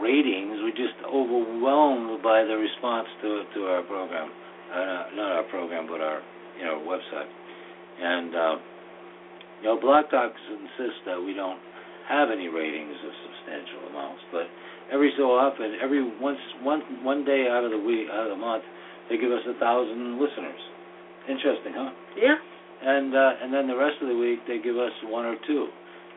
ratings. 0.01 0.59
We're 0.63 0.77
just 0.77 0.97
overwhelmed 1.05 2.23
by 2.23 2.45
the 2.45 2.57
response 2.57 3.09
to 3.23 3.45
to 3.55 3.61
our 3.67 3.83
program, 3.83 4.31
uh, 4.73 5.03
not 5.15 5.31
our 5.33 5.47
program, 5.51 5.87
but 5.87 6.01
our 6.01 6.23
you 6.59 6.65
know 6.65 6.83
website. 6.87 7.31
And 8.01 8.35
uh, 8.35 8.57
you 9.63 9.69
know, 9.69 9.81
Blog 9.81 10.11
Talk 10.11 10.33
insists 10.51 11.01
that 11.07 11.21
we 11.21 11.33
don't 11.33 11.61
have 12.09 12.31
any 12.31 12.49
ratings 12.49 12.95
of 13.03 13.13
substantial 13.25 13.89
amounts, 13.91 14.23
but 14.31 14.47
every 14.93 15.13
so 15.17 15.33
often, 15.35 15.75
every 15.83 16.05
once 16.21 16.39
one 16.63 16.81
one 17.03 17.25
day 17.25 17.49
out 17.51 17.65
of 17.65 17.71
the 17.71 17.81
week 17.81 18.07
out 18.13 18.31
of 18.31 18.31
the 18.31 18.41
month, 18.41 18.65
they 19.09 19.17
give 19.17 19.31
us 19.31 19.43
a 19.47 19.55
thousand 19.59 20.19
listeners. 20.19 20.63
Interesting, 21.29 21.75
huh? 21.75 21.91
yeah. 22.19 22.39
And 22.77 23.15
uh, 23.15 23.43
and 23.43 23.49
then 23.55 23.67
the 23.67 23.77
rest 23.77 23.99
of 24.03 24.09
the 24.09 24.19
week 24.19 24.45
they 24.47 24.61
give 24.61 24.77
us 24.77 24.93
one 25.09 25.25
or 25.25 25.35
two, 25.47 25.67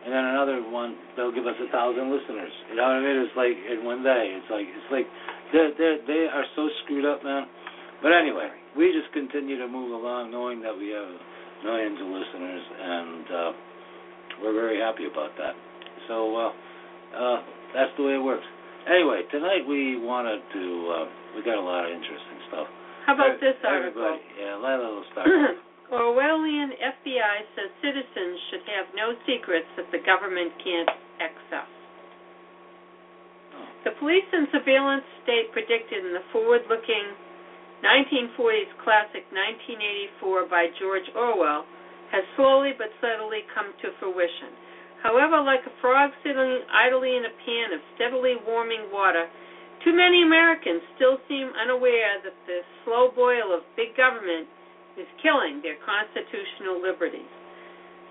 and 0.04 0.12
then 0.12 0.24
another 0.36 0.60
one 0.60 0.98
they'll 1.16 1.34
give 1.34 1.48
us 1.48 1.56
a 1.58 1.72
thousand 1.72 2.12
listeners. 2.12 2.52
You 2.70 2.76
know 2.76 2.84
what 2.84 3.00
I 3.00 3.02
mean? 3.02 3.18
It's 3.24 3.38
like 3.38 3.56
in 3.56 3.86
one 3.88 4.04
day. 4.04 4.36
It's 4.36 4.52
like 4.52 4.68
it's 4.68 4.92
like 4.92 5.08
they 5.56 5.72
they 5.80 5.92
they 6.06 6.22
are 6.28 6.46
so 6.56 6.68
screwed 6.84 7.08
up, 7.08 7.24
man. 7.24 7.48
But 8.04 8.12
anyway, 8.12 8.52
we 8.76 8.92
just 8.92 9.12
continue 9.14 9.58
to 9.58 9.68
move 9.68 9.92
along, 9.92 10.32
knowing 10.32 10.62
that 10.62 10.76
we 10.76 10.92
have 10.92 11.10
millions 11.64 12.00
of 12.00 12.08
listeners, 12.08 12.64
and 12.80 13.26
uh, 13.28 13.52
we're 14.44 14.56
very 14.56 14.80
happy 14.80 15.08
about 15.08 15.32
that. 15.40 15.56
So 16.08 16.36
uh, 16.36 16.52
uh, 17.16 17.40
that's 17.74 17.92
the 17.98 18.04
way 18.04 18.14
it 18.16 18.24
works. 18.24 18.46
Anyway, 18.88 19.24
tonight 19.32 19.68
we 19.68 20.00
wanted 20.00 20.40
to. 20.54 20.64
Uh, 20.92 21.06
we 21.36 21.44
got 21.44 21.58
a 21.58 21.64
lot 21.64 21.86
of 21.86 21.92
interesting 21.92 22.40
stuff. 22.52 22.68
How 23.06 23.16
about 23.16 23.40
this 23.40 23.56
Everybody, 23.64 24.20
article? 24.20 24.36
yeah, 24.36 24.56
will 24.60 25.06
start. 25.12 25.28
Orwellian 25.90 26.70
FBI 26.78 27.36
says 27.58 27.70
citizens 27.82 28.38
should 28.50 28.66
have 28.70 28.94
no 28.94 29.18
secrets 29.26 29.66
that 29.74 29.90
the 29.90 29.98
government 30.06 30.54
can't 30.62 30.90
access. 31.18 31.70
Oh. 33.58 33.66
The 33.90 33.98
police 33.98 34.28
and 34.30 34.46
surveillance 34.54 35.06
state 35.26 35.50
predicted 35.50 36.06
in 36.06 36.14
the 36.14 36.22
forward-looking 36.30 37.18
1940s 37.82 38.70
classic 38.86 39.26
1984 39.34 40.46
by 40.46 40.70
George 40.78 41.10
Orwell 41.18 41.66
has 42.12 42.22
slowly 42.38 42.78
but 42.78 42.94
steadily 43.02 43.42
come 43.56 43.74
to 43.82 43.90
fruition. 43.98 44.54
However, 45.02 45.40
like 45.40 45.64
a 45.64 45.74
frog 45.80 46.12
sitting 46.22 46.68
idly 46.70 47.16
in 47.16 47.24
a 47.24 47.34
pan 47.48 47.72
of 47.74 47.82
steadily 47.96 48.36
warming 48.46 48.92
water, 48.92 49.26
too 49.84 49.96
many 49.96 50.24
Americans 50.24 50.84
still 50.96 51.18
seem 51.28 51.52
unaware 51.56 52.20
that 52.24 52.36
the 52.46 52.60
slow 52.84 53.12
boil 53.16 53.56
of 53.56 53.64
big 53.80 53.96
government 53.96 54.48
is 55.00 55.08
killing 55.24 55.64
their 55.64 55.80
constitutional 55.80 56.84
liberties. 56.84 57.32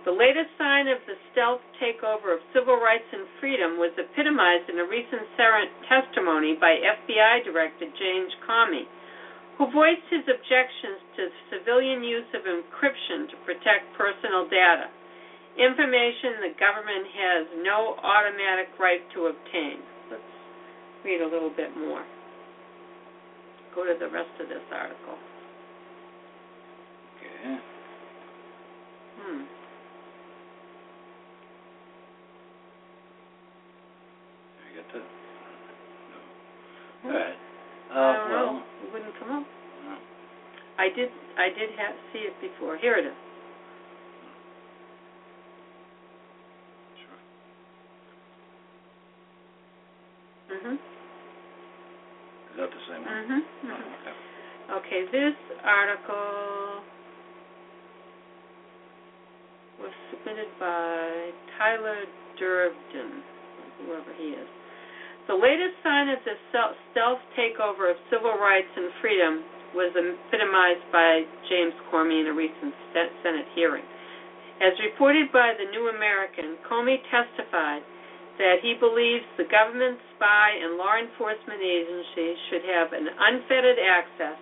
The 0.08 0.16
latest 0.16 0.48
sign 0.56 0.88
of 0.88 0.96
the 1.04 1.20
stealth 1.32 1.60
takeover 1.76 2.32
of 2.32 2.40
civil 2.56 2.80
rights 2.80 3.04
and 3.12 3.28
freedom 3.36 3.76
was 3.76 3.92
epitomized 4.00 4.70
in 4.72 4.80
a 4.80 4.88
recent 4.88 5.28
testimony 5.84 6.56
by 6.56 6.80
FBI 6.80 7.44
Director 7.44 7.84
James 7.98 8.32
Comey, 8.48 8.88
who 9.58 9.68
voiced 9.68 10.08
his 10.08 10.24
objections 10.24 11.02
to 11.18 11.28
civilian 11.52 12.00
use 12.00 12.30
of 12.32 12.48
encryption 12.48 13.28
to 13.28 13.36
protect 13.44 13.92
personal 13.98 14.48
data, 14.48 14.88
information 15.58 16.40
the 16.40 16.54
government 16.56 17.04
has 17.12 17.44
no 17.60 17.98
automatic 18.00 18.70
right 18.78 19.02
to 19.12 19.28
obtain. 19.34 19.82
Read 21.04 21.20
a 21.20 21.26
little 21.26 21.50
bit 21.50 21.76
more. 21.76 22.04
Go 23.74 23.84
to 23.84 23.94
the 23.98 24.08
rest 24.08 24.30
of 24.40 24.48
this 24.48 24.62
article. 24.72 25.14
Okay. 27.16 27.58
Hmm. 29.20 29.42
You 34.66 34.82
got 34.82 34.92
that? 34.92 35.06
No. 36.10 36.18
Hmm. 37.02 37.06
All 37.06 37.12
right. 37.12 37.38
Uh, 37.90 37.94
I 37.94 38.30
well, 38.30 38.52
know. 38.54 38.62
It 38.84 38.92
wouldn't 38.92 39.18
come 39.18 39.30
up. 39.30 39.44
no. 39.84 39.96
I 40.78 40.88
did. 40.94 41.10
I 41.38 41.48
did 41.48 41.70
have 41.78 41.94
see 42.12 42.20
it 42.20 42.34
before. 42.40 42.76
Here 42.76 42.96
it 42.96 43.06
is. 43.06 43.27
Mhm. 50.50 50.74
Is 50.74 52.56
that 52.56 52.70
the 52.70 52.80
same 52.88 53.04
one? 53.04 53.28
Mhm. 53.28 53.44
Oh, 53.64 53.66
mhm. 53.66 54.00
okay. 54.00 54.14
Okay. 54.70 55.02
This 55.04 55.34
article 55.64 56.82
was 59.78 59.92
submitted 60.10 60.48
by 60.58 61.32
Tyler 61.56 62.04
Durden, 62.36 63.22
whoever 63.78 64.12
he 64.12 64.30
is. 64.34 64.48
The 65.26 65.34
latest 65.34 65.74
sign 65.82 66.08
of 66.08 66.24
the 66.24 66.36
stealth 66.92 67.20
takeover 67.36 67.90
of 67.90 67.96
civil 68.10 68.34
rights 68.34 68.68
and 68.76 68.90
freedom 69.00 69.44
was 69.74 69.92
epitomized 69.94 70.90
by 70.90 71.24
James 71.48 71.74
Comey 71.92 72.20
in 72.20 72.26
a 72.26 72.32
recent 72.32 72.72
Senate 73.22 73.46
hearing. 73.54 73.84
As 74.60 74.72
reported 74.80 75.30
by 75.30 75.52
the 75.52 75.66
New 75.66 75.88
American, 75.88 76.56
Comey 76.64 76.98
testified 77.10 77.82
that 78.38 78.62
he 78.62 78.78
believes 78.78 79.26
the 79.34 79.50
government, 79.50 79.98
spy, 80.14 80.54
and 80.62 80.78
law 80.78 80.94
enforcement 80.94 81.58
agencies 81.58 82.38
should 82.48 82.64
have 82.70 82.94
an 82.94 83.06
unfettered 83.10 83.82
access 83.82 84.38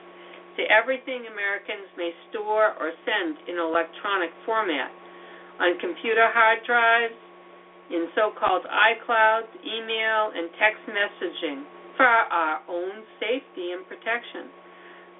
to 0.60 0.62
everything 0.68 1.24
Americans 1.28 1.88
may 1.96 2.12
store 2.28 2.76
or 2.76 2.92
send 3.08 3.40
in 3.48 3.56
electronic 3.56 4.32
format 4.44 4.92
on 5.60 5.80
computer 5.80 6.28
hard 6.28 6.60
drives, 6.68 7.16
in 7.88 8.10
so 8.18 8.34
called 8.34 8.66
iClouds, 8.66 9.48
email, 9.62 10.34
and 10.34 10.50
text 10.58 10.82
messaging 10.90 11.64
for 11.96 12.04
our 12.04 12.60
own 12.68 13.00
safety 13.22 13.72
and 13.72 13.86
protection. 13.88 14.50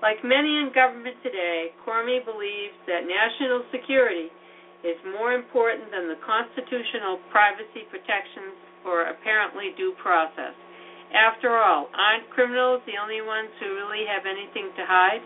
Like 0.03 0.21
many 0.21 0.61
in 0.61 0.75
government 0.75 1.17
today, 1.23 1.73
Comey 1.87 2.21
believes 2.21 2.77
that 2.85 3.09
national 3.09 3.65
security 3.73 4.29
is 4.85 4.99
more 5.09 5.33
important 5.33 5.89
than 5.89 6.11
the 6.11 6.21
constitutional 6.21 7.23
privacy 7.33 7.89
protections 7.89 8.66
or 8.87 9.11
apparently 9.11 9.75
due 9.77 9.93
process. 10.01 10.55
After 11.13 11.55
all, 11.59 11.91
aren't 11.95 12.31
criminals 12.31 12.83
the 12.87 12.99
only 12.99 13.23
ones 13.23 13.51
who 13.59 13.75
really 13.75 14.07
have 14.07 14.27
anything 14.27 14.71
to 14.75 14.85
hide? 14.87 15.23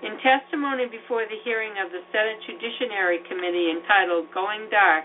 In 0.00 0.16
testimony 0.24 0.88
before 0.88 1.28
the 1.28 1.40
hearing 1.44 1.76
of 1.76 1.92
the 1.92 2.00
Senate 2.08 2.40
Judiciary 2.48 3.20
Committee 3.28 3.68
entitled 3.68 4.32
Going 4.32 4.68
Dark 4.72 5.04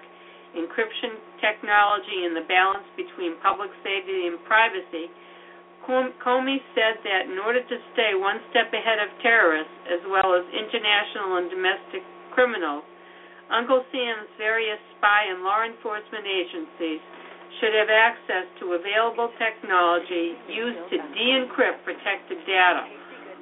Encryption 0.56 1.20
Technology 1.44 2.24
and 2.24 2.32
the 2.32 2.48
Balance 2.48 2.88
Between 2.96 3.36
Public 3.44 3.72
Safety 3.84 4.32
and 4.32 4.40
Privacy, 4.48 5.12
Comey 5.84 6.64
said 6.74 7.04
that 7.04 7.28
in 7.28 7.38
order 7.44 7.60
to 7.60 7.78
stay 7.94 8.16
one 8.16 8.40
step 8.50 8.72
ahead 8.72 9.04
of 9.04 9.12
terrorists 9.20 9.76
as 9.92 10.02
well 10.08 10.34
as 10.34 10.48
international 10.50 11.44
and 11.44 11.52
domestic 11.52 12.02
criminals, 12.32 12.88
Uncle 13.52 13.84
Sam's 13.92 14.32
various 14.40 14.80
spy 14.98 15.28
and 15.30 15.44
law 15.44 15.62
enforcement 15.62 16.26
agencies 16.26 17.04
should 17.60 17.74
have 17.74 17.92
access 17.92 18.46
to 18.60 18.76
available 18.76 19.32
technology 19.40 20.36
used 20.50 20.82
to 20.92 20.98
de-encrypt 21.16 21.84
protected 21.84 22.40
data. 22.46 22.84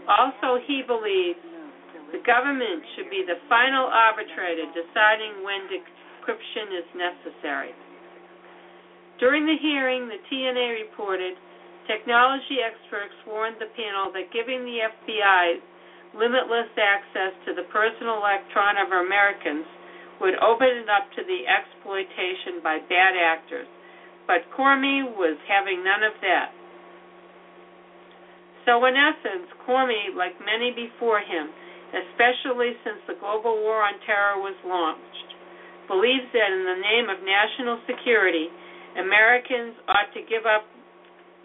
Also, 0.08 0.60
he 0.68 0.84
believes 0.86 1.40
the 2.12 2.22
government 2.22 2.84
should 2.94 3.10
be 3.10 3.26
the 3.26 3.42
final 3.50 3.90
arbitrator 3.90 4.70
deciding 4.70 5.42
when 5.42 5.66
decryption 5.72 6.70
is 6.78 6.88
necessary. 6.94 7.74
During 9.18 9.46
the 9.46 9.58
hearing, 9.58 10.10
the 10.10 10.22
TNA 10.30 10.86
reported 10.86 11.34
technology 11.88 12.62
experts 12.62 13.16
warned 13.26 13.58
the 13.58 13.72
panel 13.74 14.14
that 14.14 14.30
giving 14.30 14.62
the 14.66 14.90
FBI 14.94 15.58
limitless 16.14 16.70
access 16.78 17.34
to 17.50 17.58
the 17.58 17.66
personal 17.74 18.22
electron 18.22 18.78
of 18.78 18.94
Americans 18.94 19.66
would 20.22 20.38
open 20.38 20.86
it 20.86 20.90
up 20.90 21.10
to 21.18 21.26
the 21.26 21.42
exploitation 21.50 22.62
by 22.62 22.78
bad 22.88 23.18
actors. 23.18 23.68
But 24.28 24.48
Comey 24.56 25.04
was 25.04 25.36
having 25.48 25.84
none 25.84 26.04
of 26.04 26.16
that. 26.22 26.52
So, 28.64 28.80
in 28.88 28.96
essence, 28.96 29.52
Comey, 29.68 30.16
like 30.16 30.40
many 30.40 30.72
before 30.72 31.20
him, 31.20 31.52
especially 31.92 32.74
since 32.88 33.04
the 33.06 33.20
global 33.20 33.60
war 33.60 33.84
on 33.84 34.00
terror 34.08 34.40
was 34.40 34.56
launched, 34.64 35.30
believes 35.92 36.26
that 36.32 36.50
in 36.50 36.64
the 36.64 36.80
name 36.80 37.12
of 37.12 37.20
national 37.22 37.84
security, 37.86 38.48
Americans 38.96 39.76
ought 39.92 40.10
to 40.16 40.24
give 40.24 40.48
up 40.48 40.64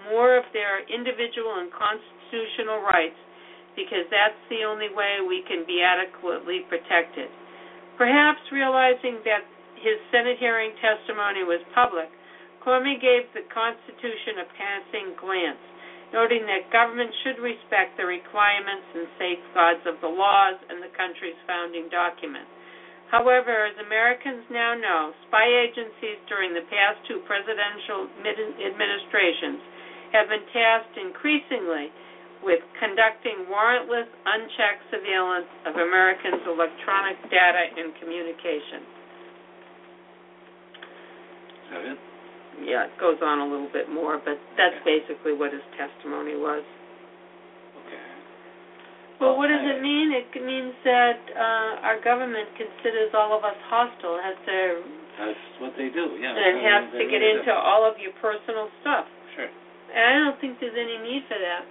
more 0.07 0.39
of 0.39 0.47
their 0.55 0.87
individual 0.87 1.59
and 1.59 1.75
constitutional 1.75 2.87
rights 2.87 3.19
because 3.75 4.07
that's 4.11 4.39
the 4.51 4.63
only 4.67 4.91
way 4.91 5.23
we 5.23 5.43
can 5.47 5.67
be 5.67 5.83
adequately 5.83 6.67
protected. 6.71 7.31
Perhaps 7.99 8.43
realizing 8.51 9.23
that 9.27 9.43
his 9.79 9.99
Senate 10.11 10.39
hearing 10.39 10.75
testimony 10.83 11.43
was 11.47 11.63
public, 11.75 12.11
Comey 12.65 13.01
gave 13.01 13.31
the 13.33 13.47
Constitution 13.53 14.43
a 14.43 14.47
passing 14.55 15.15
glance 15.19 15.63
noting 16.13 16.49
that 16.49 16.73
government 16.73 17.13
should 17.25 17.39
respect 17.41 17.97
the 18.01 18.07
requirements 18.07 18.89
and 18.97 19.05
safeguards 19.21 19.85
of 19.85 20.01
the 20.01 20.09
laws 20.09 20.57
and 20.73 20.81
the 20.81 20.93
country's 20.97 21.37
founding 21.45 21.89
document. 21.93 22.49
However, 23.13 23.69
as 23.69 23.77
Americans 23.81 24.45
now 24.53 24.77
know, 24.77 25.13
spy 25.29 25.49
agencies 25.49 26.21
during 26.29 26.53
the 26.53 26.65
past 26.69 27.01
two 27.09 27.25
presidential 27.25 28.09
administrations 28.21 29.61
have 30.13 30.29
been 30.29 30.45
tasked 30.53 30.97
increasingly 30.97 31.89
with 32.45 32.61
conducting 32.79 33.49
warrantless, 33.49 34.09
unchecked 34.25 34.85
surveillance 34.93 35.49
of 35.67 35.75
Americans' 35.75 36.45
electronic 36.47 37.17
data 37.33 37.65
and 37.81 37.97
communication. 37.97 38.81
Is 41.65 41.69
that 41.73 41.85
it? 41.97 42.08
Yeah, 42.65 42.91
it 42.91 42.95
goes 42.99 43.19
on 43.23 43.39
a 43.43 43.47
little 43.47 43.71
bit 43.73 43.91
more, 43.91 44.19
but 44.19 44.39
that's 44.57 44.79
basically 44.83 45.35
what 45.35 45.53
his 45.53 45.65
testimony 45.77 46.35
was. 46.35 46.65
Okay. 47.85 48.09
Well, 49.21 49.35
what 49.37 49.51
does 49.51 49.63
it 49.63 49.83
mean? 49.83 50.15
It 50.15 50.31
means 50.39 50.75
that 50.87 51.19
uh, 51.35 51.87
our 51.87 51.99
government 52.03 52.49
considers 52.55 53.11
all 53.15 53.35
of 53.37 53.43
us 53.43 53.59
hostile, 53.67 54.19
has 54.23 54.39
to, 54.47 54.59
That's 55.19 55.45
what 55.59 55.73
they 55.75 55.91
do, 55.91 56.19
yeah. 56.19 56.35
and 56.35 56.55
has 56.63 56.85
to 56.95 57.05
get 57.07 57.19
really 57.19 57.43
into 57.43 57.53
all 57.53 57.83
of 57.83 57.99
your 57.99 58.15
personal 58.23 58.71
stuff. 58.83 59.07
Sure. 59.35 59.51
And 59.95 60.03
I 60.03 60.15
don't 60.23 60.39
think 60.41 60.59
there's 60.63 60.77
any 60.79 61.03
need 61.03 61.27
for 61.27 61.39
that. 61.39 61.63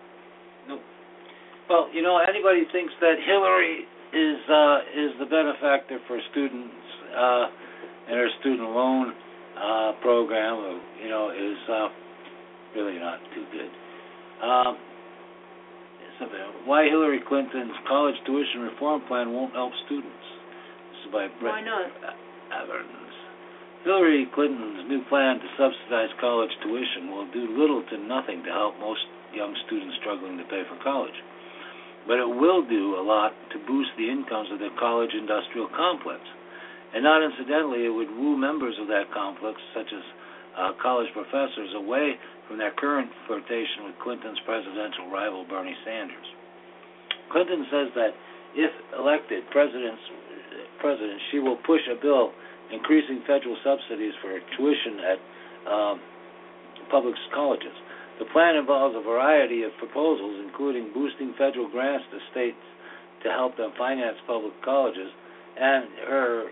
Nope. 0.67 0.83
Well, 1.69 1.85
you 1.91 2.01
know, 2.03 2.19
anybody 2.19 2.63
thinks 2.71 2.91
that 2.99 3.19
Hillary 3.23 3.87
is 4.15 4.39
uh, 4.47 4.77
is 4.95 5.11
the 5.19 5.27
benefactor 5.27 5.99
for 6.07 6.19
students 6.31 6.79
uh, 7.11 7.45
and 8.07 8.15
her 8.15 8.31
student 8.39 8.71
loan 8.71 9.11
uh, 9.57 9.91
program, 10.01 10.55
uh, 10.57 11.03
you 11.03 11.09
know, 11.09 11.29
is 11.31 11.57
uh, 11.69 11.87
really 12.75 12.99
not 12.99 13.19
too 13.33 13.45
good. 13.51 13.71
Um. 14.45 14.77
Why 16.65 16.89
Hillary 16.89 17.21
Clinton's 17.21 17.77
college 17.87 18.15
tuition 18.25 18.61
reform 18.61 19.01
plan 19.07 19.33
won't 19.33 19.53
help 19.53 19.71
students. 19.85 20.25
This 20.89 21.05
is 21.05 21.11
by 21.13 21.29
Brett 21.39 21.53
Why 21.53 21.61
not? 21.61 21.93
Arends. 22.49 23.15
Hillary 23.85 24.27
Clinton's 24.33 24.83
new 24.89 25.05
plan 25.07 25.39
to 25.39 25.47
subsidize 25.55 26.09
college 26.19 26.51
tuition 26.65 27.13
will 27.13 27.29
do 27.31 27.55
little 27.55 27.85
to 27.93 27.97
nothing 28.01 28.43
to 28.43 28.51
help 28.51 28.75
most 28.81 28.99
young 29.31 29.55
students 29.67 29.95
struggling 30.01 30.37
to 30.41 30.43
pay 30.49 30.65
for 30.67 30.75
college. 30.83 31.15
But 32.07 32.19
it 32.19 32.27
will 32.27 32.65
do 32.65 32.97
a 32.97 33.03
lot 33.03 33.31
to 33.53 33.57
boost 33.67 33.91
the 33.95 34.09
incomes 34.09 34.51
of 34.51 34.59
the 34.59 34.73
college 34.79 35.13
industrial 35.13 35.69
complex. 35.71 36.19
And 36.93 37.03
not 37.03 37.23
incidentally, 37.23 37.85
it 37.85 37.93
would 37.93 38.09
woo 38.09 38.37
members 38.37 38.75
of 38.79 38.87
that 38.87 39.11
complex, 39.13 39.59
such 39.75 39.91
as 39.91 40.03
uh, 40.57 40.71
college 40.81 41.07
professors, 41.13 41.75
away 41.75 42.15
from 42.47 42.57
their 42.57 42.71
current 42.71 43.11
flirtation 43.27 43.85
with 43.85 43.95
Clinton's 44.01 44.39
presidential 44.45 45.11
rival, 45.11 45.45
Bernie 45.45 45.75
Sanders. 45.83 46.27
Clinton 47.31 47.67
says 47.69 47.89
that 47.95 48.11
if 48.55 48.71
elected 48.97 49.43
president, 49.51 49.99
she 51.29 51.39
will 51.39 51.57
push 51.67 51.81
a 51.91 51.99
bill 51.99 52.31
increasing 52.71 53.21
federal 53.27 53.55
subsidies 53.63 54.13
for 54.21 54.39
tuition 54.57 54.99
at 55.03 55.19
um, 55.69 55.99
public 56.89 57.15
colleges. 57.33 57.75
The 58.19 58.25
plan 58.33 58.55
involves 58.55 58.95
a 58.95 59.03
variety 59.03 59.63
of 59.63 59.71
proposals, 59.77 60.41
including 60.43 60.91
boosting 60.93 61.35
federal 61.37 61.69
grants 61.69 62.05
to 62.11 62.19
states 62.31 62.63
to 63.23 63.29
help 63.29 63.57
them 63.57 63.71
finance 63.77 64.17
public 64.25 64.53
colleges. 64.63 65.11
And 65.59 65.85
her 66.07 66.43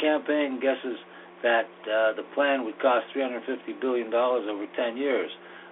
campaign 0.00 0.58
guesses 0.60 0.96
that 1.42 1.68
uh, 1.84 2.16
the 2.16 2.24
plan 2.34 2.64
would 2.64 2.80
cost 2.80 3.04
$350 3.14 3.78
billion 3.80 4.12
over 4.12 4.64
10 4.74 4.96
years, 4.96 5.30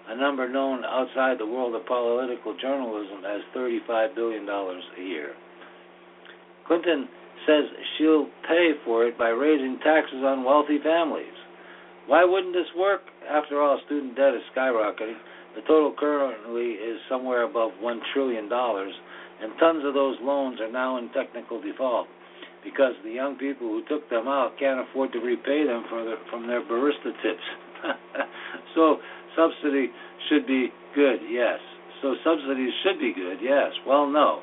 a 0.08 0.16
number 0.16 0.46
known 0.46 0.84
outside 0.84 1.38
the 1.38 1.46
world 1.46 1.74
of 1.74 1.86
political 1.86 2.54
journalism 2.60 3.24
as 3.24 3.40
$35 3.56 4.14
billion 4.14 4.46
a 4.46 5.02
year. 5.02 5.32
Clinton 6.66 7.08
says 7.46 7.64
she'll 7.96 8.26
pay 8.46 8.72
for 8.84 9.06
it 9.06 9.16
by 9.16 9.28
raising 9.28 9.78
taxes 9.82 10.22
on 10.22 10.44
wealthy 10.44 10.78
families. 10.82 11.32
Why 12.06 12.24
wouldn't 12.24 12.52
this 12.52 12.68
work? 12.76 13.00
After 13.30 13.62
all, 13.62 13.80
student 13.86 14.16
debt 14.16 14.34
is 14.34 14.42
skyrocketing. 14.54 15.16
The 15.56 15.62
total 15.62 15.94
currently 15.98 16.72
is 16.72 16.98
somewhere 17.08 17.44
above 17.44 17.70
$1 17.82 17.98
trillion, 18.12 18.44
and 18.52 19.52
tons 19.58 19.84
of 19.86 19.94
those 19.94 20.16
loans 20.20 20.60
are 20.60 20.70
now 20.70 20.98
in 20.98 21.08
technical 21.12 21.60
default 21.62 22.08
because 22.64 22.94
the 23.04 23.10
young 23.10 23.36
people 23.36 23.66
who 23.68 23.82
took 23.90 24.08
them 24.08 24.28
out 24.28 24.54
can't 24.58 24.80
afford 24.80 25.12
to 25.12 25.18
repay 25.18 25.66
them 25.66 25.84
from 26.30 26.46
their 26.46 26.62
barista 26.62 27.10
tips. 27.22 27.46
so, 28.74 28.98
subsidy 29.36 29.90
should 30.30 30.46
be 30.46 30.70
good, 30.94 31.18
yes. 31.28 31.58
So, 32.00 32.14
subsidies 32.22 32.72
should 32.82 32.98
be 32.98 33.12
good, 33.12 33.38
yes. 33.42 33.74
Well, 33.86 34.06
no. 34.06 34.40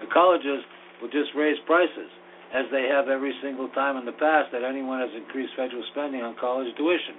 The 0.00 0.08
colleges 0.12 0.60
will 1.00 1.08
just 1.08 1.32
raise 1.36 1.56
prices, 1.66 2.10
as 2.52 2.68
they 2.70 2.84
have 2.92 3.08
every 3.08 3.32
single 3.42 3.68
time 3.72 3.96
in 3.96 4.04
the 4.04 4.16
past 4.16 4.52
that 4.52 4.62
anyone 4.62 5.00
has 5.00 5.10
increased 5.16 5.56
federal 5.56 5.82
spending 5.92 6.20
on 6.20 6.36
college 6.36 6.68
tuition. 6.76 7.16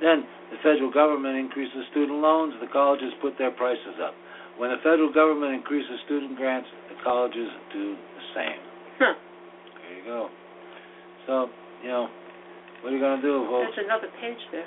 Then 0.00 0.28
the 0.52 0.60
federal 0.60 0.92
government 0.92 1.40
increases 1.40 1.88
student 1.90 2.20
loans, 2.20 2.52
the 2.60 2.68
colleges 2.68 3.12
put 3.24 3.38
their 3.38 3.50
prices 3.50 3.96
up. 4.04 4.12
When 4.60 4.70
the 4.70 4.80
federal 4.84 5.12
government 5.12 5.54
increases 5.54 5.96
student 6.04 6.36
grants, 6.36 6.68
the 6.88 6.96
colleges 7.04 7.48
do 7.72 7.96
the 7.96 8.24
same. 8.36 8.60
Huh. 9.00 9.14
There 9.86 9.98
you 9.98 10.04
go. 10.04 10.28
So, 11.26 11.46
you 11.82 11.88
know, 11.88 12.10
what 12.82 12.90
are 12.90 12.96
you 12.96 13.02
going 13.02 13.22
to 13.22 13.26
do, 13.26 13.46
folks? 13.46 13.70
There's 13.74 13.86
another 13.86 14.10
page 14.18 14.42
there. 14.50 14.66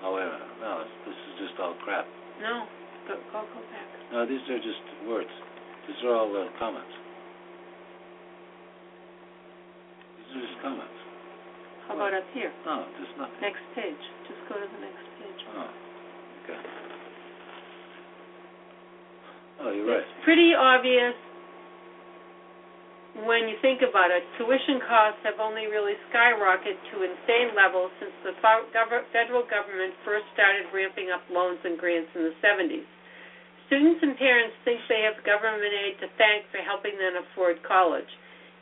Oh, 0.00 0.16
wait 0.16 0.24
a 0.24 0.32
minute. 0.32 0.60
No, 0.60 0.84
this 1.04 1.12
is 1.12 1.34
just 1.44 1.60
all 1.60 1.76
crap. 1.84 2.08
No, 2.40 2.64
go, 3.08 3.20
go, 3.32 3.44
go 3.44 3.60
back. 3.68 3.88
No, 4.12 4.24
these 4.24 4.40
are 4.48 4.60
just 4.60 4.80
words. 5.08 5.32
These 5.88 6.00
are 6.04 6.16
all 6.16 6.32
uh, 6.32 6.48
comments. 6.58 6.92
These 10.16 10.40
are 10.40 10.44
just 10.48 10.60
comments. 10.64 10.98
How 11.88 11.96
about 11.96 12.16
up 12.16 12.24
here? 12.32 12.52
No, 12.64 12.88
there's 12.96 13.12
nothing. 13.20 13.40
Next 13.44 13.60
page. 13.76 14.04
Just 14.24 14.40
go 14.48 14.56
to 14.56 14.64
the 14.64 14.80
next 14.80 15.04
page. 15.20 15.40
Oh, 15.52 15.68
okay. 16.44 16.60
Oh, 19.60 19.70
you're 19.72 19.88
right. 19.88 20.00
It's 20.00 20.24
pretty 20.24 20.52
obvious 20.56 21.12
when 23.22 23.46
you 23.46 23.54
think 23.62 23.78
about 23.86 24.10
it, 24.10 24.26
tuition 24.34 24.82
costs 24.90 25.22
have 25.22 25.38
only 25.38 25.70
really 25.70 25.94
skyrocketed 26.10 26.74
to 26.90 27.06
insane 27.06 27.54
levels 27.54 27.94
since 28.02 28.10
the 28.26 28.34
federal 29.14 29.46
government 29.46 29.94
first 30.02 30.26
started 30.34 30.66
ramping 30.74 31.14
up 31.14 31.22
loans 31.30 31.62
and 31.62 31.78
grants 31.78 32.10
in 32.18 32.26
the 32.26 32.34
70s. 32.42 32.82
Students 33.70 34.02
and 34.02 34.18
parents 34.18 34.58
think 34.66 34.82
they 34.90 35.06
have 35.06 35.22
government 35.22 35.72
aid 35.72 35.94
to 36.02 36.10
thank 36.18 36.50
for 36.50 36.58
helping 36.66 36.98
them 36.98 37.22
afford 37.22 37.62
college. 37.62 38.10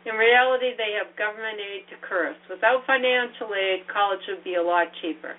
In 0.04 0.20
reality, 0.20 0.76
they 0.76 0.94
have 1.00 1.10
government 1.16 1.58
aid 1.58 1.88
to 1.88 1.96
curse. 2.04 2.38
Without 2.52 2.84
financial 2.84 3.50
aid, 3.56 3.88
college 3.88 4.22
would 4.28 4.44
be 4.44 4.60
a 4.60 4.62
lot 4.62 4.92
cheaper. 5.00 5.34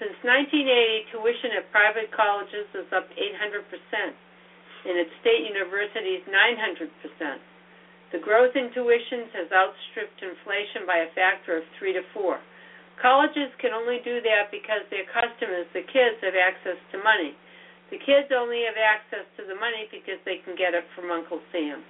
Since 0.00 0.16
1980, 0.24 1.12
tuition 1.12 1.60
at 1.60 1.68
private 1.72 2.08
colleges 2.14 2.66
is 2.72 2.88
up 2.92 3.08
800%, 3.12 3.62
and 4.88 4.94
at 4.96 5.08
state 5.20 5.44
universities, 5.44 6.24
900%. 6.28 7.40
The 8.14 8.22
growth 8.22 8.54
in 8.54 8.70
tuitions 8.70 9.34
has 9.34 9.50
outstripped 9.50 10.22
inflation 10.22 10.86
by 10.86 11.02
a 11.02 11.10
factor 11.18 11.58
of 11.58 11.64
three 11.78 11.92
to 11.92 12.06
four. 12.14 12.38
Colleges 13.02 13.50
can 13.58 13.74
only 13.74 13.98
do 14.06 14.22
that 14.22 14.48
because 14.54 14.86
their 14.88 15.04
customers, 15.10 15.66
the 15.74 15.82
kids, 15.82 16.16
have 16.22 16.38
access 16.38 16.78
to 16.94 17.02
money. 17.02 17.34
The 17.90 17.98
kids 17.98 18.30
only 18.32 18.62
have 18.64 18.78
access 18.78 19.26
to 19.36 19.42
the 19.44 19.58
money 19.58 19.90
because 19.90 20.18
they 20.24 20.38
can 20.46 20.56
get 20.56 20.74
it 20.74 20.86
from 20.94 21.10
Uncle 21.10 21.42
Sam. 21.52 21.82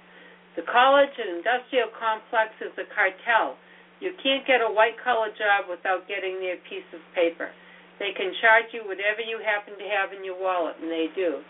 The 0.57 0.65
college 0.65 1.13
and 1.21 1.37
industrial 1.37 1.93
complex 1.93 2.53
is 2.65 2.73
a 2.81 2.89
cartel. 2.89 3.57
You 4.01 4.13
can't 4.21 4.45
get 4.45 4.61
a 4.61 4.69
white 4.69 4.97
collar 5.01 5.29
job 5.37 5.69
without 5.69 6.09
getting 6.09 6.41
their 6.41 6.57
piece 6.65 6.85
of 6.93 7.01
paper. 7.13 7.53
They 7.97 8.13
can 8.13 8.33
charge 8.41 8.69
you 8.73 8.85
whatever 8.85 9.21
you 9.25 9.41
happen 9.41 9.73
to 9.73 9.87
have 9.89 10.13
in 10.13 10.21
your 10.21 10.37
wallet, 10.37 10.77
and 10.81 10.89
they 10.89 11.09
do. 11.17 11.41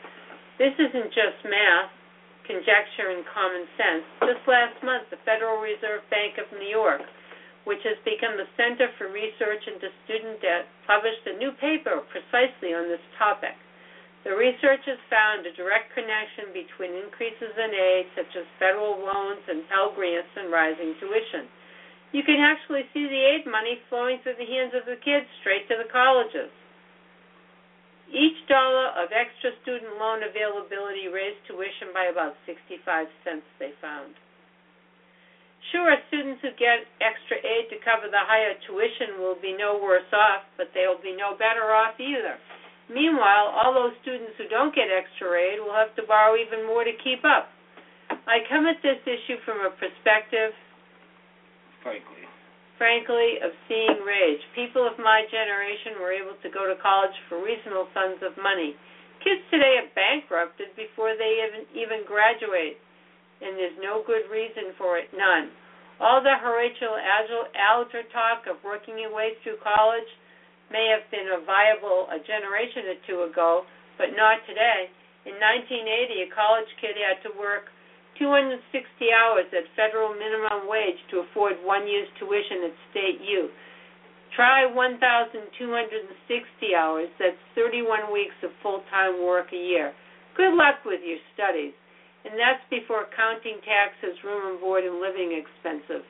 This 0.60 0.76
isn't 0.80 1.12
just 1.12 1.40
math 1.44 1.92
conjecture 2.48 3.12
and 3.12 3.28
common 3.28 3.68
sense. 3.76 4.06
Just 4.24 4.44
last 4.48 4.80
month, 4.82 5.12
the 5.12 5.22
Federal 5.28 5.60
Reserve 5.60 6.02
Bank 6.10 6.40
of 6.40 6.48
New 6.56 6.72
York, 6.72 7.04
which 7.68 7.84
has 7.84 8.00
become 8.08 8.40
the 8.40 8.48
Center 8.56 8.88
for 8.96 9.12
Research 9.12 9.62
into 9.68 9.92
Student 10.08 10.40
Debt, 10.40 10.66
published 10.88 11.28
a 11.28 11.36
new 11.36 11.52
paper 11.60 12.02
precisely 12.08 12.72
on 12.72 12.88
this 12.88 13.04
topic. 13.20 13.54
The 14.24 14.36
researchers 14.36 15.00
found 15.12 15.46
a 15.46 15.56
direct 15.56 15.94
connection 15.94 16.56
between 16.56 16.96
increases 16.96 17.54
in 17.56 17.72
aid, 17.72 18.08
such 18.16 18.32
as 18.36 18.48
federal 18.60 19.00
loans 19.00 19.44
and 19.48 19.68
Pell 19.68 19.94
Grants, 19.96 20.32
and 20.36 20.52
rising 20.52 20.96
tuition. 21.00 21.48
You 22.16 22.24
can 22.24 22.40
actually 22.40 22.88
see 22.96 23.04
the 23.04 23.24
aid 23.36 23.44
money 23.48 23.80
flowing 23.92 24.20
through 24.24 24.40
the 24.40 24.48
hands 24.48 24.72
of 24.76 24.88
the 24.88 25.00
kids 25.04 25.28
straight 25.44 25.68
to 25.68 25.76
the 25.76 25.92
colleges. 25.92 26.52
Each 28.08 28.40
dollar 28.48 28.96
of 28.96 29.12
extra 29.12 29.52
student 29.64 30.00
loan 30.00 30.24
availability 30.24 31.12
raised 31.12 31.44
tuition 31.44 31.92
by 31.92 32.08
about 32.08 32.40
65 32.48 32.80
cents, 33.28 33.44
they 33.60 33.76
found. 33.84 34.16
Sure, 35.72 35.92
students 36.08 36.40
who 36.40 36.56
get 36.56 36.88
extra 37.04 37.36
aid 37.44 37.68
to 37.68 37.78
cover 37.84 38.08
the 38.08 38.24
higher 38.24 38.56
tuition 38.64 39.20
will 39.20 39.36
be 39.36 39.52
no 39.52 39.76
worse 39.76 40.08
off, 40.16 40.48
but 40.56 40.72
they 40.72 40.88
will 40.88 41.02
be 41.04 41.12
no 41.12 41.36
better 41.36 41.76
off 41.76 42.00
either. 42.00 42.40
Meanwhile, 42.88 43.52
all 43.52 43.76
those 43.76 43.92
students 44.00 44.40
who 44.40 44.48
don't 44.48 44.72
get 44.72 44.88
extra 44.88 45.36
aid 45.36 45.60
will 45.60 45.76
have 45.76 45.92
to 46.00 46.08
borrow 46.08 46.40
even 46.40 46.64
more 46.64 46.88
to 46.88 46.96
keep 47.04 47.28
up. 47.28 47.52
I 48.24 48.48
come 48.48 48.64
at 48.64 48.80
this 48.80 49.04
issue 49.04 49.44
from 49.44 49.60
a 49.68 49.72
perspective, 49.76 50.56
frankly, 51.84 52.17
frankly, 52.78 53.42
of 53.42 53.52
seeing 53.66 54.06
rage. 54.06 54.42
People 54.54 54.86
of 54.86 54.98
my 55.02 55.26
generation 55.30 55.98
were 56.00 56.14
able 56.14 56.38
to 56.42 56.50
go 56.50 56.70
to 56.70 56.78
college 56.82 57.14
for 57.28 57.42
reasonable 57.42 57.90
sums 57.94 58.22
of 58.22 58.38
money. 58.38 58.78
Kids 59.26 59.42
today 59.50 59.82
are 59.82 59.90
bankrupted 59.98 60.72
before 60.78 61.18
they 61.18 61.42
even, 61.42 61.66
even 61.74 62.06
graduate, 62.06 62.78
and 63.42 63.58
there's 63.58 63.78
no 63.82 64.06
good 64.06 64.30
reason 64.30 64.78
for 64.78 65.02
it, 65.02 65.10
none. 65.12 65.50
All 65.98 66.22
the 66.22 66.38
Horatio 66.38 66.94
Alger 67.58 68.06
talk 68.14 68.46
of 68.46 68.62
working 68.62 69.02
your 69.02 69.10
way 69.10 69.34
through 69.42 69.58
college 69.66 70.08
may 70.70 70.86
have 70.94 71.10
been 71.10 71.34
a 71.34 71.42
viable 71.42 72.06
a 72.14 72.22
generation 72.22 72.94
or 72.94 72.98
two 73.10 73.20
ago, 73.26 73.66
but 73.98 74.14
not 74.14 74.46
today. 74.46 74.94
In 75.26 75.34
1980, 75.42 76.30
a 76.30 76.30
college 76.32 76.70
kid 76.78 76.94
had 77.02 77.20
to 77.26 77.34
work 77.34 77.74
260 78.20 78.62
hours 79.14 79.46
at 79.54 79.66
federal 79.78 80.14
minimum 80.14 80.68
wage 80.68 81.00
to 81.10 81.24
afford 81.26 81.58
one 81.64 81.88
year's 81.88 82.10
tuition 82.20 82.66
at 82.68 82.76
State 82.92 83.22
U. 83.22 83.50
Try 84.36 84.68
1,260 84.70 85.56
hours, 86.76 87.10
that's 87.18 87.40
31 87.56 88.12
weeks 88.12 88.36
of 88.44 88.52
full 88.62 88.84
time 88.92 89.24
work 89.24 89.50
a 89.54 89.58
year. 89.58 89.94
Good 90.36 90.54
luck 90.54 90.86
with 90.86 91.02
your 91.02 91.18
studies. 91.34 91.74
And 92.28 92.36
that's 92.36 92.62
before 92.70 93.08
counting 93.16 93.64
taxes, 93.64 94.20
room 94.22 94.52
and 94.52 94.60
board, 94.60 94.84
and 94.84 95.00
living 95.00 95.32
expenses. 95.32 96.04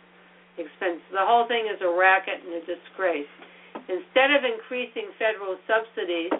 Expenses. 0.57 1.05
The 1.13 1.21
whole 1.21 1.45
thing 1.45 1.69
is 1.69 1.77
a 1.79 1.91
racket 1.93 2.41
and 2.41 2.57
a 2.57 2.63
disgrace. 2.65 3.29
Instead 3.85 4.33
of 4.33 4.41
increasing 4.41 5.13
federal 5.21 5.55
subsidies, 5.69 6.33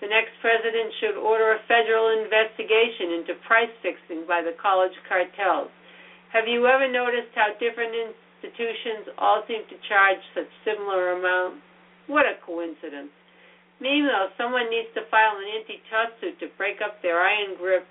the 0.00 0.08
next 0.08 0.32
president 0.40 0.88
should 1.00 1.16
order 1.20 1.52
a 1.52 1.64
federal 1.68 2.08
investigation 2.16 3.20
into 3.20 3.36
price 3.44 3.72
fixing 3.84 4.24
by 4.24 4.40
the 4.40 4.56
college 4.56 4.96
cartels. 5.04 5.68
Have 6.32 6.48
you 6.48 6.64
ever 6.64 6.88
noticed 6.88 7.36
how 7.36 7.52
different 7.60 7.92
institutions 7.92 9.12
all 9.20 9.44
seem 9.44 9.60
to 9.68 9.76
charge 9.88 10.22
such 10.32 10.48
similar 10.64 11.20
amounts? 11.20 11.60
What 12.08 12.24
a 12.24 12.40
coincidence. 12.40 13.12
Meanwhile, 13.80 14.32
someone 14.36 14.68
needs 14.68 14.88
to 14.96 15.08
file 15.10 15.36
an 15.36 15.48
antitrust 15.60 16.20
suit 16.20 16.36
to 16.40 16.52
break 16.56 16.80
up 16.84 17.00
their 17.00 17.20
iron 17.20 17.56
grip 17.56 17.84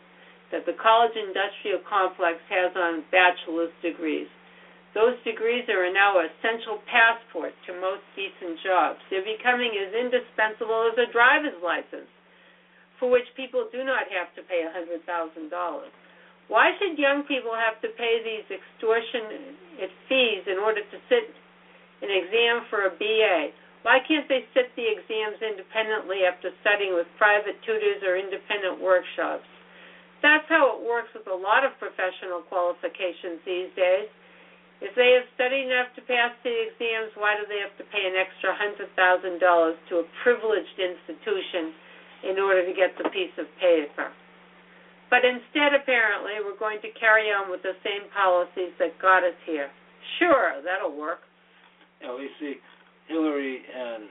that 0.52 0.66
the 0.66 0.78
college 0.82 1.14
industrial 1.14 1.82
complex 1.86 2.42
has 2.50 2.74
on 2.74 3.06
bachelor's 3.14 3.74
degrees. 3.82 4.30
Those 4.98 5.22
degrees 5.22 5.70
are 5.70 5.86
now 5.94 6.18
essential 6.18 6.82
passport 6.90 7.54
to 7.70 7.78
most 7.78 8.02
decent 8.18 8.58
jobs. 8.66 8.98
They're 9.10 9.22
becoming 9.22 9.78
as 9.78 9.94
indispensable 9.94 10.90
as 10.90 10.98
a 10.98 11.12
driver's 11.14 11.58
license, 11.62 12.10
for 12.98 13.10
which 13.10 13.30
people 13.38 13.70
do 13.70 13.86
not 13.86 14.10
have 14.10 14.34
to 14.34 14.42
pay 14.50 14.66
$100,000. 14.66 15.06
Why 16.50 16.74
should 16.82 16.98
young 16.98 17.22
people 17.30 17.54
have 17.54 17.78
to 17.86 17.94
pay 17.94 18.26
these 18.26 18.50
extortionate 18.50 19.94
fees 20.10 20.44
in 20.50 20.58
order 20.58 20.82
to 20.82 20.98
sit 21.06 21.30
an 22.02 22.10
exam 22.10 22.66
for 22.74 22.90
a 22.90 22.92
BA? 22.98 23.54
Why 23.86 24.02
can't 24.04 24.28
they 24.28 24.44
sit 24.58 24.74
the 24.74 24.90
exams 24.90 25.38
independently 25.40 26.26
after 26.26 26.50
studying 26.66 26.98
with 26.98 27.06
private 27.22 27.62
tutors 27.62 28.02
or 28.02 28.18
independent 28.18 28.82
workshops? 28.82 29.46
That's 30.26 30.50
how 30.50 30.76
it 30.76 30.84
works 30.84 31.14
with 31.14 31.30
a 31.30 31.38
lot 31.38 31.64
of 31.64 31.78
professional 31.78 32.42
qualifications 32.50 33.40
these 33.46 33.70
days. 33.78 34.10
If 34.80 34.96
they 34.96 35.12
have 35.20 35.28
studied 35.36 35.68
enough 35.68 35.92
to 36.00 36.02
pass 36.08 36.32
the 36.40 36.56
exams, 36.72 37.12
why 37.20 37.36
do 37.36 37.44
they 37.52 37.60
have 37.60 37.76
to 37.84 37.86
pay 37.92 38.08
an 38.08 38.16
extra 38.16 38.56
$100,000 38.56 38.88
to 38.96 39.94
a 40.00 40.06
privileged 40.24 40.78
institution 40.80 41.76
in 42.24 42.40
order 42.40 42.64
to 42.64 42.72
get 42.72 42.96
the 42.96 43.12
piece 43.12 43.36
of 43.36 43.48
paper? 43.60 44.08
But 45.12 45.28
instead, 45.28 45.76
apparently, 45.76 46.40
we're 46.40 46.60
going 46.60 46.80
to 46.86 46.92
carry 46.96 47.28
on 47.34 47.52
with 47.52 47.60
the 47.66 47.76
same 47.84 48.08
policies 48.16 48.72
that 48.80 48.96
got 49.02 49.26
us 49.28 49.36
here. 49.44 49.68
Sure, 50.22 50.62
that'll 50.64 50.96
work. 50.96 51.28
Yeah, 52.00 52.16
we 52.16 52.30
see 52.40 52.56
Hillary 53.10 53.60
and 53.60 54.08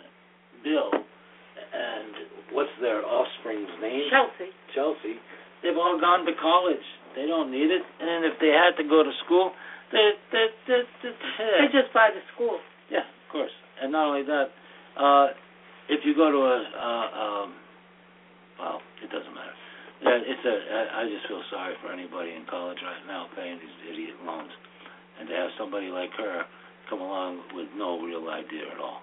Bill, 0.60 0.90
and 0.92 2.12
what's 2.52 2.74
their 2.82 3.06
offspring's 3.06 3.72
name? 3.80 4.10
Chelsea. 4.10 4.50
Chelsea. 4.74 5.16
They've 5.62 5.78
all 5.78 5.96
gone 5.96 6.26
to 6.26 6.34
college. 6.36 6.84
They 7.16 7.26
don't 7.26 7.50
need 7.50 7.70
it. 7.70 7.82
And 8.00 8.26
if 8.26 8.36
they 8.42 8.52
had 8.52 8.76
to 8.82 8.84
go 8.86 9.02
to 9.02 9.10
school, 9.24 9.54
they, 9.92 10.10
they, 10.32 10.46
they, 10.66 10.80
they 11.02 11.66
just 11.72 11.92
buy 11.94 12.10
the 12.12 12.20
school. 12.34 12.58
Yeah, 12.90 13.04
of 13.06 13.26
course. 13.32 13.52
And 13.82 13.92
not 13.92 14.06
only 14.08 14.24
that, 14.24 14.48
uh, 14.98 15.26
if 15.88 16.04
you 16.04 16.14
go 16.14 16.30
to 16.30 16.40
a, 16.44 16.56
uh, 16.76 17.06
um, 17.16 17.48
well, 18.58 18.80
it 19.02 19.10
doesn't 19.10 19.34
matter. 19.34 19.56
It's 20.00 20.44
a. 20.46 20.54
I 20.94 21.10
just 21.10 21.26
feel 21.26 21.42
sorry 21.50 21.74
for 21.82 21.90
anybody 21.90 22.30
in 22.30 22.46
college 22.46 22.78
right 22.86 23.02
now 23.10 23.26
paying 23.34 23.58
these 23.58 23.78
idiot 23.90 24.14
loans, 24.24 24.50
and 25.18 25.28
to 25.28 25.34
have 25.34 25.50
somebody 25.58 25.90
like 25.90 26.10
her 26.18 26.46
come 26.88 27.00
along 27.00 27.42
with 27.52 27.66
no 27.74 27.98
real 28.00 28.28
idea 28.30 28.70
at 28.70 28.78
all. 28.78 29.02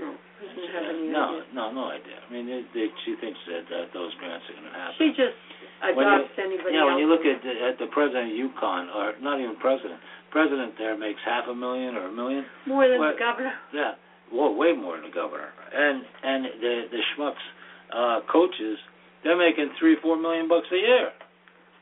No, 0.00 0.16
doesn't 0.16 0.72
have 0.72 0.86
any 0.88 1.08
no, 1.12 1.42
idea. 1.42 1.54
no, 1.54 1.64
no 1.72 1.84
idea. 1.92 2.18
I 2.18 2.28
mean, 2.32 2.46
they, 2.48 2.62
they, 2.72 2.86
she 3.04 3.16
thinks 3.20 3.38
that, 3.46 3.68
that 3.68 3.86
those 3.92 4.12
grants 4.18 4.44
are 4.48 4.56
going 4.56 4.68
to 4.68 4.74
happen. 4.74 4.96
She 4.98 5.08
just 5.12 5.36
adopts 5.84 6.32
you, 6.34 6.44
anybody 6.44 6.74
yeah, 6.74 6.82
else. 6.82 6.96
when 6.96 6.98
you 6.98 7.08
look 7.08 7.24
at 7.26 7.38
the, 7.44 7.52
at 7.52 7.76
the 7.78 7.88
president 7.92 8.32
of 8.32 8.36
UConn, 8.36 8.88
or 8.90 9.14
not 9.20 9.38
even 9.38 9.56
president, 9.60 10.00
president 10.32 10.74
there 10.80 10.96
makes 10.96 11.20
half 11.24 11.46
a 11.46 11.54
million 11.54 11.94
or 11.94 12.08
a 12.08 12.14
million. 12.14 12.44
More 12.66 12.88
than 12.88 12.98
the 12.98 13.14
governor. 13.18 13.54
Yeah, 13.70 13.94
well, 14.32 14.54
way 14.56 14.72
more 14.72 14.96
than 14.96 15.12
the 15.12 15.14
governor. 15.14 15.52
And 15.72 16.02
and 16.24 16.40
the 16.60 16.74
the 16.90 17.02
schmucks 17.12 17.44
uh, 17.92 18.18
coaches, 18.32 18.80
they're 19.22 19.38
making 19.38 19.76
three 19.78 19.96
four 20.00 20.16
million 20.16 20.48
bucks 20.48 20.66
a 20.72 20.80
year. 20.80 21.12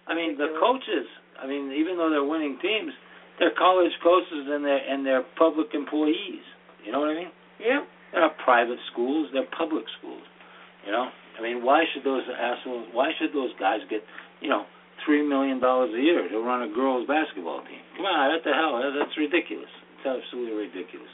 I 0.07 0.15
mean, 0.15 0.37
the 0.37 0.59
coaches. 0.59 1.07
I 1.41 1.47
mean, 1.47 1.73
even 1.73 1.97
though 1.97 2.11
they're 2.11 2.27
winning 2.27 2.59
teams, 2.61 2.93
they're 3.39 3.55
college 3.57 3.93
coaches 4.03 4.45
and 4.51 4.65
they're 4.65 4.83
and 4.83 5.07
they're 5.07 5.25
public 5.39 5.73
employees. 5.73 6.45
You 6.85 6.93
know 6.93 7.01
what 7.01 7.11
I 7.11 7.15
mean? 7.15 7.33
Yeah. 7.61 7.81
They're 8.13 8.23
not 8.23 8.39
private 8.39 8.79
schools; 8.93 9.29
they're 9.33 9.49
public 9.57 9.85
schools. 9.99 10.23
You 10.87 10.93
know, 10.93 11.09
I 11.39 11.43
mean, 11.43 11.65
why 11.65 11.85
should 11.93 12.05
those 12.05 12.23
assholes? 12.29 12.89
Why 12.93 13.13
should 13.19 13.33
those 13.33 13.51
guys 13.59 13.81
get, 13.89 14.01
you 14.41 14.49
know, 14.49 14.65
three 15.05 15.27
million 15.27 15.61
dollars 15.61 15.91
a 15.95 16.01
year 16.01 16.29
to 16.29 16.39
run 16.41 16.63
a 16.63 16.71
girls' 16.73 17.07
basketball 17.07 17.61
team. 17.65 17.81
Come 17.97 18.07
on, 18.07 18.33
what 18.33 18.45
the 18.45 18.53
hell? 18.53 18.81
That's 18.81 19.17
ridiculous. 19.17 19.71
It's 19.99 20.07
absolutely 20.07 20.57
ridiculous, 20.57 21.13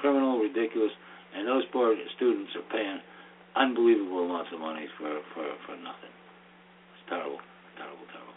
criminal, 0.00 0.40
ridiculous, 0.40 0.92
and 1.36 1.46
those 1.46 1.64
poor 1.72 1.94
students 2.16 2.52
are 2.56 2.66
paying 2.72 3.00
unbelievable 3.56 4.24
amounts 4.24 4.50
of 4.52 4.60
money 4.60 4.88
for 4.98 5.20
for 5.34 5.44
for 5.64 5.76
nothing. 5.80 6.12
It's 6.96 7.04
terrible, 7.08 7.40
terrible, 7.76 8.06
terrible. 8.12 8.36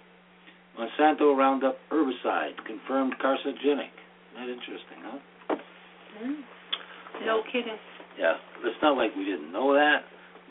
Monsanto 0.76 1.36
Roundup 1.36 1.78
herbicide 1.92 2.56
confirmed 2.66 3.16
carcinogenic. 3.20 3.92
Isn't 3.92 4.38
that 4.38 4.48
interesting, 4.48 5.00
huh? 5.04 5.20
Mm. 6.24 6.44
No 7.26 7.44
kidding. 7.52 7.78
Yeah, 8.18 8.36
it's 8.64 8.82
not 8.82 8.98
like 8.98 9.16
we 9.16 9.24
didn't 9.24 9.52
know 9.52 9.74
that, 9.74 10.04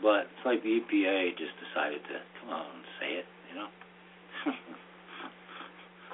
but 0.03 0.29
it's 0.33 0.45
like 0.45 0.63
the 0.63 0.81
EPA 0.81 1.37
just 1.37 1.53
decided 1.61 2.01
to 2.09 2.17
come 2.41 2.51
on 2.51 2.65
and 2.65 2.85
say 3.01 3.11
it, 3.21 3.27
you 3.51 3.55
know. 3.57 3.69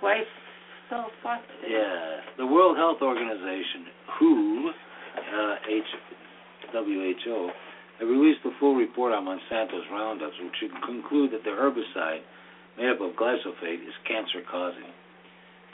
Glyphosate. 0.02 1.46
Yeah, 1.66 2.20
the 2.38 2.46
World 2.46 2.76
Health 2.76 2.98
Organization, 3.02 3.86
WHO, 4.18 4.70
uh, 5.16 5.54
H, 5.70 5.90
WHO, 6.72 7.50
have 8.00 8.08
released 8.08 8.40
a 8.44 8.50
full 8.58 8.74
report 8.74 9.12
on 9.12 9.24
Monsanto's 9.24 9.86
Roundups, 9.90 10.34
which 10.42 10.54
should 10.60 10.74
conclude 10.84 11.30
that 11.32 11.44
the 11.44 11.50
herbicide 11.50 12.20
made 12.76 12.90
up 12.90 13.00
of 13.00 13.14
glyphosate 13.14 13.86
is 13.86 13.94
cancer-causing. 14.06 14.90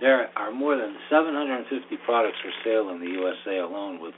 There 0.01 0.29
are 0.37 0.53
more 0.53 0.77
than 0.77 0.97
750 1.11 1.97
products 2.05 2.39
for 2.43 2.51
sale 2.65 2.89
in 2.91 3.01
the 3.01 3.11
USA 3.21 3.59
alone, 3.59 4.01
with 4.01 4.15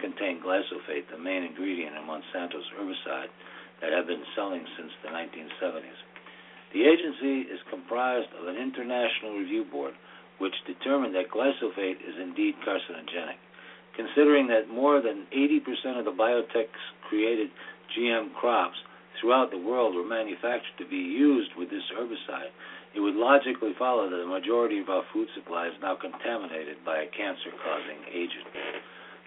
contain 0.00 0.40
glyphosate, 0.40 1.10
the 1.10 1.18
main 1.18 1.44
ingredient 1.44 1.96
in 1.96 2.02
Monsanto's 2.02 2.66
herbicide, 2.74 3.30
that 3.80 3.92
have 3.92 4.06
been 4.06 4.24
selling 4.34 4.64
since 4.76 4.90
the 5.02 5.10
1970s. 5.10 5.98
The 6.72 6.84
agency 6.84 7.48
is 7.48 7.60
comprised 7.70 8.28
of 8.38 8.48
an 8.48 8.56
international 8.56 9.38
review 9.38 9.64
board 9.64 9.94
which 10.38 10.54
determined 10.66 11.14
that 11.14 11.30
glyphosate 11.30 11.98
is 12.02 12.14
indeed 12.20 12.54
carcinogenic. 12.66 13.38
Considering 13.96 14.46
that 14.46 14.70
more 14.70 15.02
than 15.02 15.26
80% 15.34 15.98
of 15.98 16.04
the 16.04 16.14
biotech's 16.14 16.84
created 17.08 17.50
GM 17.96 18.34
crops 18.34 18.76
throughout 19.20 19.50
the 19.50 19.58
world 19.58 19.94
were 19.94 20.06
manufactured 20.06 20.78
to 20.78 20.86
be 20.86 20.96
used 20.96 21.50
with 21.58 21.70
this 21.70 21.82
herbicide, 21.90 22.54
it 22.94 23.00
would 23.00 23.16
logically 23.16 23.74
follow 23.78 24.08
that 24.08 24.16
the 24.16 24.26
majority 24.26 24.78
of 24.78 24.88
our 24.88 25.02
food 25.12 25.28
supply 25.34 25.66
is 25.66 25.74
now 25.82 25.96
contaminated 25.96 26.76
by 26.84 26.98
a 27.02 27.08
cancer 27.10 27.50
causing 27.62 28.00
agent. 28.14 28.46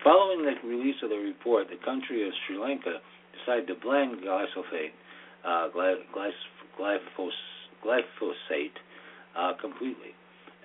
Following 0.04 0.46
the 0.46 0.68
release 0.68 0.96
of 1.04 1.10
the 1.10 1.18
report, 1.18 1.68
the 1.70 1.84
country 1.86 2.26
of 2.26 2.34
Sri 2.46 2.58
Lanka 2.58 3.00
decided 3.38 3.68
to 3.68 3.76
blend 3.76 4.22
glyphosate, 4.22 4.94
uh, 5.46 5.70
glyphos, 5.76 7.32
glyphosate 7.86 8.78
uh, 9.38 9.54
completely 9.62 10.16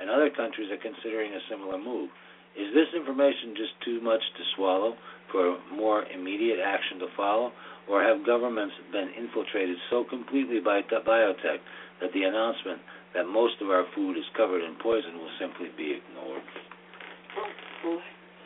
and 0.00 0.10
other 0.10 0.30
countries 0.30 0.70
are 0.70 0.80
considering 0.80 1.32
a 1.32 1.40
similar 1.50 1.78
move. 1.78 2.10
Is 2.56 2.72
this 2.72 2.88
information 2.96 3.52
just 3.56 3.72
too 3.84 4.00
much 4.00 4.20
to 4.20 4.42
swallow 4.56 4.96
for 5.32 5.58
more 5.72 6.04
immediate 6.08 6.58
action 6.60 6.98
to 7.00 7.08
follow, 7.16 7.52
or 7.88 8.02
have 8.02 8.24
governments 8.24 8.74
been 8.92 9.10
infiltrated 9.16 9.76
so 9.90 10.04
completely 10.08 10.60
by 10.60 10.80
biotech 10.82 11.60
that 12.00 12.12
the 12.14 12.22
announcement 12.24 12.80
that 13.14 13.26
most 13.26 13.54
of 13.60 13.68
our 13.68 13.84
food 13.94 14.16
is 14.16 14.24
covered 14.36 14.62
in 14.62 14.74
poison 14.82 15.18
will 15.18 15.32
simply 15.38 15.68
be 15.76 16.00
ignored? 16.00 16.42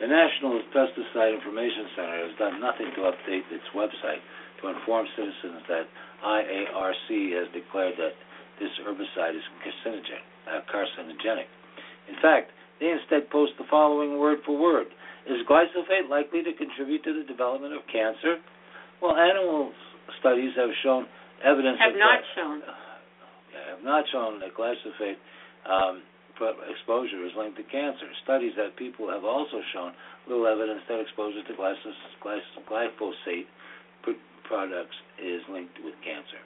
The 0.01 0.09
National 0.09 0.57
Pesticide 0.73 1.37
Information 1.37 1.85
Center 1.93 2.17
has 2.25 2.33
done 2.41 2.57
nothing 2.57 2.89
to 2.97 3.05
update 3.05 3.45
its 3.53 3.69
website 3.77 4.17
to 4.57 4.73
inform 4.73 5.05
citizens 5.13 5.61
that 5.69 5.85
IARC 6.25 7.09
has 7.37 7.45
declared 7.53 7.93
that 8.01 8.17
this 8.57 8.73
herbicide 8.81 9.37
is 9.37 9.45
carcinogen, 9.61 10.25
uh, 10.49 10.65
carcinogenic. 10.73 11.45
In 12.09 12.17
fact, 12.17 12.49
they 12.81 12.89
instead 12.89 13.29
post 13.29 13.53
the 13.61 13.65
following 13.69 14.17
word 14.17 14.39
for 14.43 14.57
word. 14.57 14.87
Is 15.29 15.37
glyphosate 15.45 16.09
likely 16.09 16.41
to 16.41 16.53
contribute 16.57 17.03
to 17.05 17.13
the 17.13 17.25
development 17.29 17.77
of 17.77 17.85
cancer? 17.85 18.41
Well, 19.05 19.13
animal 19.15 19.71
studies 20.19 20.49
have 20.57 20.73
shown 20.81 21.05
evidence 21.45 21.77
have 21.77 21.93
not 21.93 22.21
that, 22.21 22.33
shown 22.33 22.57
uh, 22.65 22.73
have 23.69 23.83
not 23.85 24.05
shown 24.11 24.39
that 24.41 24.57
glyphosate 24.57 25.21
um, 25.69 26.01
exposure 26.69 27.25
is 27.25 27.31
linked 27.37 27.57
to 27.57 27.63
cancer. 27.63 28.09
Studies 28.23 28.53
that 28.57 28.75
people 28.75 29.09
have 29.09 29.23
also 29.23 29.61
shown 29.73 29.93
little 30.27 30.47
evidence 30.47 30.81
that 30.89 30.99
exposure 30.99 31.43
to 31.43 31.53
glyphosate 31.53 33.45
products 34.43 34.95
is 35.21 35.41
linked 35.47 35.79
with 35.85 35.95
cancer. 36.03 36.41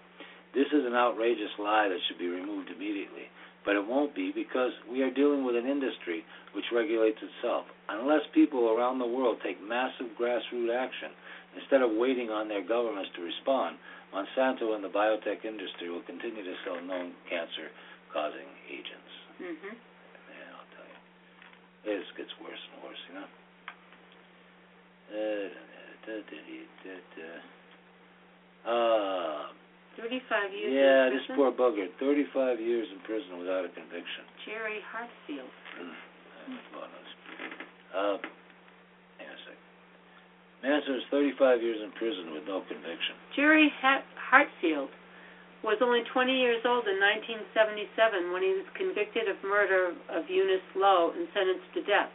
This 0.54 0.68
is 0.72 0.86
an 0.86 0.94
outrageous 0.94 1.52
lie 1.58 1.90
that 1.90 2.00
should 2.08 2.20
be 2.20 2.28
removed 2.28 2.70
immediately. 2.70 3.28
But 3.66 3.76
it 3.76 3.88
won't 3.88 4.14
be 4.14 4.32
because 4.32 4.72
we 4.86 5.02
are 5.02 5.10
dealing 5.10 5.44
with 5.44 5.56
an 5.56 5.66
industry 5.66 6.24
which 6.54 6.70
regulates 6.72 7.18
itself. 7.18 7.66
Unless 7.90 8.30
people 8.32 8.70
around 8.70 9.00
the 9.00 9.10
world 9.10 9.42
take 9.42 9.58
massive 9.58 10.14
grassroots 10.14 10.70
action, 10.70 11.10
instead 11.58 11.82
of 11.82 11.98
waiting 11.98 12.30
on 12.30 12.48
their 12.48 12.62
governments 12.62 13.10
to 13.18 13.26
respond, 13.26 13.78
Monsanto 14.14 14.76
and 14.76 14.84
the 14.84 14.94
biotech 14.94 15.44
industry 15.44 15.90
will 15.90 16.06
continue 16.06 16.44
to 16.44 16.56
sell 16.64 16.80
known 16.80 17.14
cancer 17.28 17.74
causing 18.14 18.48
agents. 18.70 19.05
Mm-hmm. 19.42 19.76
Man, 19.76 20.48
I'll 20.56 20.70
tell 20.76 20.88
you. 20.88 21.00
This 21.84 22.08
gets 22.16 22.34
worse 22.40 22.64
and 22.72 22.78
worse, 22.84 23.02
you 23.10 23.14
know? 23.20 23.30
Uh, 25.06 25.48
da, 26.06 26.14
da, 26.26 26.38
da, 26.84 26.96
uh, 28.66 29.54
35 30.02 30.52
years 30.52 30.74
yeah, 30.74 31.08
in 31.08 31.14
this 31.14 31.30
poor 31.38 31.52
bugger. 31.54 31.88
35 32.00 32.60
years 32.60 32.88
in 32.92 33.00
prison 33.06 33.38
without 33.40 33.64
a 33.64 33.72
conviction. 33.72 34.26
Jerry 34.46 34.80
Hartfield. 34.92 35.52
Uh, 37.96 38.20
hang 39.18 39.26
on 39.26 39.34
a 39.34 39.40
sec. 39.48 39.58
Man 40.62 40.82
serves 40.86 41.06
35 41.10 41.64
years 41.64 41.80
in 41.82 41.90
prison 41.96 42.34
with 42.36 42.44
no 42.46 42.62
conviction. 42.68 43.16
Jerry 43.36 43.72
Hartfield 43.82 44.90
was 45.66 45.82
only 45.82 46.06
20 46.14 46.30
years 46.30 46.62
old 46.62 46.86
in 46.86 47.02
1977 47.02 48.30
when 48.30 48.46
he 48.46 48.54
was 48.54 48.70
convicted 48.78 49.26
of 49.26 49.42
murder 49.42 49.98
of 50.14 50.30
Eunice 50.30 50.70
Lowe 50.78 51.10
and 51.18 51.26
sentenced 51.34 51.74
to 51.74 51.82
death. 51.90 52.14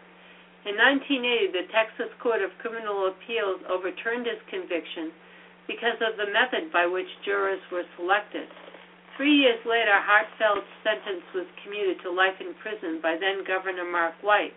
In 0.62 0.78
1980, 0.78 1.50
the 1.50 1.66
Texas 1.74 2.14
Court 2.22 2.46
of 2.46 2.54
Criminal 2.62 3.10
Appeals 3.10 3.58
overturned 3.66 4.30
his 4.30 4.38
conviction 4.46 5.10
because 5.66 5.98
of 5.98 6.14
the 6.14 6.30
method 6.30 6.70
by 6.70 6.86
which 6.86 7.10
jurors 7.26 7.62
were 7.74 7.86
selected. 7.98 8.46
Three 9.18 9.34
years 9.34 9.58
later, 9.66 9.98
Hartfield's 9.98 10.70
sentence 10.86 11.26
was 11.34 11.50
commuted 11.66 11.98
to 12.06 12.14
life 12.14 12.38
in 12.38 12.54
prison 12.62 13.02
by 13.02 13.18
then 13.18 13.42
Governor 13.42 13.84
Mark 13.84 14.14
White. 14.22 14.54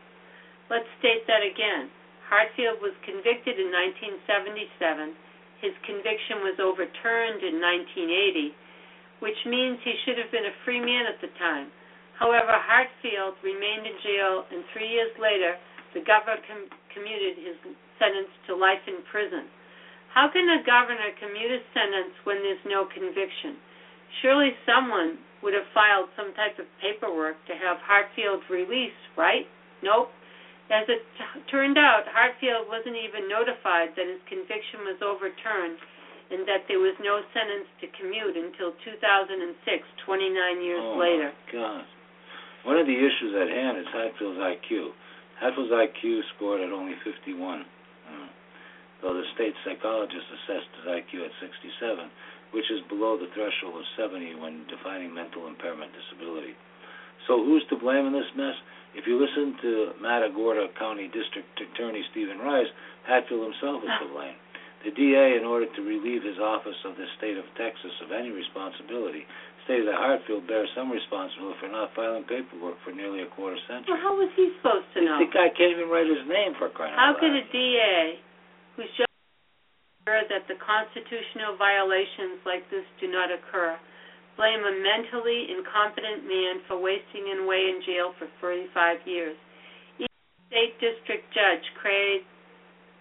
Let's 0.69 0.87
state 1.01 1.25
that 1.25 1.41
again. 1.41 1.89
Hartfield 2.29 2.77
was 2.77 2.93
convicted 3.01 3.57
in 3.57 3.73
1977. 4.21 5.17
His 5.65 5.75
conviction 5.81 6.45
was 6.45 6.59
overturned 6.59 7.41
in 7.41 7.57
1980, 7.57 8.53
which 9.23 9.39
means 9.47 9.79
he 9.87 9.95
should 10.03 10.19
have 10.19 10.27
been 10.35 10.51
a 10.51 10.59
free 10.67 10.83
man 10.83 11.07
at 11.07 11.15
the 11.23 11.31
time. 11.39 11.71
However, 12.19 12.51
Hartfield 12.59 13.39
remained 13.39 13.87
in 13.87 13.95
jail, 14.03 14.43
and 14.51 14.67
three 14.75 14.91
years 14.91 15.15
later, 15.15 15.55
the 15.95 16.03
governor 16.03 16.43
com- 16.43 16.67
commuted 16.91 17.39
his 17.39 17.55
sentence 17.95 18.27
to 18.51 18.53
life 18.53 18.83
in 18.83 18.99
prison. 19.07 19.47
How 20.11 20.27
can 20.27 20.43
a 20.45 20.59
governor 20.67 21.15
commute 21.23 21.55
a 21.55 21.63
sentence 21.71 22.11
when 22.27 22.43
there's 22.43 22.67
no 22.67 22.83
conviction? 22.85 23.55
Surely 24.19 24.51
someone 24.67 25.17
would 25.39 25.55
have 25.55 25.71
filed 25.71 26.11
some 26.19 26.35
type 26.35 26.59
of 26.59 26.67
paperwork 26.83 27.39
to 27.47 27.55
have 27.55 27.79
Hartfield 27.79 28.43
released, 28.51 29.07
right? 29.15 29.47
Nope. 29.81 30.11
As 30.67 30.83
it 30.91 30.99
t- 31.15 31.41
turned 31.47 31.79
out, 31.79 32.11
Hartfield 32.11 32.67
wasn't 32.67 32.99
even 32.99 33.31
notified 33.31 33.95
that 33.95 34.05
his 34.05 34.19
conviction 34.27 34.83
was 34.83 34.99
overturned 34.99 35.79
and 36.33 36.43
that 36.49 36.65
there 36.65 36.81
was 36.81 36.97
no 36.99 37.21
sentence 37.31 37.69
to 37.79 37.85
commute 37.93 38.33
until 38.33 38.73
2006, 38.81 38.89
29 40.01 40.65
years 40.65 40.81
oh 40.81 40.97
later. 40.97 41.29
My 41.29 41.53
God. 41.53 41.85
One 42.65 42.77
of 42.81 42.87
the 42.89 42.97
issues 42.97 43.37
at 43.37 43.49
hand 43.53 43.77
is 43.77 43.87
Hatfield's 43.93 44.41
IQ. 44.41 44.97
Hatfield's 45.37 45.71
IQ 45.71 46.25
scored 46.35 46.61
at 46.61 46.73
only 46.73 46.95
51 47.05 47.37
uh, 47.61 48.27
though 49.03 49.13
the 49.13 49.27
state 49.35 49.51
psychologist 49.67 50.23
assessed 50.31 50.71
his 50.79 50.87
IQ 50.87 51.27
at 51.27 51.33
67, 51.43 52.55
which 52.55 52.71
is 52.71 52.79
below 52.87 53.19
the 53.19 53.27
threshold 53.35 53.75
of 53.75 53.85
70 53.99 54.39
when 54.39 54.63
defining 54.71 55.11
mental 55.11 55.51
impairment 55.51 55.91
disability. 55.91 56.55
So 57.27 57.43
who's 57.43 57.63
to 57.67 57.75
blame 57.75 58.07
in 58.07 58.15
this 58.15 58.31
mess? 58.35 58.55
If 58.95 59.03
you 59.07 59.19
listen 59.19 59.59
to 59.59 59.71
Matagorda 59.99 60.71
County 60.79 61.11
District 61.11 61.47
Attorney 61.59 62.03
Stephen 62.11 62.39
Rice, 62.39 62.71
Hatfield 63.03 63.43
himself 63.51 63.83
is 63.83 63.91
to 64.03 64.07
blame. 64.15 64.39
The 64.83 64.91
DA, 64.91 65.39
in 65.39 65.47
order 65.47 65.63
to 65.63 65.81
relieve 65.81 66.27
his 66.27 66.35
office 66.43 66.75
of 66.83 66.99
the 66.99 67.07
state 67.15 67.39
of 67.39 67.47
Texas 67.55 67.95
of 68.03 68.11
any 68.11 68.35
responsibility, 68.35 69.23
stated 69.63 69.87
that 69.87 69.95
Hartfield 69.95 70.43
bears 70.43 70.67
some 70.75 70.91
responsibility 70.91 71.55
for 71.63 71.71
not 71.71 71.95
filing 71.95 72.27
paperwork 72.27 72.75
for 72.83 72.91
nearly 72.91 73.23
a 73.23 73.29
quarter 73.31 73.55
century. 73.63 73.95
Well, 73.95 74.03
how 74.03 74.13
was 74.19 74.27
he 74.35 74.51
supposed 74.59 74.91
to 74.95 74.99
know? 75.07 75.23
The 75.23 75.31
guy 75.31 75.47
can't 75.55 75.71
even 75.71 75.87
write 75.87 76.11
his 76.11 76.27
name 76.27 76.51
for 76.59 76.67
crying 76.67 76.91
How 76.99 77.15
could 77.15 77.31
a 77.31 77.47
DA 77.47 78.19
who's 78.75 78.91
just 78.99 79.07
sure 80.03 80.23
that 80.27 80.43
the 80.51 80.59
constitutional 80.59 81.55
violations 81.55 82.43
like 82.43 82.67
this 82.67 82.83
do 82.99 83.07
not 83.07 83.31
occur 83.31 83.79
blame 84.35 84.59
a 84.59 84.73
mentally 84.83 85.47
incompetent 85.47 86.27
man 86.27 86.59
for 86.67 86.75
wasting 86.75 87.23
away 87.39 87.71
in 87.71 87.79
jail 87.85 88.11
for 88.19 88.27
35 88.41 88.99
years. 89.07 89.37
State 90.51 90.75
District 90.77 91.23
Judge 91.33 91.65
Craig 91.79 92.25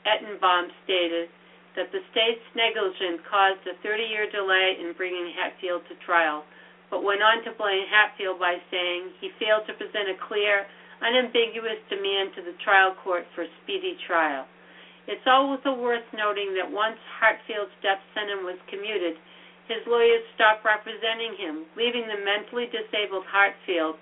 Estlinbaum 0.06 0.70
stated 0.84 1.28
that 1.76 1.88
the 1.90 2.04
state's 2.12 2.44
negligence 2.52 3.24
caused 3.24 3.64
a 3.64 3.74
30-year 3.80 4.28
delay 4.28 4.76
in 4.80 4.92
bringing 4.92 5.32
Hatfield 5.32 5.82
to 5.88 5.94
trial, 6.04 6.44
but 6.92 7.04
went 7.04 7.24
on 7.24 7.40
to 7.48 7.56
blame 7.56 7.88
Hatfield 7.88 8.36
by 8.36 8.60
saying 8.68 9.16
he 9.20 9.32
failed 9.40 9.64
to 9.66 9.74
present 9.80 10.12
a 10.12 10.20
clear, 10.28 10.68
unambiguous 11.00 11.80
demand 11.88 12.36
to 12.36 12.44
the 12.44 12.52
trial 12.60 12.92
court 13.00 13.24
for 13.32 13.48
a 13.48 13.50
speedy 13.64 13.96
trial. 14.04 14.44
It's 15.08 15.26
also 15.26 15.74
worth 15.74 16.06
noting 16.14 16.54
that 16.54 16.68
once 16.68 17.00
Hatfield's 17.18 17.74
death 17.82 18.04
sentence 18.14 18.44
was 18.44 18.60
commuted, 18.70 19.18
his 19.66 19.82
lawyers 19.88 20.22
stopped 20.36 20.62
representing 20.62 21.34
him, 21.40 21.66
leaving 21.74 22.06
the 22.06 22.20
mentally 22.22 22.68
disabled 22.68 23.24
Hatfield 23.26 23.96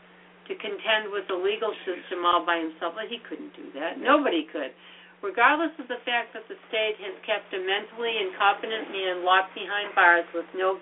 to 0.50 0.52
contend 0.58 1.14
with 1.14 1.24
the 1.30 1.38
legal 1.38 1.70
system 1.86 2.26
all 2.26 2.42
by 2.44 2.58
himself. 2.58 2.98
Well, 2.98 3.06
he 3.06 3.22
couldn't 3.22 3.54
do 3.54 3.70
that. 3.78 4.02
Nobody 4.02 4.44
could. 4.50 4.74
Regardless 5.20 5.76
of 5.76 5.88
the 5.88 6.00
fact 6.08 6.32
that 6.32 6.48
the 6.48 6.56
state 6.72 6.96
has 6.96 7.12
kept 7.28 7.52
a 7.52 7.60
mentally 7.60 8.16
incompetent 8.24 8.88
man 8.88 9.20
locked 9.20 9.52
behind 9.52 9.92
bars 9.92 10.24
with 10.32 10.48
no 10.56 10.80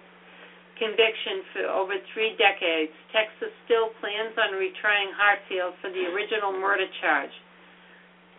conviction 0.78 1.42
for 1.52 1.66
over 1.66 1.98
three 2.14 2.38
decades, 2.38 2.94
Texas 3.10 3.50
still 3.66 3.90
plans 3.98 4.38
on 4.38 4.54
retrying 4.54 5.10
Hatfield 5.18 5.74
for 5.82 5.90
the 5.90 6.06
original 6.14 6.54
murder 6.54 6.86
charge. 7.02 7.34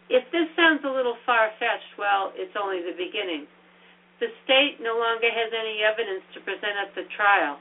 If 0.07 0.23
this 0.31 0.47
sounds 0.55 0.81
a 0.87 0.89
little 0.89 1.19
far 1.27 1.51
fetched, 1.59 1.99
well, 1.99 2.31
it's 2.33 2.55
only 2.55 2.79
the 2.79 2.95
beginning. 2.95 3.45
The 4.23 4.31
state 4.47 4.79
no 4.79 4.95
longer 4.95 5.27
has 5.27 5.51
any 5.51 5.83
evidence 5.83 6.23
to 6.33 6.39
present 6.47 6.79
at 6.79 6.95
the 6.95 7.05
trial. 7.13 7.59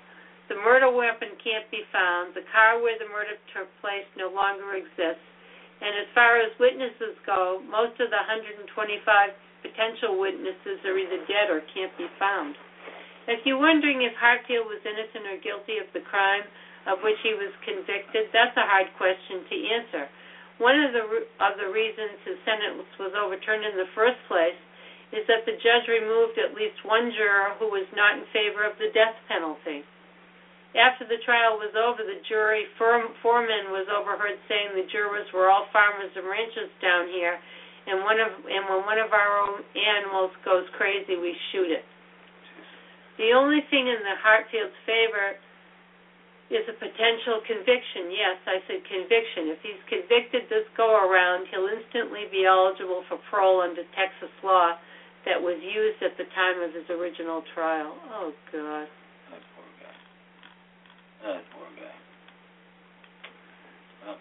The 0.48 0.56
murder 0.62 0.88
weapon 0.88 1.36
can't 1.42 1.68
be 1.70 1.84
found. 1.92 2.32
The 2.32 2.46
car 2.54 2.80
where 2.80 2.96
the 2.96 3.10
murder 3.10 3.36
took 3.52 3.68
place 3.82 4.06
no 4.16 4.30
longer 4.32 4.78
exists. 4.78 5.26
And 5.78 5.92
as 6.02 6.08
far 6.14 6.42
as 6.42 6.50
witnesses 6.58 7.14
go, 7.22 7.62
most 7.70 7.94
of 8.02 8.10
the 8.10 8.20
125 8.26 8.66
potential 9.62 10.18
witnesses 10.18 10.82
are 10.86 10.98
either 10.98 11.22
dead 11.26 11.50
or 11.50 11.62
can't 11.70 11.94
be 11.98 12.10
found. 12.18 12.58
If 13.28 13.44
you're 13.44 13.60
wondering 13.60 14.02
if 14.02 14.16
Hatfield 14.16 14.66
was 14.66 14.80
innocent 14.82 15.28
or 15.28 15.38
guilty 15.38 15.78
of 15.78 15.86
the 15.92 16.02
crime 16.08 16.48
of 16.88 17.04
which 17.04 17.18
he 17.20 17.36
was 17.36 17.52
convicted, 17.60 18.32
that's 18.32 18.56
a 18.56 18.64
hard 18.64 18.88
question 18.96 19.44
to 19.44 19.56
answer. 19.78 20.04
One 20.58 20.74
of 20.80 20.90
the 20.90 21.04
of 21.38 21.54
the 21.60 21.70
reasons 21.70 22.18
his 22.26 22.40
sentence 22.42 22.88
was 22.98 23.14
overturned 23.14 23.62
in 23.62 23.78
the 23.78 23.86
first 23.94 24.18
place 24.26 24.58
is 25.14 25.22
that 25.30 25.46
the 25.46 25.54
judge 25.62 25.86
removed 25.86 26.36
at 26.40 26.56
least 26.56 26.82
one 26.82 27.14
juror 27.14 27.54
who 27.62 27.70
was 27.70 27.86
not 27.94 28.18
in 28.18 28.26
favor 28.34 28.66
of 28.66 28.74
the 28.82 28.90
death 28.90 29.14
penalty. 29.30 29.86
After 30.78 31.02
the 31.10 31.18
trial 31.26 31.58
was 31.58 31.74
over, 31.74 32.06
the 32.06 32.22
jury 32.30 32.70
foreman 32.78 33.74
was 33.74 33.90
overheard 33.90 34.38
saying 34.46 34.78
the 34.78 34.86
jurors 34.86 35.26
were 35.34 35.50
all 35.50 35.66
farmers 35.74 36.14
and 36.14 36.22
ranchers 36.22 36.70
down 36.78 37.10
here, 37.10 37.34
and 37.90 38.06
one 38.06 38.22
of 38.22 38.30
and 38.46 38.62
when 38.70 38.86
one 38.86 39.02
of 39.02 39.10
our 39.10 39.42
own 39.42 39.66
animals 39.74 40.30
goes 40.46 40.70
crazy, 40.78 41.18
we 41.18 41.34
shoot 41.50 41.74
it. 41.74 41.82
The 43.18 43.34
only 43.34 43.66
thing 43.74 43.90
in 43.90 43.98
the 44.06 44.14
Hatfield's 44.22 44.78
favor 44.86 45.34
is 46.54 46.64
a 46.70 46.76
potential 46.78 47.42
conviction. 47.44 48.14
Yes, 48.14 48.38
I 48.46 48.62
said 48.70 48.80
conviction. 48.86 49.52
If 49.52 49.60
he's 49.60 49.82
convicted 49.90 50.46
this 50.48 50.64
go 50.78 50.94
around, 50.94 51.50
he'll 51.50 51.68
instantly 51.68 52.30
be 52.30 52.46
eligible 52.46 53.02
for 53.10 53.18
parole 53.28 53.60
under 53.60 53.82
Texas 53.98 54.32
law 54.46 54.78
that 55.26 55.36
was 55.36 55.58
used 55.60 56.00
at 56.06 56.16
the 56.16 56.24
time 56.32 56.62
of 56.62 56.72
his 56.72 56.88
original 56.88 57.42
trial. 57.52 57.98
Oh, 58.14 58.32
God. 58.54 58.86
That 61.22 61.42
poor 61.52 61.68
guy. 61.76 61.82
That 61.82 61.82
poor 61.82 61.82
guy. 61.82 61.96
Well, 64.06 64.18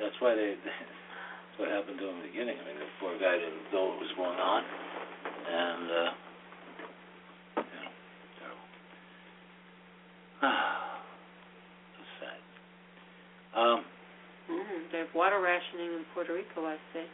that's 0.00 0.18
why 0.20 0.34
they. 0.34 0.54
That's 1.54 1.70
what 1.70 1.70
happened 1.70 2.02
to 2.02 2.10
him 2.10 2.18
in 2.18 2.22
the 2.26 2.28
beginning. 2.34 2.58
I 2.58 2.66
mean, 2.66 2.82
the 2.82 2.90
poor 2.98 3.14
guy 3.14 3.38
didn't 3.38 3.70
know 3.70 3.94
what 3.94 4.02
was 4.02 4.10
going 4.18 4.40
on, 4.42 4.62
and 5.46 5.86
uh, 5.86 6.10
you 7.62 7.78
know, 7.78 7.90
terrible. 8.42 8.66
Um, 13.54 13.86
mm, 14.50 14.90
they 14.90 14.98
have 14.98 15.14
water 15.14 15.38
rationing 15.38 15.94
in 15.94 16.02
Puerto 16.12 16.34
Rico, 16.34 16.66
I 16.66 16.74
say. 16.92 17.06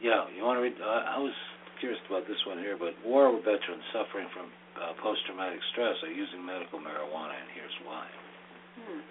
Yeah, 0.00 0.24
you 0.32 0.42
want 0.42 0.56
to 0.56 0.62
read? 0.64 0.80
Uh, 0.80 1.04
I 1.04 1.18
was 1.20 1.36
curious 1.80 2.00
about 2.08 2.26
this 2.26 2.40
one 2.46 2.56
here, 2.58 2.76
but 2.80 2.96
war 3.04 3.28
veterans 3.36 3.84
suffering 3.92 4.28
from 4.32 4.48
uh, 4.76 4.92
post-traumatic 5.00 5.60
stress 5.72 5.96
are 6.04 6.12
using 6.12 6.44
medical 6.44 6.78
marijuana, 6.78 7.34
and 7.36 7.48
here's 7.56 7.78
why. 7.84 8.06
Hmm. 8.76 9.02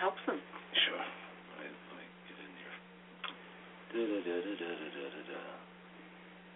Helps 0.00 0.22
them. 0.24 0.40
Sure. 0.88 1.04
Let 1.60 1.68
me, 1.68 1.70
let 1.70 1.96
me 2.00 2.06
get 2.28 2.38
in 2.40 2.52
here. 2.56 2.76
Da-da-da-da-da-da-da-da. 3.92 5.42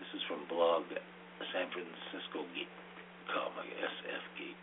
This 0.01 0.11
is 0.17 0.23
from 0.27 0.49
blog 0.49 0.89
San 1.53 1.69
Francisco 1.71 2.47
Geek, 2.57 2.71
SF 3.31 4.25
Geek. 4.39 4.61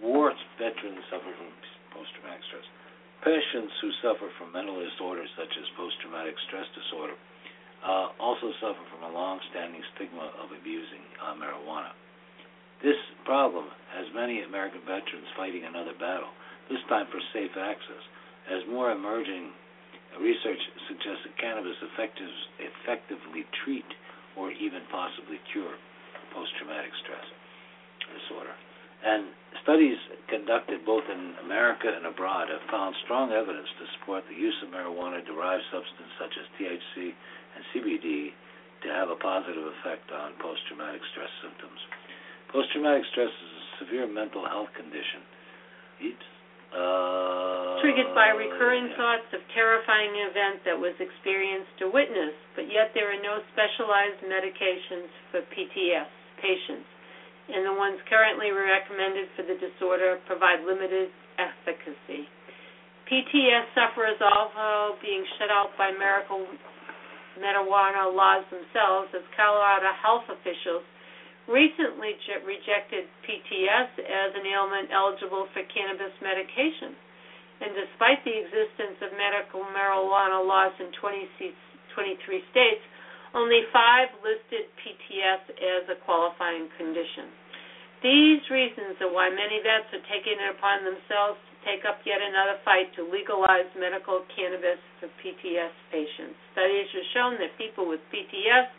War 0.00 0.32
veterans 0.56 1.04
suffer 1.12 1.28
from 1.36 1.52
post-traumatic 1.92 2.40
stress. 2.48 2.64
Patients 3.20 3.74
who 3.84 3.92
suffer 4.00 4.32
from 4.40 4.48
mental 4.56 4.80
disorders 4.80 5.28
such 5.36 5.52
as 5.52 5.66
post-traumatic 5.76 6.32
stress 6.48 6.64
disorder 6.72 7.20
uh, 7.84 8.16
also 8.16 8.48
suffer 8.64 8.80
from 8.88 9.04
a 9.04 9.12
long-standing 9.12 9.84
stigma 9.92 10.32
of 10.40 10.48
abusing 10.56 11.04
uh, 11.20 11.36
marijuana. 11.36 11.92
This 12.82 12.96
problem 13.28 13.68
has 13.92 14.08
many 14.16 14.40
American 14.40 14.80
veterans 14.88 15.28
fighting 15.36 15.68
another 15.68 15.92
battle, 16.00 16.32
this 16.72 16.80
time 16.88 17.06
for 17.12 17.20
safe 17.32 17.52
access, 17.58 18.04
as 18.48 18.64
more 18.72 18.90
emerging 18.90 19.52
research 20.18 20.58
suggests 20.88 21.22
that 21.28 21.36
cannabis 21.36 21.76
effective, 21.92 22.30
effectively 22.58 23.44
treat 23.62 23.86
or 24.34 24.50
even 24.56 24.80
possibly 24.90 25.38
cure 25.52 25.76
post-traumatic 26.32 26.90
stress 27.04 27.26
disorder. 28.16 28.54
And 29.04 29.32
studies 29.62 29.96
conducted 30.28 30.84
both 30.84 31.04
in 31.08 31.36
America 31.44 31.88
and 31.88 32.06
abroad 32.06 32.48
have 32.48 32.64
found 32.70 32.96
strong 33.04 33.32
evidence 33.32 33.68
to 33.80 33.84
support 33.98 34.24
the 34.28 34.36
use 34.36 34.56
of 34.64 34.72
marijuana 34.72 35.24
derived 35.24 35.64
substances 35.72 36.12
such 36.20 36.34
as 36.36 36.46
THC 36.56 37.12
and 37.12 37.60
CBD 37.72 38.32
to 38.84 38.88
have 38.88 39.08
a 39.12 39.16
positive 39.16 39.68
effect 39.80 40.08
on 40.12 40.32
post 40.40 40.60
traumatic 40.68 41.00
stress 41.12 41.32
symptoms. 41.44 41.80
Post 42.50 42.70
traumatic 42.74 43.06
stress 43.14 43.30
is 43.30 43.50
a 43.54 43.64
severe 43.84 44.06
mental 44.10 44.42
health 44.46 44.70
condition. 44.74 45.22
Oops. 46.02 46.28
Uh, 46.70 47.82
Triggered 47.82 48.14
by 48.14 48.30
recurring 48.30 48.90
yeah. 48.90 48.98
thoughts 48.98 49.30
of 49.34 49.42
terrifying 49.54 50.14
event 50.30 50.62
that 50.62 50.78
was 50.78 50.94
experienced 51.02 51.74
or 51.82 51.90
witnessed, 51.90 52.38
but 52.54 52.70
yet 52.70 52.94
there 52.94 53.10
are 53.10 53.18
no 53.18 53.42
specialized 53.50 54.22
medications 54.22 55.10
for 55.34 55.42
PTS 55.50 56.10
patients 56.38 56.86
and 57.50 57.66
the 57.66 57.74
ones 57.74 57.98
currently 58.06 58.54
recommended 58.54 59.26
for 59.34 59.42
the 59.42 59.58
disorder 59.58 60.22
provide 60.26 60.62
limited 60.62 61.10
efficacy. 61.38 62.30
PTS 63.10 63.66
sufferers 63.74 64.18
also 64.22 64.94
being 65.02 65.26
shut 65.38 65.50
out 65.50 65.74
by 65.74 65.90
medical 65.90 66.46
marijuana 67.42 68.06
laws 68.06 68.46
themselves 68.54 69.10
as 69.18 69.24
Colorado 69.34 69.90
health 69.98 70.26
officials 70.30 70.86
recently 71.50 72.14
rejected 72.46 73.10
PTS 73.26 73.90
as 73.98 74.30
an 74.38 74.46
ailment 74.46 74.94
eligible 74.94 75.50
for 75.50 75.66
cannabis 75.68 76.14
medication. 76.22 76.94
And 77.60 77.76
despite 77.76 78.24
the 78.24 78.32
existence 78.40 78.96
of 79.04 79.12
medical 79.18 79.66
marijuana 79.68 80.40
laws 80.40 80.72
in 80.80 80.88
20, 80.96 81.52
23 81.92 82.54
states, 82.54 82.82
only 83.34 83.62
five 83.70 84.10
listed 84.24 84.70
PTS 84.80 85.42
as 85.54 85.84
a 85.92 86.00
qualifying 86.02 86.66
condition. 86.78 87.30
These 88.00 88.40
reasons 88.48 88.96
are 89.04 89.12
why 89.12 89.28
many 89.28 89.60
vets 89.60 89.92
are 89.92 90.06
taking 90.08 90.40
it 90.40 90.56
upon 90.56 90.88
themselves 90.88 91.36
to 91.36 91.54
take 91.68 91.84
up 91.84 92.00
yet 92.08 92.16
another 92.16 92.56
fight 92.64 92.88
to 92.96 93.04
legalize 93.04 93.68
medical 93.76 94.24
cannabis 94.32 94.80
for 94.98 95.12
PTS 95.20 95.74
patients. 95.92 96.34
Studies 96.56 96.88
have 96.96 97.08
shown 97.12 97.32
that 97.44 97.52
people 97.60 97.84
with 97.84 98.00
PTS 98.08 98.72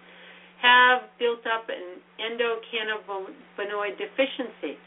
have 0.61 1.09
built 1.17 1.41
up 1.49 1.65
an 1.69 1.99
endocannabinoid 2.21 3.97
deficiency. 3.97 4.77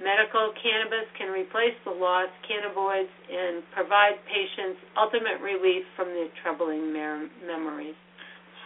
Medical 0.00 0.54
cannabis 0.62 1.10
can 1.18 1.28
replace 1.34 1.74
the 1.84 1.90
lost 1.90 2.32
cannabinoids 2.46 3.10
and 3.28 3.62
provide 3.74 4.14
patients 4.30 4.78
ultimate 4.96 5.42
relief 5.42 5.82
from 5.96 6.08
their 6.08 6.30
troubling 6.42 6.92
mer- 6.92 7.28
memories. 7.44 7.98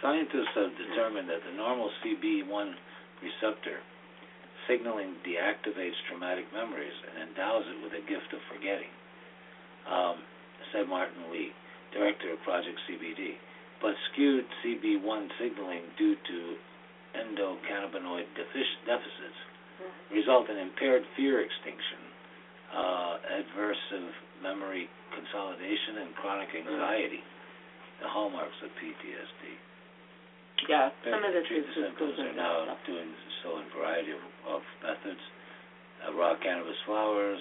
Scientists 0.01 0.53
have 0.55 0.71
determined 0.77 1.27
that 1.29 1.41
the 1.41 1.55
normal 1.57 1.89
CB1 2.03 2.75
receptor 3.23 3.79
signaling 4.67 5.15
deactivates 5.27 5.97
traumatic 6.07 6.45
memories 6.53 6.93
and 7.09 7.29
endows 7.29 7.63
it 7.67 7.81
with 7.83 7.91
a 7.97 8.03
gift 8.07 8.31
of 8.31 8.39
forgetting, 8.51 8.91
um, 9.89 10.23
said 10.71 10.87
Martin 10.87 11.31
Lee, 11.31 11.51
director 11.91 12.31
of 12.31 12.39
Project 12.43 12.77
CBD. 12.87 13.35
But 13.83 13.99
skewed 14.09 14.47
CB1 14.63 15.27
signaling 15.35 15.83
due 15.99 16.15
to 16.15 16.37
endocannabinoid 17.19 18.31
deficits 18.31 19.39
result 20.07 20.47
in 20.47 20.55
impaired 20.55 21.03
fear 21.19 21.43
extinction, 21.43 21.99
uh, 22.71 23.13
adversive 23.43 24.15
memory 24.39 24.87
consolidation, 25.11 26.07
and 26.07 26.15
chronic 26.15 26.47
anxiety, 26.55 27.21
the 28.01 28.07
hallmarks 28.07 28.55
of 28.63 28.71
PTSD. 28.79 29.43
Yeah, 30.71 30.89
some 31.03 31.19
of 31.19 31.35
the 31.35 31.43
goes 31.43 31.75
symptoms 31.75 32.15
are 32.23 32.35
now 32.39 32.63
stuff. 32.63 32.87
doing 32.87 33.11
so 33.43 33.59
in 33.59 33.67
a 33.67 33.71
variety 33.75 34.15
of, 34.15 34.23
of 34.47 34.61
methods. 34.79 35.19
Uh, 35.99 36.15
raw 36.15 36.39
cannabis 36.39 36.79
flowers 36.87 37.39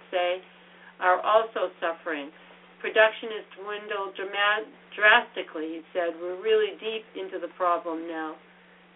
are 1.04 1.20
also 1.20 1.76
suffering. 1.84 2.32
Production 2.80 3.36
has 3.36 3.46
dwindled 3.60 4.16
dramatic, 4.16 4.72
drastically, 4.96 5.78
he 5.78 5.82
said. 5.92 6.16
We're 6.18 6.40
really 6.40 6.80
deep 6.80 7.06
into 7.14 7.38
the 7.38 7.52
problem 7.60 8.08
now. 8.08 8.40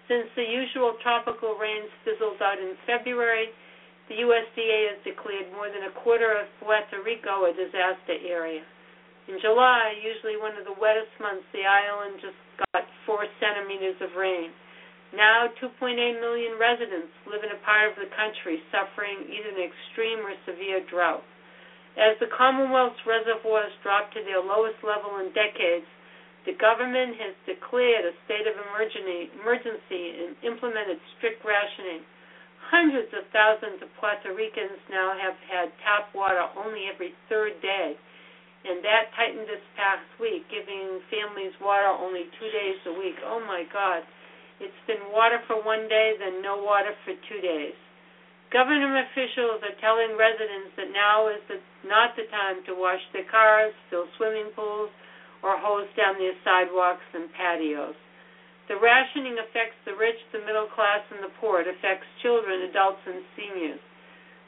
Since 0.07 0.29
the 0.37 0.47
usual 0.47 0.95
tropical 1.01 1.57
rains 1.57 1.89
fizzled 2.05 2.39
out 2.39 2.57
in 2.61 2.77
February, 2.87 3.49
the 4.07 4.21
USDA 4.21 4.95
has 4.95 4.99
declared 5.03 5.51
more 5.51 5.67
than 5.67 5.89
a 5.89 5.93
quarter 6.01 6.29
of 6.39 6.45
Puerto 6.61 7.01
Rico 7.03 7.49
a 7.49 7.53
disaster 7.53 8.21
area. 8.21 8.61
In 9.25 9.41
July, 9.41 9.97
usually 10.05 10.37
one 10.37 10.53
of 10.53 10.69
the 10.69 10.77
wettest 10.77 11.09
months, 11.17 11.49
the 11.49 11.65
island 11.65 12.21
just 12.21 12.37
got 12.73 12.85
four 13.09 13.25
centimeters 13.41 13.97
of 14.01 14.13
rain. 14.13 14.53
Now, 15.17 15.49
2.8 15.57 15.97
million 16.21 16.59
residents 16.61 17.09
live 17.25 17.41
in 17.41 17.49
a 17.49 17.61
part 17.65 17.89
of 17.89 17.97
the 17.97 18.11
country 18.13 18.61
suffering 18.69 19.25
either 19.25 19.49
an 19.49 19.65
extreme 19.65 20.21
or 20.21 20.35
severe 20.45 20.85
drought. 20.85 21.25
As 21.97 22.19
the 22.19 22.27
Commonwealth's 22.27 22.99
reservoirs 23.07 23.71
drop 23.81 24.11
to 24.13 24.21
their 24.21 24.43
lowest 24.43 24.83
level 24.83 25.17
in 25.23 25.31
decades, 25.33 25.87
the 26.45 26.53
government 26.61 27.17
has 27.17 27.33
declared 27.49 28.05
a 28.05 28.13
state 28.29 28.45
of 28.45 28.53
emergency, 28.61 30.03
and 30.21 30.37
implemented 30.45 31.01
strict 31.17 31.41
rationing. 31.41 32.05
Hundreds 32.69 33.09
of 33.17 33.25
thousands 33.33 33.81
of 33.81 33.89
Puerto 33.97 34.33
Ricans 34.35 34.77
now 34.91 35.17
have 35.17 35.37
had 35.49 35.73
tap 35.81 36.13
water 36.13 36.45
only 36.53 36.85
every 36.91 37.15
third 37.29 37.57
day, 37.61 37.97
and 38.65 38.81
that 38.81 39.13
tightened 39.13 39.45
this 39.45 39.61
past 39.77 40.05
week, 40.17 40.45
giving 40.49 40.99
families 41.13 41.53
water 41.61 41.87
only 41.87 42.25
two 42.41 42.49
days 42.49 42.81
a 42.89 42.93
week. 42.97 43.15
Oh 43.21 43.39
my 43.45 43.63
God. 43.69 44.01
It's 44.57 44.83
been 44.87 45.11
water 45.11 45.37
for 45.45 45.61
one 45.61 45.85
day, 45.91 46.15
then 46.17 46.41
no 46.41 46.57
water 46.57 46.95
for 47.03 47.13
two 47.29 47.41
days. 47.43 47.75
Government 48.49 49.05
officials 49.11 49.59
are 49.61 49.77
telling 49.83 50.15
residents 50.15 50.71
that 50.79 50.95
now 50.95 51.27
is 51.27 51.43
the, 51.51 51.59
not 51.83 52.15
the 52.15 52.23
time 52.31 52.63
to 52.65 52.73
wash 52.73 53.01
their 53.11 53.27
cars, 53.27 53.75
fill 53.91 54.07
swimming 54.15 54.49
pools, 54.55 54.89
or 55.43 55.59
hose 55.59 55.91
down 55.99 56.15
their 56.17 56.37
sidewalks 56.41 57.05
and 57.13 57.27
patios. 57.35 57.93
The 58.71 58.79
rationing 58.81 59.37
affects 59.37 59.77
the 59.85 59.93
rich, 59.93 60.17
the 60.33 60.41
middle 60.41 60.71
class, 60.73 61.05
and 61.13 61.21
the 61.21 61.35
poor. 61.37 61.61
It 61.61 61.69
affects 61.69 62.07
children, 62.23 62.65
adults, 62.65 63.03
and 63.05 63.21
seniors. 63.37 63.83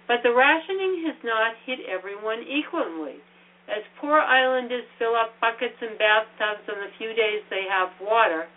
But 0.07 0.23
the 0.23 0.33
rationing 0.33 1.03
has 1.05 1.19
not 1.21 1.59
hit 1.67 1.83
everyone 1.85 2.41
equally. 2.47 3.21
As 3.67 3.83
poor 3.99 4.19
islanders 4.19 4.87
fill 4.97 5.15
up 5.15 5.35
buckets 5.39 5.75
and 5.81 5.99
bathtubs 5.99 6.63
on 6.71 6.79
the 6.79 6.91
few 6.97 7.11
days 7.13 7.43
they 7.51 7.67
have 7.67 7.91
water, 7.99 8.47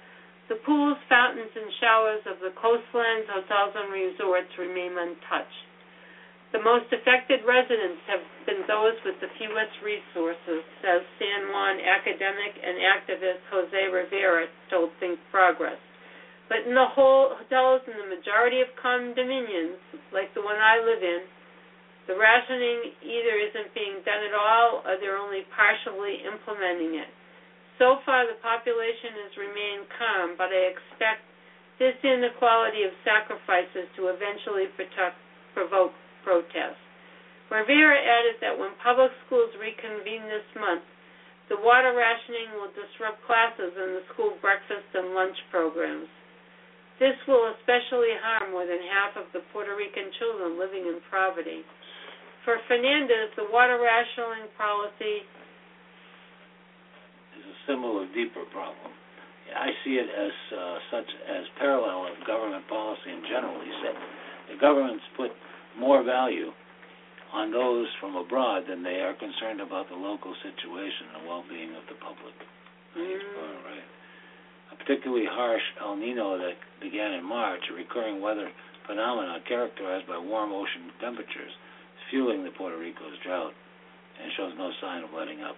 the 0.49 0.59
pools, 0.67 0.99
fountains, 1.09 1.51
and 1.55 1.71
showers 1.79 2.23
of 2.27 2.39
the 2.43 2.51
coastlands, 2.59 3.31
hotels, 3.31 3.75
and 3.75 3.91
resorts 3.95 4.51
remain 4.59 4.99
untouched. 4.99 5.67
The 6.51 6.59
most 6.59 6.91
affected 6.91 7.47
residents 7.47 8.03
have 8.11 8.23
been 8.47 8.67
those 8.67 8.99
with 9.07 9.15
the 9.23 9.31
fewest 9.39 9.79
resources, 9.87 10.67
says 10.83 11.07
San 11.23 11.55
Juan 11.55 11.79
academic 11.79 12.59
and 12.59 12.75
activist 12.83 13.47
Jose 13.55 13.83
Rivera 13.87 14.51
told 14.67 14.91
Think 14.99 15.23
Progress. 15.31 15.79
But 16.51 16.67
in 16.67 16.75
the 16.75 16.91
whole 16.91 17.39
hotels 17.39 17.87
and 17.87 17.95
the 18.03 18.11
majority 18.11 18.59
of 18.59 18.75
condominiums, 18.75 19.79
like 20.11 20.35
the 20.35 20.43
one 20.43 20.59
I 20.59 20.83
live 20.83 20.99
in, 20.99 21.23
the 22.11 22.19
rationing 22.19 22.91
either 23.07 23.35
isn't 23.39 23.71
being 23.71 24.03
done 24.03 24.19
at 24.27 24.35
all 24.35 24.83
or 24.83 24.99
they're 24.99 25.15
only 25.15 25.47
partially 25.55 26.27
implementing 26.27 26.99
it. 26.99 27.07
So 27.79 28.03
far, 28.03 28.27
the 28.27 28.35
population 28.43 29.15
has 29.23 29.33
remained 29.39 29.87
calm, 29.95 30.35
but 30.35 30.51
I 30.51 30.75
expect 30.75 31.23
this 31.79 31.95
inequality 32.03 32.83
of 32.83 32.91
sacrifices 33.07 33.87
to 33.95 34.11
eventually 34.11 34.67
provoke, 34.75 35.15
provoke 35.55 35.95
protest. 36.27 36.83
Rivera 37.47 37.95
added 37.95 38.43
that 38.43 38.59
when 38.59 38.75
public 38.83 39.15
schools 39.31 39.55
reconvene 39.55 40.27
this 40.27 40.51
month, 40.59 40.83
the 41.47 41.63
water 41.63 41.95
rationing 41.95 42.59
will 42.59 42.75
disrupt 42.75 43.23
classes 43.23 43.71
and 43.71 44.03
the 44.03 44.05
school 44.13 44.35
breakfast 44.43 44.87
and 44.99 45.15
lunch 45.15 45.39
programs. 45.55 46.11
This 46.99 47.17
will 47.31 47.55
especially 47.57 48.13
harm 48.19 48.53
more 48.53 48.67
than 48.67 48.83
half 48.93 49.17
of 49.17 49.31
the 49.33 49.47
Puerto 49.55 49.73
Rican 49.73 50.11
children 50.21 50.61
living 50.61 50.85
in 50.85 50.99
poverty. 51.09 51.65
For 52.45 52.57
Fernandez, 52.69 53.37
the 53.37 53.47
water 53.53 53.77
rationing 53.77 54.49
policy 54.57 55.29
is 57.37 57.45
a 57.45 57.57
similar, 57.69 58.07
deeper 58.15 58.49
problem. 58.53 58.93
I 59.51 59.75
see 59.85 59.99
it 59.99 60.07
as 60.07 60.35
uh, 60.55 60.79
such 60.91 61.11
as 61.27 61.43
parallel 61.59 62.07
of 62.07 62.15
government 62.27 62.65
policy 62.69 63.11
in 63.11 63.23
general. 63.29 63.59
He 63.61 63.73
said 63.83 63.95
the 64.55 64.59
governments 64.61 65.05
put 65.17 65.31
more 65.79 66.03
value 66.03 66.55
on 67.33 67.51
those 67.51 67.87
from 68.01 68.17
abroad 68.17 68.65
than 68.69 68.83
they 68.83 69.03
are 69.03 69.15
concerned 69.15 69.61
about 69.61 69.89
the 69.89 69.95
local 69.95 70.35
situation 70.43 71.15
and 71.15 71.27
well-being 71.27 71.75
of 71.79 71.87
the 71.87 71.99
public. 72.03 72.35
Mm. 72.99 73.23
right. 73.71 73.89
A 74.73 74.75
particularly 74.77 75.27
harsh 75.31 75.63
El 75.81 75.97
Nino 75.97 76.39
that 76.39 76.59
began 76.83 77.15
in 77.15 77.23
March, 77.23 77.63
a 77.71 77.75
recurring 77.75 78.21
weather 78.21 78.51
phenomenon 78.87 79.39
characterized 79.47 80.07
by 80.07 80.19
warm 80.19 80.51
ocean 80.51 80.91
temperatures, 80.99 81.55
fueling 82.11 82.45
the 82.45 82.51
Puerto 82.55 82.77
Rico's 82.77 83.17
drought 83.25 83.55
and 84.21 84.29
shows 84.37 84.53
no 84.59 84.71
sign 84.83 85.03
of 85.03 85.11
letting 85.17 85.41
up. 85.41 85.57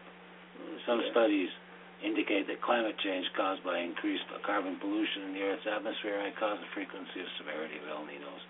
Some 0.86 1.02
studies 1.10 1.48
indicate 2.04 2.46
that 2.46 2.62
climate 2.62 2.94
change 3.02 3.26
caused 3.34 3.64
by 3.64 3.78
increased 3.78 4.26
carbon 4.44 4.76
pollution 4.78 5.30
in 5.30 5.34
the 5.34 5.42
Earth's 5.42 5.66
atmosphere 5.66 6.18
may 6.20 6.34
cause 6.38 6.58
the 6.60 6.70
frequency 6.74 7.22
or 7.22 7.30
severity 7.38 7.78
of 7.78 7.86
El 7.88 8.04
Ninos. 8.06 8.42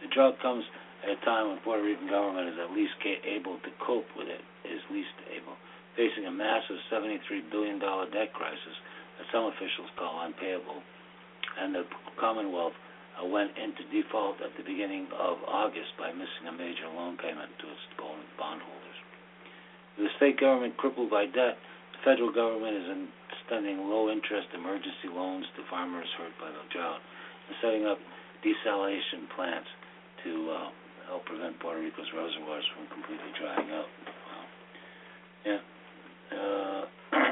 The 0.00 0.08
drought 0.12 0.36
comes 0.40 0.64
at 1.04 1.16
a 1.16 1.20
time 1.24 1.48
when 1.48 1.58
Puerto 1.64 1.84
Rican 1.84 2.08
government 2.08 2.48
is 2.48 2.58
at 2.60 2.72
least 2.72 2.92
ca- 3.02 3.24
able 3.24 3.60
to 3.60 3.70
cope 3.80 4.08
with 4.16 4.28
it, 4.28 4.40
is 4.64 4.80
least 4.92 5.12
able, 5.32 5.56
facing 5.96 6.28
a 6.28 6.32
massive 6.32 6.80
$73 6.92 7.20
billion 7.52 7.80
debt 7.80 8.32
crisis 8.32 8.76
that 9.20 9.26
some 9.32 9.48
officials 9.48 9.88
call 9.96 10.24
unpayable, 10.24 10.80
and 11.60 11.74
the 11.74 11.84
Commonwealth 12.20 12.76
uh, 13.14 13.26
went 13.26 13.54
into 13.58 13.86
default 13.90 14.40
at 14.42 14.50
the 14.56 14.64
beginning 14.66 15.06
of 15.14 15.38
August 15.46 15.94
by 15.98 16.10
missing 16.12 16.48
a 16.48 16.54
major 16.54 16.88
loan 16.90 17.16
payment 17.16 17.50
to 17.60 17.66
its 17.70 17.84
bondholders. 17.98 18.98
With 19.96 20.10
the 20.10 20.14
state 20.18 20.40
government 20.40 20.76
crippled 20.76 21.10
by 21.10 21.26
debt, 21.26 21.54
the 21.94 22.00
federal 22.02 22.34
government 22.34 22.74
is 22.74 22.88
extending 23.30 23.86
low-interest 23.86 24.50
emergency 24.54 25.08
loans 25.12 25.46
to 25.56 25.62
farmers 25.70 26.08
hurt 26.18 26.34
by 26.40 26.50
the 26.50 26.64
drought 26.74 27.00
and 27.46 27.54
setting 27.62 27.84
up 27.86 27.98
desalination 28.42 29.30
plants 29.36 29.68
to 30.24 30.32
uh, 30.50 30.68
help 31.08 31.24
prevent 31.26 31.58
Puerto 31.60 31.80
Rico's 31.80 32.08
reservoirs 32.16 32.64
from 32.74 32.88
completely 32.90 33.30
drying 33.38 33.70
up. 33.70 33.88
Wow. 34.26 34.44
Yeah. 35.44 35.60
Uh, 36.32 36.82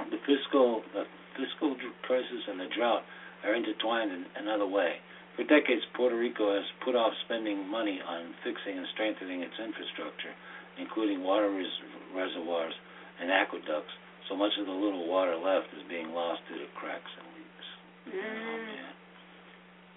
the 0.12 0.20
fiscal 0.28 0.84
the 0.92 1.04
fiscal 1.36 1.74
crisis 2.04 2.42
and 2.48 2.60
the 2.60 2.68
drought 2.76 3.02
are 3.44 3.54
intertwined 3.54 4.12
in 4.12 4.24
another 4.36 4.66
way. 4.66 5.00
For 5.36 5.44
decades, 5.44 5.82
Puerto 5.96 6.16
Rico 6.16 6.52
has 6.54 6.64
put 6.84 6.94
off 6.94 7.12
spending 7.24 7.66
money 7.68 8.00
on 8.06 8.34
fixing 8.44 8.76
and 8.76 8.86
strengthening 8.92 9.40
its 9.40 9.54
infrastructure, 9.58 10.34
including 10.78 11.22
water 11.24 11.50
res- 11.50 11.80
reservoirs 12.14 12.74
and 13.20 13.30
aqueducts. 13.32 13.92
So 14.28 14.36
much 14.36 14.52
of 14.60 14.66
the 14.66 14.72
little 14.72 15.08
water 15.08 15.34
left 15.36 15.72
is 15.74 15.82
being 15.88 16.12
lost 16.12 16.40
due 16.48 16.58
to 16.60 16.66
cracks 16.76 17.10
and 17.16 17.26
leaks. 17.32 17.66
Mm. 18.12 18.66
Yeah. 18.76 18.92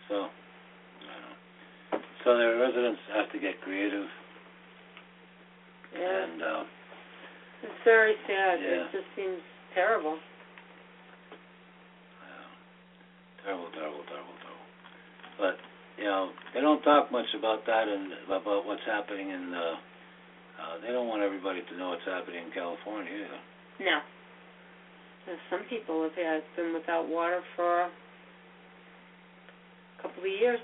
So, 0.08 0.16
uh, 1.04 1.98
so 2.24 2.38
the 2.38 2.56
residents 2.58 3.02
have 3.14 3.32
to 3.34 3.40
get 3.40 3.60
creative, 3.62 4.08
Yeah. 5.94 6.24
and 6.24 6.42
uh, 6.42 6.64
It's 7.64 7.82
very 7.84 8.16
sad. 8.28 8.60
Yeah. 8.62 8.88
It 8.88 8.92
just 8.92 9.10
seems 9.16 9.42
terrible. 9.74 10.18
uh, 12.24 12.50
terrible, 13.44 13.68
terrible, 13.74 14.04
terrible, 14.08 14.34
terrible. 14.42 14.45
But 15.38 15.58
you 15.98 16.06
know, 16.06 16.32
they 16.54 16.62
don't 16.62 16.82
talk 16.84 17.12
much 17.12 17.28
about 17.38 17.66
that 17.66 17.88
and 17.88 18.12
about 18.28 18.66
what's 18.66 18.86
happening 18.86 19.30
in. 19.30 19.54
Uh, 19.54 19.76
uh, 20.56 20.80
they 20.82 20.88
don't 20.88 21.08
want 21.08 21.22
everybody 21.22 21.62
to 21.70 21.78
know 21.78 21.90
what's 21.90 22.08
happening 22.08 22.48
in 22.48 22.52
California 22.52 23.12
either. 23.12 23.42
No. 23.84 24.00
Some 25.50 25.62
people 25.70 26.04
have 26.04 26.16
had 26.16 26.44
been 26.56 26.74
without 26.74 27.10
water 27.10 27.42
for 27.56 27.84
a 27.84 27.92
couple 30.02 30.24
of 30.24 30.30
years. 30.30 30.60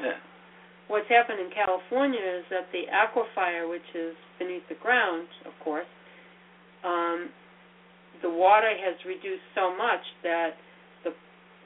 Yeah. 0.00 0.18
What's 0.88 1.08
happened 1.08 1.40
in 1.40 1.50
California 1.50 2.20
is 2.20 2.44
that 2.50 2.70
the 2.72 2.86
aquifer, 2.90 3.68
which 3.68 3.86
is 3.94 4.14
beneath 4.38 4.62
the 4.68 4.76
ground, 4.82 5.28
of 5.44 5.52
course, 5.62 5.86
um, 6.84 7.28
the 8.22 8.30
water 8.30 8.70
has 8.70 8.94
reduced 9.04 9.44
so 9.54 9.76
much 9.76 10.00
that 10.22 10.54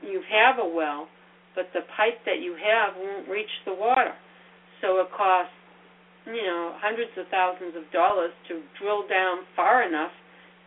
you 0.03 0.23
have 0.31 0.59
a 0.59 0.69
well, 0.69 1.09
but 1.55 1.69
the 1.75 1.83
pipe 1.97 2.21
that 2.27 2.41
you 2.41 2.57
have 2.57 2.95
won't 2.97 3.29
reach 3.29 3.51
the 3.67 3.75
water. 3.75 4.15
So 4.81 5.01
it 5.01 5.09
costs, 5.17 5.53
you 6.27 6.43
know, 6.43 6.77
hundreds 6.81 7.11
of 7.19 7.27
thousands 7.31 7.77
of 7.77 7.85
dollars 7.93 8.33
to 8.49 8.63
drill 8.81 9.07
down 9.09 9.45
far 9.57 9.87
enough 9.87 10.13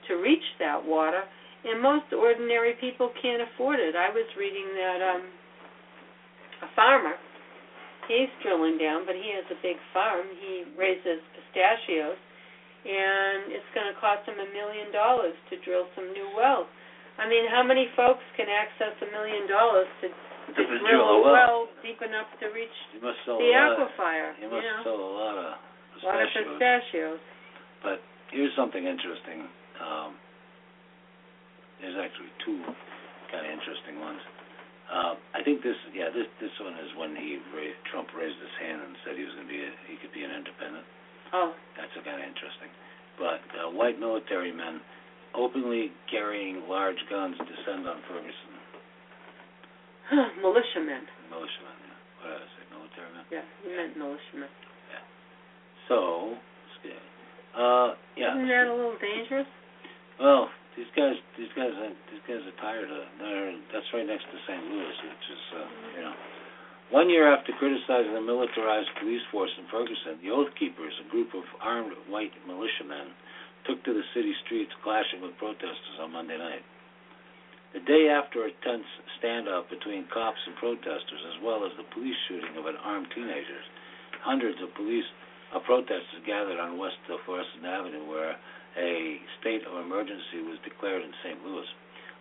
to 0.07 0.15
reach 0.15 0.43
that 0.59 0.83
water, 0.83 1.23
and 1.63 1.81
most 1.81 2.11
ordinary 2.11 2.73
people 2.81 3.09
can't 3.21 3.41
afford 3.41 3.79
it. 3.79 3.95
I 3.95 4.09
was 4.09 4.27
reading 4.37 4.67
that 4.75 4.99
um 5.01 5.23
a 6.61 6.69
farmer 6.75 7.15
he's 8.07 8.31
drilling 8.43 8.77
down, 8.77 9.05
but 9.05 9.15
he 9.15 9.31
has 9.35 9.47
a 9.51 9.59
big 9.63 9.77
farm. 9.93 10.27
He 10.39 10.67
raises 10.75 11.23
pistachios, 11.35 12.19
and 12.83 13.51
it's 13.51 13.71
going 13.71 13.87
to 13.87 13.97
cost 13.99 14.27
him 14.27 14.39
a 14.39 14.49
million 14.51 14.91
dollars 14.91 15.35
to 15.51 15.59
drill 15.63 15.87
some 15.95 16.11
new 16.11 16.27
wells. 16.35 16.67
I 17.19 17.29
mean, 17.29 17.45
how 17.49 17.61
many 17.61 17.87
folks 17.95 18.23
can 18.35 18.49
access 18.49 18.97
a 19.01 19.09
million 19.13 19.45
dollars 19.47 19.87
to, 20.01 20.07
to 20.09 20.61
To 20.65 20.79
drill, 20.81 21.05
a 21.05 21.21
well. 21.21 21.33
well 21.33 21.59
deep 21.85 22.01
enough 22.01 22.27
to 22.41 22.49
reach 22.49 22.73
You 22.93 23.01
must 23.05 23.21
sell 23.25 23.37
the 23.37 23.53
aquifer? 23.53 24.33
You 24.41 24.49
must 24.49 24.65
know, 24.65 24.81
sell 24.83 24.97
a 24.99 25.13
lot 25.13 25.35
of 25.37 25.49
a 25.53 26.05
lot 26.05 26.19
of 26.19 26.27
pistachios. 26.27 26.57
pistachios. 26.57 27.19
But 27.85 27.97
here's 28.33 28.51
something 28.57 28.83
interesting. 28.83 29.45
Um, 29.77 30.17
there's 31.79 31.99
actually 32.01 32.31
two 32.45 32.59
kind 33.29 33.45
of 33.45 33.51
interesting 33.51 33.99
ones. 34.01 34.21
Uh, 34.89 35.15
I 35.33 35.41
think 35.45 35.63
this, 35.63 35.77
yeah, 35.95 36.11
this 36.11 36.27
this 36.41 36.53
one 36.59 36.75
is 36.81 36.91
when 36.99 37.15
he 37.15 37.39
raised, 37.55 37.79
Trump 37.89 38.09
raised 38.13 38.37
his 38.41 38.55
hand 38.61 38.83
and 38.83 38.93
said 39.05 39.15
he 39.17 39.23
was 39.25 39.33
going 39.37 39.47
to 39.47 39.53
be, 39.53 39.61
a, 39.63 39.71
he 39.89 39.95
could 40.01 40.11
be 40.13 40.21
an 40.25 40.31
independent. 40.33 40.85
Oh, 41.33 41.53
That's 41.77 41.89
kind 42.05 42.19
of 42.21 42.25
interesting. 42.27 42.69
But 43.17 43.41
uh, 43.57 43.69
white 43.73 43.97
military 43.97 44.51
men 44.53 44.81
openly 45.35 45.91
carrying 46.09 46.63
large 46.69 46.99
guns 47.09 47.35
descend 47.37 47.87
on 47.87 47.97
Ferguson. 48.07 48.53
militiamen. 50.41 51.05
Militiamen, 51.29 51.77
yeah. 51.83 51.97
What 52.21 52.27
did 52.29 52.41
I 52.41 52.49
say? 52.53 52.63
Military 52.69 53.09
men. 53.13 53.25
Yeah, 53.31 53.45
he 53.63 53.69
meant 53.75 53.97
militiamen. 53.97 54.51
Yeah. 54.91 55.03
So, 55.89 56.37
uh, 57.53 57.93
yeah. 58.17 58.33
Isn't 58.33 58.49
that 58.49 58.65
a 58.65 58.73
little 58.73 58.97
dangerous? 58.97 59.49
Well, 60.17 60.49
these 60.73 60.89
guys, 60.97 61.17
these 61.37 61.53
guys, 61.53 61.69
are, 61.69 61.93
these 62.09 62.25
guys 62.25 62.41
are 62.41 62.57
tired 62.57 62.89
of. 62.89 63.05
They're, 63.21 63.53
that's 63.69 63.85
right 63.93 64.05
next 64.05 64.25
to 64.25 64.37
St. 64.49 64.63
Louis, 64.73 64.97
which 65.05 65.25
is, 65.29 65.43
uh, 65.53 65.67
you 65.97 66.03
know. 66.05 66.15
One 66.89 67.09
year 67.09 67.25
after 67.25 67.53
criticizing 67.57 68.13
the 68.13 68.21
militarized 68.21 68.89
police 69.01 69.21
force 69.33 69.49
in 69.57 69.65
Ferguson, 69.69 70.21
the 70.21 70.29
Oath 70.29 70.53
Keepers, 70.59 70.93
a 71.01 71.07
group 71.09 71.33
of 71.33 71.45
armed 71.61 71.93
white 72.09 72.33
militiamen, 72.45 73.13
took 73.65 73.83
to 73.83 73.93
the 73.93 74.05
city 74.13 74.33
streets, 74.45 74.71
clashing 74.83 75.21
with 75.21 75.37
protesters 75.37 75.97
on 76.01 76.11
Monday 76.11 76.37
night. 76.37 76.63
The 77.73 77.81
day 77.81 78.05
after 78.09 78.45
a 78.45 78.53
tense 78.61 78.85
standoff 79.17 79.69
between 79.69 80.05
cops 80.13 80.37
and 80.45 80.55
protesters, 80.61 81.23
as 81.33 81.41
well 81.41 81.65
as 81.65 81.73
the 81.73 81.89
police 81.89 82.17
shooting 82.29 82.53
of 82.53 82.69
an 82.69 82.77
armed 82.77 83.09
teenager, 83.15 83.61
hundreds 84.21 84.61
of 84.61 84.69
police 84.75 85.07
uh, 85.53 85.59
protesters 85.65 86.21
gathered 86.25 86.59
on 86.59 86.77
West 86.77 87.01
uh, 87.09 87.17
Avenue, 87.17 88.05
where 88.05 88.37
a 88.77 89.17
state 89.41 89.65
of 89.65 89.85
emergency 89.85 90.45
was 90.45 90.61
declared 90.63 91.01
in 91.01 91.13
St. 91.25 91.41
Louis. 91.45 91.65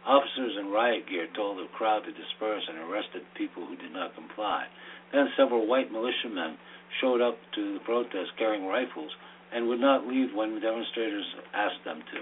Officers 0.04 0.56
in 0.58 0.72
riot 0.72 1.06
gear 1.08 1.28
told 1.36 1.58
the 1.58 1.68
crowd 1.76 2.02
to 2.04 2.12
disperse 2.12 2.64
and 2.68 2.78
arrested 2.90 3.22
people 3.36 3.64
who 3.64 3.76
did 3.76 3.92
not 3.92 4.14
comply. 4.14 4.66
Then 5.12 5.28
several 5.36 5.66
white 5.66 5.92
militiamen 5.92 6.58
showed 7.00 7.20
up 7.20 7.38
to 7.54 7.74
the 7.74 7.84
protest 7.84 8.34
carrying 8.36 8.66
rifles 8.66 9.12
and 9.54 9.68
would 9.68 9.80
not 9.80 10.06
leave 10.06 10.34
when 10.34 10.60
demonstrators 10.60 11.24
asked 11.54 11.84
them 11.84 12.00
to. 12.12 12.20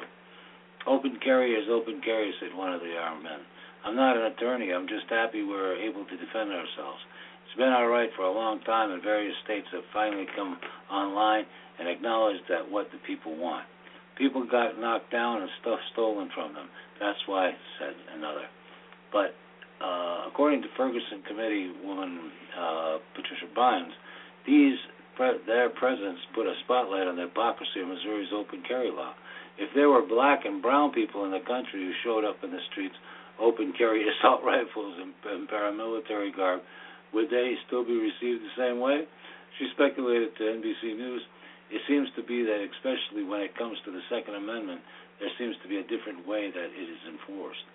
Open 0.91 1.19
carry 1.23 1.53
is 1.53 1.69
open 1.71 2.01
carry, 2.05 2.33
said 2.41 2.57
one 2.57 2.73
of 2.73 2.81
the 2.81 2.97
armed 2.97 3.23
men. 3.23 3.41
I'm 3.85 3.97
not 3.97 4.17
an 4.17 4.33
attorney. 4.33 4.73
I'm 4.73 4.89
just 4.89 5.09
happy 5.09 5.43
we're 5.43 5.77
able 5.77 6.05
to 6.05 6.17
defend 6.17 6.51
ourselves. 6.53 7.01
It's 7.47 7.57
been 7.57 7.69
our 7.69 7.89
right 7.89 8.11
for 8.17 8.23
a 8.23 8.33
long 8.33 8.61
time, 8.61 8.91
and 8.91 9.03
various 9.03 9.35
states 9.45 9.67
have 9.73 9.83
finally 9.93 10.27
come 10.37 10.59
online 10.91 11.45
and 11.79 11.89
acknowledged 11.89 12.45
that 12.49 12.71
what 12.71 12.89
the 12.93 12.99
people 13.07 13.37
want. 13.37 13.67
People 14.17 14.47
got 14.47 14.79
knocked 14.79 15.11
down 15.11 15.43
and 15.43 15.51
stuff 15.61 15.79
stolen 15.93 16.31
from 16.35 16.55
them. 16.55 16.69
That's 17.01 17.19
why, 17.27 17.53
said 17.79 17.95
another. 18.15 18.45
But 19.13 19.35
uh, 19.81 20.29
according 20.29 20.63
to 20.63 20.69
Ferguson 20.77 21.23
committee 21.27 21.73
woman 21.83 22.31
uh, 22.59 22.99
Patricia 23.15 23.49
Bynes, 23.57 23.93
these 24.47 24.77
pre- 25.21 25.45
their 25.45 25.69
presidents 25.69 26.25
put 26.33 26.49
a 26.49 26.57
spotlight 26.65 27.05
on 27.05 27.21
the 27.21 27.29
hypocrisy 27.29 27.85
of 27.85 27.93
Missouri's 27.93 28.33
open 28.33 28.65
carry 28.65 28.89
law. 28.89 29.13
If 29.61 29.69
there 29.77 29.93
were 29.93 30.01
black 30.01 30.49
and 30.49 30.65
brown 30.65 30.97
people 30.97 31.29
in 31.29 31.31
the 31.31 31.45
country 31.45 31.85
who 31.85 31.93
showed 32.01 32.25
up 32.25 32.41
in 32.41 32.49
the 32.49 32.65
streets, 32.73 32.97
open 33.37 33.77
carry 33.77 34.01
assault 34.17 34.41
rifles 34.41 34.97
and, 34.97 35.13
and 35.29 35.45
paramilitary 35.45 36.35
garb, 36.35 36.65
would 37.13 37.29
they 37.29 37.53
still 37.67 37.85
be 37.85 38.01
received 38.01 38.41
the 38.41 38.57
same 38.57 38.81
way? 38.81 39.05
She 39.59 39.69
speculated 39.77 40.33
to 40.41 40.57
NBC 40.57 40.97
News. 40.97 41.21
It 41.69 41.83
seems 41.87 42.09
to 42.17 42.23
be 42.25 42.43
that, 42.49 42.65
especially 42.73 43.23
when 43.23 43.43
it 43.45 43.53
comes 43.59 43.77
to 43.85 43.93
the 43.93 44.01
Second 44.09 44.41
Amendment, 44.41 44.81
there 45.21 45.31
seems 45.37 45.55
to 45.63 45.69
be 45.69 45.77
a 45.77 45.85
different 45.85 46.27
way 46.27 46.49
that 46.49 46.69
it 46.73 46.89
is 46.89 47.03
enforced. 47.05 47.69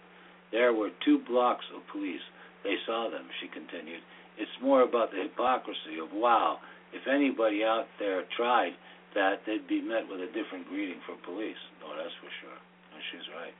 There 0.51 0.73
were 0.73 0.89
two 1.05 1.21
blocks 1.29 1.65
of 1.75 1.85
police. 1.93 2.23
They 2.63 2.75
saw 2.87 3.11
them, 3.11 3.29
she 3.39 3.47
continued. 3.47 4.01
It's 4.37 4.51
more 4.61 4.81
about 4.81 5.11
the 5.11 5.21
hypocrisy 5.21 6.01
of, 6.01 6.09
wow, 6.11 6.57
if 6.95 7.03
anybody 7.05 7.61
out 7.67 7.91
there 7.99 8.23
tried 8.33 8.73
that, 9.13 9.43
they'd 9.43 9.67
be 9.67 9.83
met 9.83 10.07
with 10.07 10.23
a 10.23 10.31
different 10.31 10.67
greeting 10.71 10.99
from 11.03 11.19
police. 11.27 11.59
Oh, 11.83 11.91
that's 11.95 12.15
for 12.23 12.31
sure. 12.43 12.59
And 12.95 13.01
she's 13.11 13.27
right. 13.35 13.55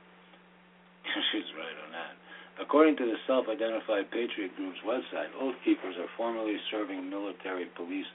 she's 1.32 1.48
right 1.56 1.76
on 1.84 1.92
that. 1.92 2.16
According 2.56 2.96
to 2.96 3.04
the 3.04 3.20
self-identified 3.28 4.08
Patriot 4.08 4.56
Group's 4.56 4.80
website, 4.80 5.28
Oath 5.36 5.56
Keepers 5.64 5.96
are 6.00 6.08
formerly 6.16 6.56
serving 6.72 7.04
military 7.08 7.68
police, 7.76 8.08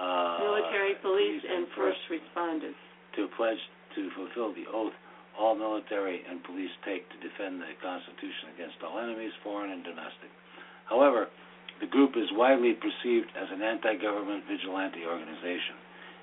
uh, 0.00 0.40
Military, 0.40 0.96
police, 1.04 1.44
and 1.44 1.68
first 1.76 2.00
responders. 2.08 2.76
to 3.16 3.28
pledge 3.36 3.60
to 3.96 4.08
fulfill 4.16 4.54
the 4.54 4.64
oath 4.72 4.94
all 5.38 5.54
military 5.54 6.22
and 6.28 6.42
police 6.42 6.70
take 6.84 7.06
to 7.14 7.16
defend 7.22 7.62
the 7.62 7.70
Constitution 7.78 8.50
against 8.58 8.74
all 8.82 8.98
enemies, 8.98 9.30
foreign 9.42 9.70
and 9.70 9.84
domestic. 9.84 10.30
However, 10.90 11.28
the 11.80 11.86
group 11.86 12.16
is 12.16 12.30
widely 12.32 12.74
perceived 12.74 13.30
as 13.38 13.48
an 13.50 13.62
anti-government 13.62 14.44
vigilante 14.50 15.06
organization. 15.06 15.78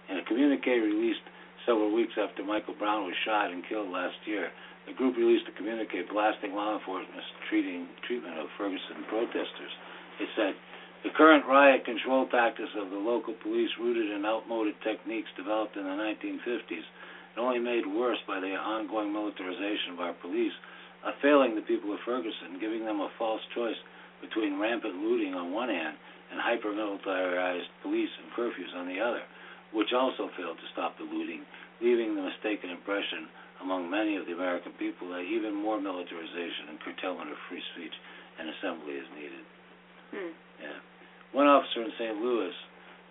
In 0.09 0.17
a 0.17 0.25
communique 0.27 0.79
released 0.79 1.23
several 1.65 1.93
weeks 1.93 2.13
after 2.19 2.43
Michael 2.43 2.75
Brown 2.75 3.05
was 3.05 3.15
shot 3.25 3.51
and 3.51 3.65
killed 3.67 3.89
last 3.89 4.19
year, 4.25 4.51
the 4.85 4.93
group 4.93 5.17
released 5.17 5.49
a 5.49 5.57
communique 5.57 6.05
blasting 6.11 6.53
law 6.53 6.77
enforcement's 6.77 7.25
treating, 7.49 7.87
treatment 8.05 8.37
of 8.37 8.51
Ferguson 8.57 9.01
protesters. 9.09 9.73
It 10.19 10.29
said, 10.35 10.53
the 11.03 11.13
current 11.13 11.45
riot 11.45 11.85
control 11.85 12.27
tactics 12.27 12.73
of 12.77 12.89
the 12.89 12.97
local 12.97 13.33
police, 13.41 13.69
rooted 13.79 14.11
in 14.11 14.25
outmoded 14.25 14.75
techniques 14.83 15.29
developed 15.37 15.77
in 15.77 15.83
the 15.83 15.97
1950s, 15.97 16.85
and 17.35 17.45
only 17.45 17.59
made 17.59 17.85
worse 17.85 18.17
by 18.27 18.39
the 18.39 18.53
ongoing 18.55 19.13
militarization 19.13 19.93
of 19.93 19.99
our 19.99 20.13
police, 20.13 20.53
are 21.03 21.13
failing 21.21 21.53
the 21.53 21.61
people 21.61 21.93
of 21.93 21.99
Ferguson, 22.05 22.57
giving 22.59 22.85
them 22.85 23.01
a 23.01 23.09
false 23.17 23.41
choice 23.53 23.77
between 24.25 24.59
rampant 24.59 24.97
looting 24.97 25.33
on 25.33 25.53
one 25.53 25.69
hand 25.69 25.95
and 26.31 26.41
hyper-militarized 26.41 27.69
police 27.85 28.09
and 28.21 28.33
curfews 28.33 28.73
on 28.75 28.89
the 28.89 28.97
other, 28.97 29.21
which 29.73 29.93
also 29.93 30.29
failed 30.33 30.57
to 30.57 30.67
stop 30.73 30.97
the 30.97 31.05
looting, 31.05 31.45
leaving 31.81 32.17
the 32.17 32.25
mistaken 32.25 32.73
impression 32.73 33.29
among 33.61 33.89
many 33.89 34.17
of 34.17 34.25
the 34.25 34.33
American 34.33 34.73
people 34.75 35.07
that 35.09 35.23
even 35.23 35.55
more 35.55 35.79
militarization 35.79 36.73
and 36.73 36.81
curtailment 36.81 37.31
of 37.31 37.37
free 37.47 37.63
speech 37.73 37.93
and 38.39 38.49
assembly 38.51 38.99
is 38.99 39.07
needed. 39.15 39.45
Hmm. 40.11 40.33
Yeah. 40.59 40.79
One 41.31 41.47
officer 41.47 41.83
in 41.83 41.91
St. 41.99 42.19
Louis, 42.19 42.51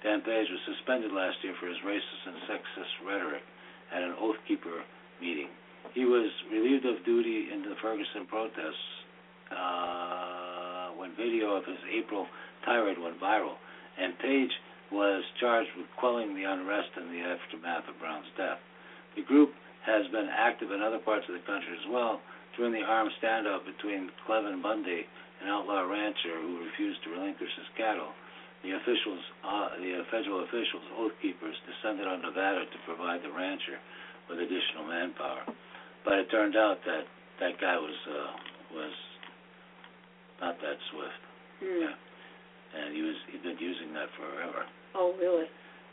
Dan 0.03 0.21
Page, 0.21 0.49
was 0.51 0.63
suspended 0.69 1.13
last 1.13 1.41
year 1.41 1.55
for 1.61 1.69
his 1.69 1.81
racist 1.85 2.23
and 2.29 2.37
sexist 2.49 2.93
rhetoric 3.09 3.45
at 3.93 4.03
an 4.03 4.15
Oath 4.21 4.41
Keeper 4.49 4.85
meeting. 5.21 5.49
He 5.93 6.05
was 6.05 6.29
relieved 6.51 6.85
of 6.85 7.05
duty 7.05 7.53
in 7.53 7.63
the 7.63 7.77
Ferguson 7.81 8.27
protests 8.29 8.89
uh, 9.53 10.44
when 11.05 11.13
video 11.21 11.53
of 11.53 11.69
his 11.69 11.77
April 11.93 12.25
tirade 12.65 12.97
went 12.97 13.21
viral, 13.21 13.61
and 14.01 14.17
Page 14.25 14.51
was 14.89 15.21
charged 15.37 15.69
with 15.77 15.85
quelling 16.01 16.33
the 16.33 16.49
unrest 16.49 16.97
in 16.97 17.13
the 17.13 17.21
aftermath 17.21 17.85
of 17.85 18.01
Brown's 18.01 18.33
death. 18.41 18.57
The 19.13 19.29
group 19.29 19.53
has 19.85 20.09
been 20.09 20.33
active 20.33 20.73
in 20.73 20.81
other 20.81 20.99
parts 21.05 21.29
of 21.29 21.37
the 21.37 21.45
country 21.45 21.77
as 21.77 21.93
well 21.93 22.25
during 22.57 22.73
the 22.73 22.81
armed 22.81 23.13
standoff 23.21 23.69
between 23.69 24.09
Cliven 24.25 24.65
Bundy, 24.65 25.05
an 25.45 25.53
outlaw 25.53 25.85
rancher 25.85 26.41
who 26.41 26.65
refused 26.65 27.05
to 27.05 27.13
relinquish 27.13 27.53
his 27.53 27.69
cattle. 27.77 28.17
The 28.65 28.73
officials, 28.73 29.21
uh, 29.45 29.77
the 29.77 30.09
federal 30.09 30.41
officials, 30.41 30.89
oath 30.97 31.13
keepers, 31.21 31.57
descended 31.69 32.09
on 32.09 32.25
Nevada 32.25 32.65
to 32.65 32.79
provide 32.89 33.21
the 33.21 33.29
rancher 33.29 33.77
with 34.31 34.41
additional 34.41 34.89
manpower. 34.89 35.45
But 36.01 36.25
it 36.25 36.31
turned 36.33 36.57
out 36.57 36.81
that 36.89 37.05
that 37.45 37.61
guy 37.61 37.77
was 37.77 37.99
uh, 38.09 38.33
was 38.73 38.95
not 40.41 40.59
that 40.63 40.79
swift. 40.91 41.23
Hmm. 41.63 41.81
Yeah. 41.87 41.97
And 42.75 42.91
he 42.95 43.03
was 43.07 43.15
he'd 43.31 43.43
been 43.47 43.59
using 43.59 43.95
that 43.95 44.11
forever. 44.19 44.67
Oh, 44.99 45.15
really? 45.19 45.47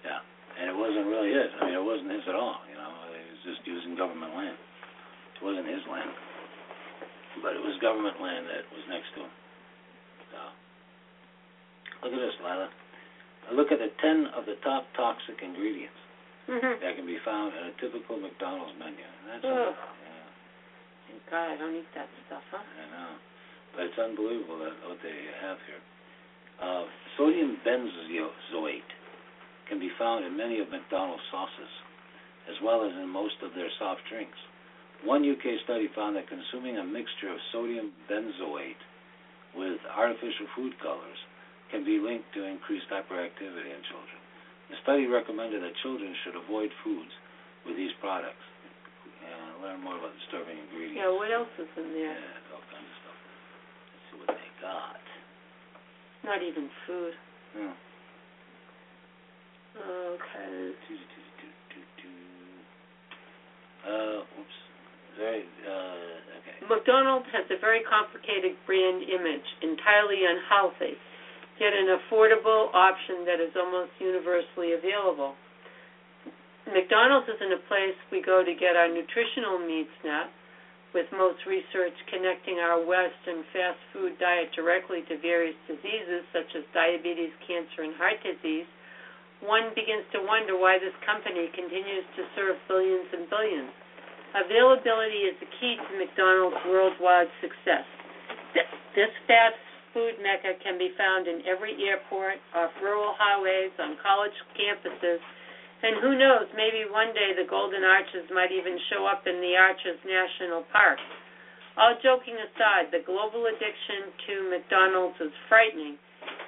Yeah. 0.06 0.22
And 0.58 0.68
it 0.70 0.76
wasn't 0.76 1.08
really 1.08 1.32
his. 1.32 1.48
I 1.62 1.70
mean, 1.70 1.78
it 1.78 1.86
wasn't 1.86 2.12
his 2.12 2.26
at 2.28 2.36
all. 2.36 2.60
You 2.68 2.76
know, 2.76 2.92
he 3.14 3.22
was 3.32 3.42
just 3.46 3.62
using 3.70 3.96
government 3.96 4.34
land. 4.36 4.58
It 5.38 5.42
wasn't 5.46 5.66
his 5.70 5.82
land, 5.90 6.12
but 7.42 7.54
it 7.58 7.62
was 7.64 7.74
government 7.82 8.18
land 8.22 8.46
that 8.50 8.66
was 8.74 8.84
next 8.92 9.10
to 9.18 9.26
him. 9.26 9.34
So, 10.34 10.40
look 12.06 12.14
at 12.14 12.22
this, 12.22 12.38
Lila. 12.42 12.68
Now 13.48 13.52
look 13.58 13.72
at 13.74 13.80
the 13.82 13.90
ten 14.02 14.28
of 14.38 14.46
the 14.46 14.58
top 14.66 14.86
toxic 14.98 15.42
ingredients 15.42 15.98
Mm-hmm. 16.50 16.82
that 16.82 16.98
can 16.98 17.06
be 17.06 17.22
found 17.24 17.54
in 17.54 17.70
a 17.70 17.74
typical 17.80 18.18
McDonald's 18.18 18.74
menu. 18.82 18.98
And 19.06 19.24
that's 19.30 19.46
Ugh. 19.46 19.72
yeah, 19.78 20.26
Thank 21.08 21.22
God 21.30 21.46
I 21.54 21.56
don't 21.56 21.78
eat 21.78 21.86
that 21.94 22.10
stuff, 22.28 22.42
huh? 22.50 22.58
I 22.60 22.86
know, 22.92 23.14
but 23.76 23.88
it's 23.88 24.00
unbelievable 24.00 24.60
that 24.60 24.76
what 24.88 25.00
they 25.04 25.16
have 25.42 25.58
here. 25.68 25.84
Uh, 26.62 26.86
sodium 27.18 27.58
benzoate 27.66 28.92
can 29.68 29.80
be 29.80 29.90
found 29.98 30.26
in 30.26 30.36
many 30.36 30.60
of 30.60 30.70
McDonald's 30.70 31.24
sauces, 31.32 31.72
as 32.52 32.58
well 32.62 32.84
as 32.84 32.92
in 32.92 33.08
most 33.08 33.40
of 33.42 33.56
their 33.56 33.72
soft 33.80 34.02
drinks. 34.12 34.38
One 35.02 35.26
UK 35.26 35.64
study 35.64 35.90
found 35.96 36.16
that 36.16 36.30
consuming 36.30 36.78
a 36.78 36.86
mixture 36.86 37.34
of 37.34 37.40
sodium 37.52 37.90
benzoate 38.06 38.82
with 39.58 39.80
artificial 39.90 40.46
food 40.56 40.78
colors 40.78 41.18
can 41.72 41.88
be 41.88 41.98
linked 41.98 42.30
to 42.36 42.46
increased 42.46 42.86
hyperactivity 42.92 43.72
in 43.72 43.82
children. 43.90 44.20
The 44.70 44.78
study 44.84 45.08
recommended 45.08 45.64
that 45.64 45.74
children 45.82 46.14
should 46.24 46.36
avoid 46.36 46.70
foods 46.84 47.12
with 47.66 47.76
these 47.76 47.92
products. 48.04 48.44
Uh, 49.24 49.64
learn 49.64 49.80
more 49.82 49.96
about 49.98 50.12
disturbing 50.20 50.60
ingredients. 50.68 51.00
Yeah, 51.00 51.12
what 51.16 51.32
else 51.32 51.52
is 51.56 51.72
in 51.80 51.96
there? 51.96 52.12
it's 52.12 52.52
all 52.52 52.66
kinds 52.68 52.86
of 52.86 52.98
stuff. 53.02 53.20
Let's 53.20 54.06
see 54.12 54.18
what 54.20 54.30
they 54.36 54.51
got. 54.62 55.02
Not 56.24 56.42
even 56.42 56.70
food. 56.86 57.14
Yeah. 57.58 57.74
Okay. 59.82 60.72
Uh, 63.82 64.22
oops. 64.22 64.58
Very, 65.18 65.44
uh, 65.66 66.40
okay. 66.40 66.56
McDonald's 66.70 67.28
has 67.34 67.44
a 67.50 67.60
very 67.60 67.82
complicated 67.84 68.56
brand 68.64 69.04
image, 69.04 69.44
entirely 69.60 70.24
unhealthy, 70.24 70.96
yet 71.60 71.74
an 71.74 71.98
affordable 72.00 72.72
option 72.72 73.26
that 73.26 73.42
is 73.42 73.52
almost 73.58 73.92
universally 74.00 74.78
available. 74.78 75.36
McDonald's 76.70 77.28
isn't 77.28 77.52
a 77.52 77.62
place 77.68 77.98
we 78.14 78.22
go 78.22 78.46
to 78.46 78.54
get 78.54 78.78
our 78.78 78.88
nutritional 78.88 79.60
needs 79.60 79.92
met, 80.06 80.32
with 80.92 81.08
most 81.16 81.40
research 81.48 81.96
connecting 82.12 82.60
our 82.60 82.84
Western 82.84 83.48
fast 83.56 83.80
food 83.96 84.20
diet 84.20 84.52
directly 84.52 85.08
to 85.08 85.16
various 85.24 85.56
diseases 85.68 86.28
such 86.36 86.52
as 86.56 86.64
diabetes, 86.76 87.32
cancer, 87.48 87.88
and 87.88 87.96
heart 87.96 88.20
disease. 88.20 88.68
One 89.40 89.72
begins 89.74 90.06
to 90.14 90.22
wonder 90.22 90.60
why 90.60 90.78
this 90.78 90.94
company 91.02 91.50
continues 91.56 92.06
to 92.20 92.22
serve 92.36 92.60
billions 92.68 93.08
and 93.16 93.26
billions. 93.32 93.72
Availability 94.36 95.28
is 95.28 95.36
the 95.40 95.50
key 95.60 95.76
to 95.76 95.92
McDonald's 95.98 96.60
worldwide 96.68 97.32
success. 97.42 97.88
This 98.96 99.12
fast 99.28 99.60
food 99.96 100.20
mecca 100.24 100.56
can 100.64 100.80
be 100.80 100.92
found 101.00 101.28
in 101.28 101.44
every 101.48 101.76
airport, 101.84 102.40
off 102.56 102.72
rural 102.80 103.16
highways, 103.20 103.72
on 103.80 103.96
college 104.00 104.36
campuses, 104.56 105.20
and 105.82 105.98
who 105.98 106.14
knows, 106.14 106.46
maybe 106.54 106.86
one 106.86 107.10
day 107.18 107.34
the 107.34 107.50
Golden 107.50 107.82
Arches 107.82 108.30
might 108.30 108.54
even 108.54 108.78
show 108.94 109.10
up 109.10 109.26
in 109.26 109.42
the 109.42 109.58
Arches 109.58 109.98
National 110.06 110.62
Park. 110.70 111.02
All 111.74 111.98
joking 112.04 112.38
aside, 112.38 112.94
the 112.94 113.02
global 113.02 113.50
addiction 113.50 114.14
to 114.28 114.34
McDonald's 114.54 115.18
is 115.24 115.34
frightening, 115.50 115.98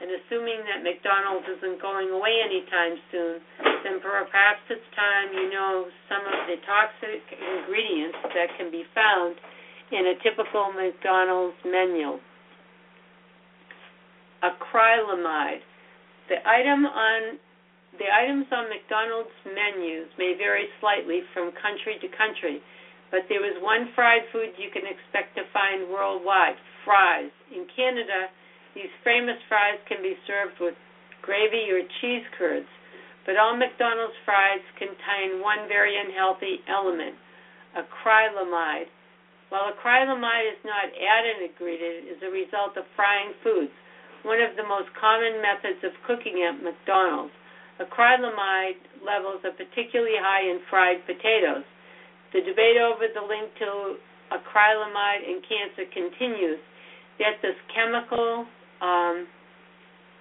and 0.03 0.11
assuming 0.21 0.61
that 0.69 0.85
McDonald's 0.85 1.49
isn't 1.57 1.81
going 1.81 2.13
away 2.13 2.43
anytime 2.45 2.99
soon, 3.09 3.41
then 3.81 3.97
perhaps 4.03 4.61
it's 4.69 4.85
time 4.93 5.33
you 5.33 5.49
know 5.49 5.87
some 6.11 6.21
of 6.27 6.37
the 6.45 6.59
toxic 6.67 7.23
ingredients 7.33 8.19
that 8.37 8.53
can 8.59 8.69
be 8.69 8.85
found 8.93 9.39
in 9.89 10.13
a 10.13 10.15
typical 10.21 10.69
McDonald's 10.77 11.57
menu. 11.65 12.19
Acrylamide. 14.43 15.63
The 16.27 16.39
item 16.43 16.85
on 16.85 17.39
the 18.01 18.09
items 18.09 18.49
on 18.49 18.73
McDonald's 18.73 19.37
menus 19.45 20.09
may 20.17 20.33
vary 20.33 20.65
slightly 20.81 21.21
from 21.33 21.53
country 21.53 22.01
to 22.01 22.09
country, 22.17 22.57
but 23.13 23.29
there 23.29 23.45
is 23.45 23.61
one 23.61 23.93
fried 23.93 24.25
food 24.33 24.57
you 24.57 24.73
can 24.73 24.89
expect 24.89 25.37
to 25.37 25.45
find 25.53 25.85
worldwide 25.93 26.57
fries. 26.81 27.29
In 27.53 27.69
Canada, 27.69 28.33
these 28.73 28.89
famous 29.05 29.37
fries 29.45 29.77
can 29.85 30.01
be 30.01 30.17
served 30.25 30.57
with 30.57 30.73
gravy 31.21 31.69
or 31.69 31.85
cheese 32.01 32.25
curds, 32.33 32.69
but 33.29 33.37
all 33.37 33.53
McDonald's 33.53 34.17
fries 34.25 34.65
contain 34.81 35.37
one 35.37 35.69
very 35.69 35.93
unhealthy 35.93 36.65
element 36.65 37.13
acrylamide. 37.77 38.89
While 39.53 39.69
acrylamide 39.69 40.49
is 40.49 40.61
not 40.65 40.89
added 40.89 41.45
ingredient, 41.45 42.09
it 42.09 42.17
is 42.17 42.21
a 42.25 42.33
result 42.33 42.73
of 42.73 42.89
frying 42.97 43.37
foods, 43.45 43.73
one 44.25 44.41
of 44.41 44.57
the 44.57 44.65
most 44.65 44.89
common 44.97 45.37
methods 45.45 45.85
of 45.85 45.93
cooking 46.09 46.41
at 46.41 46.57
McDonald's. 46.57 47.37
Acrylamide 47.81 48.81
levels 49.01 49.41
are 49.43 49.55
particularly 49.57 50.17
high 50.19 50.45
in 50.45 50.61
fried 50.69 51.01
potatoes. 51.05 51.65
The 52.33 52.41
debate 52.41 52.77
over 52.77 53.05
the 53.09 53.21
link 53.21 53.49
to 53.61 53.97
acrylamide 54.33 55.21
and 55.25 55.41
cancer 55.45 55.85
continues, 55.93 56.61
yet 57.19 57.37
this 57.41 57.57
chemical 57.73 58.45
um, 58.81 59.25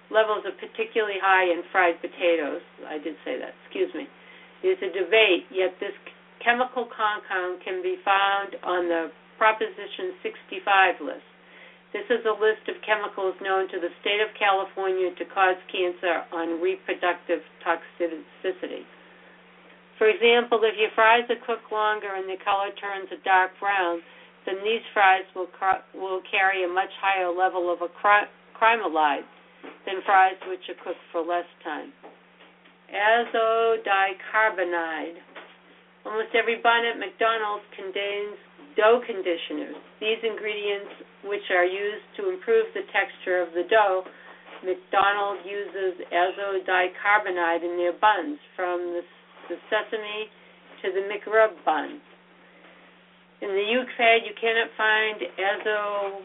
levels 0.09 0.45
are 0.45 0.57
particularly 0.57 1.17
high 1.21 1.49
in 1.49 1.61
fried 1.71 1.97
potatoes. 2.01 2.61
I 2.85 2.97
did 2.97 3.17
say 3.25 3.37
that, 3.37 3.53
excuse 3.65 3.89
me. 3.93 4.05
There's 4.61 4.81
a 4.81 4.93
debate, 4.93 5.49
yet 5.49 5.73
this 5.81 5.93
chemical 6.43 6.89
compound 6.89 7.61
can 7.65 7.81
be 7.81 7.97
found 8.05 8.55
on 8.63 8.87
the 8.87 9.11
Proposition 9.37 10.13
65 10.21 11.01
list. 11.01 11.32
This 11.93 12.09
is 12.09 12.25
a 12.25 12.33
list 12.33 12.65
of 12.73 12.81
chemicals 12.81 13.37
known 13.37 13.69
to 13.69 13.77
the 13.77 13.93
state 14.01 14.17
of 14.17 14.33
California 14.33 15.13
to 15.13 15.25
cause 15.29 15.61
cancer 15.69 16.25
on 16.33 16.57
reproductive 16.57 17.45
toxicity. 17.61 18.81
For 20.01 20.09
example, 20.09 20.57
if 20.65 20.73
your 20.75 20.89
fries 20.97 21.29
are 21.29 21.37
cooked 21.45 21.69
longer 21.71 22.17
and 22.17 22.25
the 22.25 22.41
color 22.41 22.73
turns 22.81 23.13
a 23.13 23.21
dark 23.21 23.53
brown, 23.61 24.01
then 24.45 24.59
these 24.65 24.81
fries 24.91 25.23
will 25.35 25.47
car- 25.53 25.83
will 25.93 26.21
carry 26.29 26.63
a 26.65 26.67
much 26.67 26.91
higher 26.99 27.29
level 27.29 27.71
of 27.71 27.79
acrylamide 27.79 29.23
than 29.85 30.01
fries 30.01 30.35
which 30.49 30.67
are 30.69 30.75
cooked 30.83 30.99
for 31.11 31.21
less 31.21 31.45
time. 31.63 31.93
Azodicarbonide. 32.89 35.21
Almost 36.05 36.35
every 36.35 36.57
bun 36.57 36.83
at 36.85 36.99
McDonald's 36.99 37.63
contains 37.75 38.35
dough 38.75 38.99
conditioners. 39.05 39.75
These 40.01 40.23
ingredients, 40.23 40.91
which 41.23 41.43
are 41.51 41.65
used 41.65 42.07
to 42.17 42.29
improve 42.29 42.67
the 42.73 42.83
texture 42.91 43.41
of 43.41 43.53
the 43.55 43.63
dough, 43.69 44.03
McDonald's 44.63 45.43
uses 45.43 45.99
azo 46.07 46.63
dicarbonide 46.63 47.63
in 47.63 47.75
their 47.75 47.95
buns, 47.99 48.39
from 48.55 48.95
the, 48.95 49.03
the 49.49 49.57
sesame 49.67 50.31
to 50.83 50.91
the 50.91 51.03
McRib 51.07 51.51
bun. 51.65 51.99
In 53.43 53.51
the 53.51 53.67
UK, 53.75 54.23
you 54.23 54.31
cannot 54.39 54.71
find 54.79 55.19
azo 55.19 56.23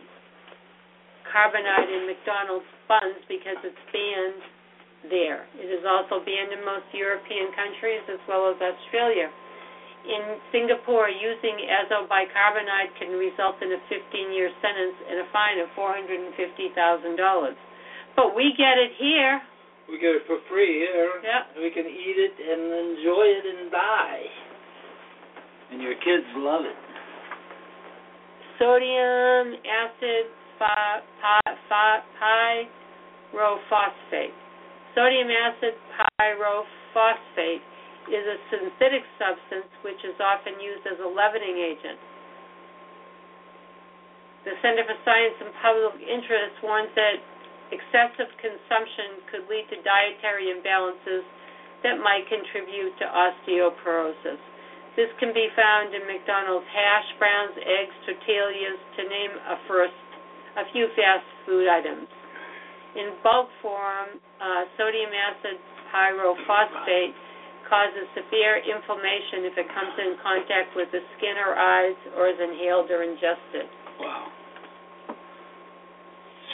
carbonide 1.26 1.90
in 1.90 2.07
McDonald's 2.07 2.70
buns 2.86 3.18
because 3.26 3.59
it's 3.66 3.84
banned 3.90 4.42
there. 5.11 5.46
It 5.59 5.70
is 5.70 5.82
also 5.86 6.22
banned 6.22 6.55
in 6.55 6.62
most 6.62 6.86
European 6.94 7.51
countries 7.55 8.03
as 8.11 8.22
well 8.26 8.51
as 8.51 8.59
Australia. 8.59 9.30
In 10.09 10.40
Singapore, 10.48 11.12
using 11.12 11.68
azo 11.68 12.09
bicarbonate 12.09 12.96
can 12.96 13.12
result 13.20 13.61
in 13.61 13.76
a 13.76 13.80
15-year 13.92 14.48
sentence 14.64 14.96
and 15.04 15.20
a 15.20 15.28
fine 15.36 15.61
of 15.61 15.68
$450,000. 15.76 16.72
But 18.16 18.34
we 18.34 18.56
get 18.56 18.80
it 18.80 18.96
here. 18.96 19.36
We 19.84 20.00
get 20.00 20.16
it 20.16 20.24
for 20.26 20.40
free 20.48 20.80
here. 20.80 21.20
Yep. 21.20 21.61
We 21.61 21.68
can 21.70 21.84
eat 21.84 22.16
it 22.16 22.32
and 22.40 22.72
enjoy 22.72 23.24
it 23.36 23.44
and 23.44 23.70
die. 23.70 24.24
And 25.72 25.82
your 25.82 25.94
kids 26.00 26.24
love 26.36 26.64
it. 26.64 26.76
Sodium 28.59 29.61
acid 29.61 30.32
phi- 30.59 31.04
phi- 31.68 32.02
pyrophosphate. 33.28 34.32
Sodium 34.96 35.28
acid 35.28 35.76
pyrophosphate 36.16 37.61
is 38.09 38.24
a 38.24 38.38
synthetic 38.50 39.04
substance 39.20 39.68
which 39.84 40.00
is 40.04 40.16
often 40.20 40.56
used 40.61 40.84
as 40.88 40.98
a 41.00 41.09
leavening 41.09 41.56
agent. 41.61 42.00
The 44.48 44.54
Center 44.64 44.84
for 44.88 44.96
Science 45.04 45.36
and 45.44 45.52
Public 45.61 46.00
Interest 46.00 46.56
warns 46.64 46.88
that 46.96 47.20
excessive 47.68 48.32
consumption 48.40 49.20
could 49.28 49.44
lead 49.50 49.68
to 49.68 49.76
dietary 49.84 50.48
imbalances 50.48 51.26
that 51.84 52.00
might 52.00 52.24
contribute 52.32 52.96
to 52.98 53.06
osteoporosis. 53.06 54.40
This 54.96 55.12
can 55.22 55.30
be 55.30 55.46
found 55.54 55.94
in 55.94 56.02
McDonald's 56.11 56.66
hash 56.74 57.09
browns, 57.22 57.54
eggs, 57.61 57.94
tortillas, 58.02 58.80
to 58.98 59.02
name 59.06 59.32
a 59.36 59.56
first 59.70 59.94
a 60.59 60.64
few 60.74 60.90
fast 60.98 61.22
food 61.46 61.70
items. 61.70 62.11
In 62.98 63.14
bulk 63.22 63.46
form, 63.62 64.18
uh, 64.42 64.66
sodium 64.74 65.14
acid 65.14 65.61
pyrophosphate 65.94 67.14
causes 67.68 68.08
severe 68.16 68.58
inflammation 68.64 69.44
if 69.48 69.54
it 69.56 69.68
comes 69.70 69.94
in 70.00 70.16
contact 70.24 70.74
with 70.74 70.88
the 70.90 71.00
skin 71.16 71.36
or 71.38 71.54
eyes 71.54 71.96
or 72.16 72.28
is 72.28 72.36
inhaled 72.40 72.90
or 72.90 73.04
ingested. 73.04 73.68
Wow. 74.00 74.32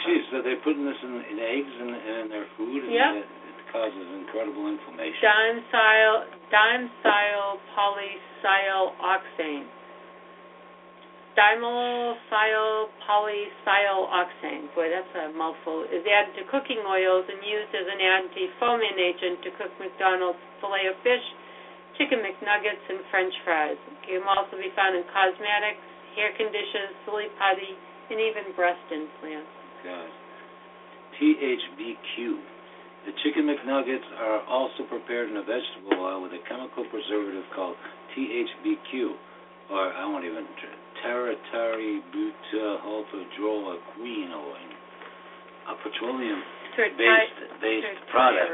Geez, 0.04 0.20
so 0.30 0.42
they're 0.44 0.60
putting 0.60 0.84
this 0.84 1.00
in, 1.00 1.14
in 1.32 1.38
eggs 1.40 1.74
and, 1.80 1.90
and 1.96 2.16
in 2.26 2.28
their 2.28 2.46
food, 2.60 2.84
and 2.84 2.92
Yep. 2.92 3.24
it, 3.24 3.24
it 3.24 3.56
causes 3.72 4.04
incredible 4.20 4.68
inflammation. 4.68 5.16
Dimethyl 5.24 6.28
dimethyl. 6.52 7.56
Dimethyl 7.72 8.84
polysiloxane, 13.02 14.70
boy, 14.70 14.86
that's 14.86 15.10
a 15.18 15.34
mouthful, 15.34 15.82
is 15.90 16.06
added 16.06 16.30
to 16.38 16.46
cooking 16.46 16.78
oils 16.86 17.26
and 17.26 17.42
used 17.42 17.74
as 17.74 17.86
an 17.90 17.98
anti-foaming 17.98 18.94
agent 18.94 19.42
to 19.42 19.50
cook 19.58 19.74
McDonald's 19.82 20.38
filet 20.62 20.86
of 20.86 20.94
fish, 21.02 21.26
chicken 21.98 22.22
McNuggets, 22.22 22.86
and 22.86 23.02
French 23.10 23.34
fries. 23.42 23.74
It 23.74 23.98
can 24.06 24.22
also 24.30 24.54
be 24.54 24.70
found 24.78 24.94
in 24.94 25.02
cosmetics, 25.10 25.82
hair 26.14 26.30
conditioners, 26.38 26.94
silly 27.02 27.26
putty, 27.34 27.74
and 28.14 28.22
even 28.22 28.54
breast 28.54 28.86
implants. 28.94 29.50
God. 29.82 30.10
THBQ. 31.18 32.38
The 33.10 33.12
chicken 33.26 33.50
McNuggets 33.50 34.06
are 34.22 34.46
also 34.46 34.86
prepared 34.88 35.28
in 35.30 35.36
a 35.36 35.42
vegetable 35.42 35.98
oil 35.98 36.22
with 36.22 36.32
a 36.32 36.42
chemical 36.48 36.86
preservative 36.88 37.44
called 37.54 37.76
THBQ, 38.14 39.18
or 39.70 39.92
I 39.92 40.06
won't 40.06 40.24
even 40.24 40.46
tr- 40.62 40.83
tartary 41.02 42.02
butylhydroquinoline, 42.12 43.74
a 43.74 43.78
queen 43.96 44.28
or 44.30 44.54
in 44.58 44.70
a 45.64 45.74
petroleum-based 45.80 47.40
based 47.60 47.96
product, 48.10 48.50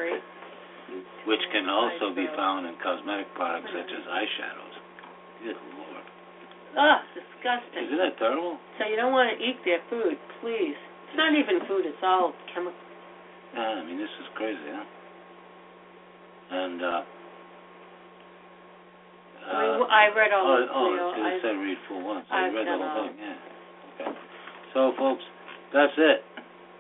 which 1.27 1.43
can 1.53 1.69
also 1.69 2.15
be 2.15 2.27
found 2.37 2.67
in 2.67 2.75
cosmetic 2.83 3.27
products 3.35 3.69
such 3.75 3.91
as 3.91 4.03
eyeshadows. 4.07 4.75
Good 5.43 5.57
lord, 5.75 6.05
Ugh, 6.77 7.01
disgusting. 7.19 7.85
isn't 7.87 7.99
that 7.99 8.15
terrible? 8.19 8.59
So 8.79 8.87
you 8.87 8.95
don't 8.97 9.13
want 9.13 9.33
to 9.35 9.37
eat 9.43 9.59
their 9.65 9.81
food, 9.91 10.15
please. 10.41 10.77
It's 11.09 11.17
not 11.19 11.35
even 11.35 11.67
food, 11.67 11.83
it's 11.87 11.99
all 12.03 12.33
chemical. 12.55 12.79
Yeah, 13.55 13.83
I 13.83 13.85
mean 13.85 13.99
this 13.99 14.13
is 14.23 14.27
crazy, 14.39 14.71
huh? 14.71 14.85
And 16.51 16.79
uh, 16.83 17.03
uh, 19.47 19.89
I 19.89 20.13
read 20.13 20.33
all 20.33 20.45
oh, 20.45 20.61
this, 20.61 20.71
oh, 20.73 20.85
Leo. 20.91 21.09
it's 21.09 21.17
gonna 21.17 21.37
I- 21.37 21.43
say 21.43 21.53
read 21.57 21.79
full 21.89 22.03
once. 22.05 22.27
I've 22.31 22.53
read 22.53 22.67
the 22.67 22.77
whole 22.77 22.83
all. 22.83 23.07
thing, 23.09 23.17
yeah. 23.17 23.37
Okay. 23.97 24.11
So, 24.75 24.93
folks, 24.97 25.25
that's 25.73 25.97
it. 25.97 26.21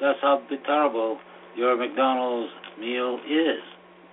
That's 0.01 0.19
how 0.23 0.43
terrible 0.67 1.19
your 1.57 1.77
McDonald's 1.77 2.53
meal 2.79 3.19
is. 3.29 3.63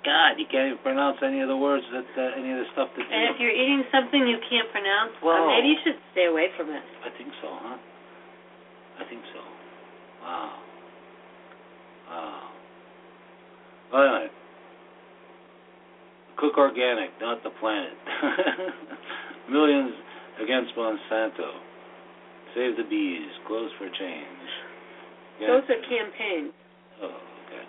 God, 0.06 0.40
you 0.40 0.48
can't 0.48 0.72
even 0.72 0.80
pronounce 0.84 1.20
any 1.20 1.42
of 1.44 1.52
the 1.52 1.58
words 1.58 1.84
that 1.92 2.08
uh, 2.16 2.40
any 2.40 2.52
of 2.56 2.64
the 2.64 2.68
stuff 2.72 2.88
that. 2.96 3.04
and 3.04 3.28
you, 3.28 3.30
if 3.34 3.38
you're 3.44 3.52
eating 3.52 3.84
something 3.92 4.24
you 4.24 4.40
can't 4.48 4.72
pronounce, 4.72 5.12
uh, 5.20 5.48
maybe 5.52 5.76
you 5.76 5.80
should 5.84 6.00
stay 6.16 6.32
away 6.32 6.48
from 6.56 6.72
it. 6.72 6.84
I 7.04 7.12
think 7.18 7.28
so, 7.44 7.50
huh? 7.52 7.76
I 7.76 9.04
think 9.10 9.22
so. 9.36 9.42
Wow. 10.24 10.64
Wow. 12.08 12.50
Well, 13.92 14.04
anyway. 14.04 14.37
Cook 16.38 16.58
organic, 16.58 17.10
not 17.20 17.42
the 17.44 17.50
planet. 17.60 17.94
Millions 19.50 19.94
against 20.42 20.76
Monsanto. 20.78 21.50
Save 22.54 22.78
the 22.78 22.84
bees. 22.90 23.30
Clothes 23.48 23.72
for 23.78 23.88
Change. 23.90 24.50
Yeah. 25.42 25.48
Those 25.48 25.64
are 25.70 25.82
campaigns 25.90 26.54
Oh, 27.02 27.14
okay. 27.46 27.64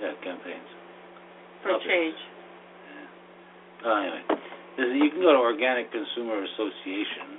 Yeah, 0.00 0.12
campaigns. 0.24 0.68
for 1.62 1.72
Okay. 1.76 1.84
change. 1.88 2.16
Yeah. 2.16 3.88
Oh, 3.88 3.96
anyway, 4.00 4.22
There's, 4.76 4.92
you 4.96 5.10
can 5.10 5.20
go 5.20 5.32
to 5.32 5.38
Organic 5.40 5.92
Consumer 5.92 6.42
Association. 6.44 7.36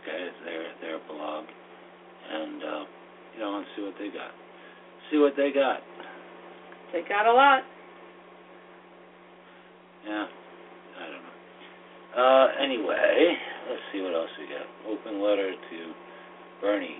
Okay, 0.00 0.18
it's 0.28 0.40
their 0.44 0.64
their 0.84 0.98
blog, 1.08 1.44
and 2.32 2.62
uh, 2.64 2.84
you 3.34 3.40
know, 3.40 3.56
and 3.58 3.66
see 3.76 3.82
what 3.82 3.94
they 3.98 4.08
got. 4.08 4.32
See 5.10 5.16
what 5.18 5.32
they 5.36 5.50
got. 5.52 5.80
They 6.92 7.00
got 7.08 7.24
a 7.26 7.32
lot. 7.32 7.62
Yeah, 10.06 10.26
I 10.26 11.04
don't 11.10 11.22
know. 11.22 11.38
Uh, 12.18 12.46
anyway, 12.62 13.36
let's 13.70 13.82
see 13.92 14.00
what 14.00 14.14
else 14.14 14.30
we 14.38 14.46
got. 14.46 14.66
Open 14.90 15.22
letter 15.22 15.52
to 15.52 15.78
Bernie 16.60 16.98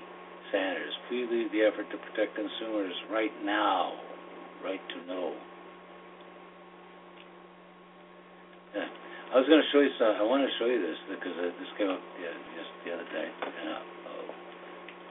Sanders. 0.52 0.92
Please 1.08 1.26
lead 1.30 1.48
the 1.52 1.62
effort 1.64 1.90
to 1.90 1.98
protect 1.98 2.36
consumers 2.36 2.94
right 3.10 3.32
now. 3.44 3.92
Right 4.64 4.80
to 4.80 4.98
know. 5.06 5.34
Yeah. 8.74 8.88
I 9.28 9.36
was 9.36 9.46
going 9.48 9.60
to 9.60 9.68
show 9.72 9.80
you 9.80 9.92
some. 9.98 10.16
I 10.16 10.24
want 10.24 10.40
to 10.40 10.52
show 10.56 10.66
you 10.66 10.80
this 10.80 10.96
because 11.08 11.36
uh, 11.36 11.52
this 11.60 11.70
came 11.76 11.92
up 11.92 12.00
yeah, 12.16 12.32
just 12.56 12.72
the 12.84 12.96
other 12.96 13.08
day. 13.12 13.28
And, 13.28 13.68
uh, 13.68 13.82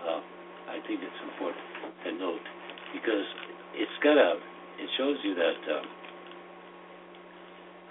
uh, 0.10 0.22
I 0.74 0.78
think 0.90 1.06
it's 1.06 1.22
important 1.22 1.66
to 2.06 2.10
note 2.18 2.46
because 2.94 3.28
it's 3.78 3.98
got 4.02 4.18
a. 4.18 4.42
It 4.78 4.90
shows 4.98 5.18
you 5.26 5.34
that. 5.36 5.60
Uh, 5.70 5.86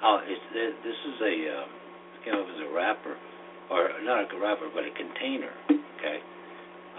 how 0.00 0.20
it's 0.24 0.42
this 0.52 0.98
is 1.08 1.16
a 1.22 1.32
it 1.32 2.24
came 2.24 2.34
up 2.34 2.46
as 2.46 2.60
a 2.60 2.74
wrapper, 2.74 3.16
or 3.70 3.90
not 4.02 4.32
a 4.32 4.38
wrapper, 4.38 4.68
but 4.74 4.84
a 4.84 4.90
container. 4.96 5.52
Okay, 5.70 6.18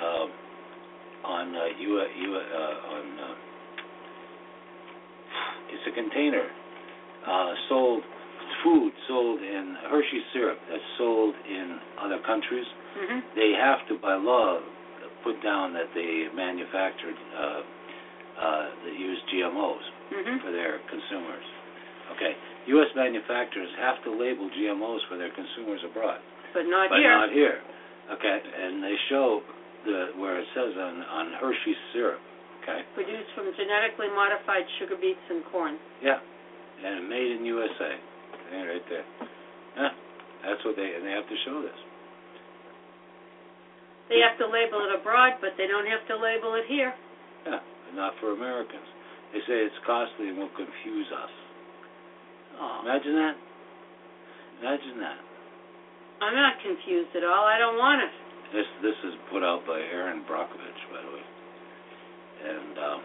um, 0.01 0.29
on 1.25 1.55
uh, 1.55 1.65
you 1.79 2.01
you 2.17 2.29
uh, 2.35 2.93
on 2.95 3.05
uh, 3.19 3.35
it's 5.69 5.83
a 5.87 5.93
container 5.93 6.47
uh, 7.27 7.53
sold 7.69 8.03
food 8.63 8.91
sold 9.07 9.41
in 9.41 9.75
Hershey 9.89 10.21
syrup 10.33 10.57
that's 10.69 10.81
sold 10.97 11.35
in 11.47 11.79
other 12.01 12.19
countries. 12.25 12.65
hmm 12.95 13.19
They 13.35 13.53
have 13.59 13.87
to 13.89 13.99
by 14.01 14.15
law 14.15 14.59
put 15.23 15.41
down 15.43 15.73
that 15.73 15.91
they 15.93 16.27
manufactured 16.33 17.15
uh, 17.35 17.61
uh, 18.39 18.65
that 18.85 18.95
use 18.97 19.19
GMOs 19.33 19.85
hmm 20.09 20.37
for 20.43 20.51
their 20.51 20.79
consumers. 20.89 21.45
Okay, 22.17 22.33
U.S. 22.73 22.89
manufacturers 22.97 23.69
have 23.77 24.01
to 24.03 24.11
label 24.11 24.49
GMOs 24.49 25.05
for 25.07 25.15
their 25.21 25.29
consumers 25.37 25.79
abroad, 25.85 26.17
But 26.53 26.65
not 26.65 26.89
but 26.89 26.97
here. 26.97 27.13
not 27.13 27.29
here. 27.29 27.61
Okay, 28.17 28.37
and 28.41 28.81
they 28.81 28.95
show 29.09 29.41
the 29.85 30.17
where 30.17 30.41
it 30.41 30.47
says 30.57 30.73
on 30.75 31.05
on 31.05 31.25
Hershey 31.37 31.75
syrup. 31.93 32.17
Okay, 32.65 32.81
Produced 32.97 33.29
from 33.37 33.47
genetically 33.55 34.09
modified 34.11 34.65
sugar 34.81 34.97
beets 34.99 35.21
and 35.29 35.45
corn. 35.53 35.77
yeah, 36.03 36.17
and 36.83 37.07
made 37.07 37.37
in 37.37 37.45
USA. 37.45 37.93
Right 38.47 38.83
there. 38.89 39.05
Yeah, 39.77 39.91
That's 40.43 40.63
what 40.65 40.75
they 40.75 40.89
and 40.97 41.05
they 41.05 41.11
have 41.13 41.27
to 41.29 41.37
show 41.45 41.61
this. 41.61 41.77
They 44.09 44.23
have 44.23 44.39
to 44.39 44.47
label 44.47 44.79
it 44.87 44.91
abroad, 44.95 45.37
but 45.43 45.51
they 45.59 45.67
don't 45.67 45.85
have 45.87 46.01
to 46.07 46.15
label 46.15 46.55
it 46.55 46.63
here. 46.71 46.93
Yeah, 47.45 47.59
not 47.93 48.13
for 48.23 48.31
Americans. 48.31 48.87
They 49.35 49.39
say 49.43 49.67
it's 49.67 49.75
costly 49.85 50.31
and 50.31 50.37
will 50.39 50.51
confuse 50.55 51.07
us. 51.11 51.33
Oh. 52.59 52.81
Imagine 52.83 53.15
that. 53.15 53.35
Imagine 54.61 54.97
that. 55.01 55.19
I'm 56.21 56.33
not 56.33 56.57
confused 56.65 57.13
at 57.13 57.23
all. 57.23 57.45
I 57.45 57.57
don't 57.61 57.77
want 57.77 58.01
it. 58.01 58.09
This 58.53 58.65
this 58.81 58.97
is 59.05 59.13
put 59.29 59.43
out 59.43 59.67
by 59.67 59.77
Erin 59.77 60.25
Brockovich, 60.25 60.81
by 60.89 61.01
the 61.03 61.11
way. 61.13 61.25
And 62.47 62.73
um, 62.79 62.99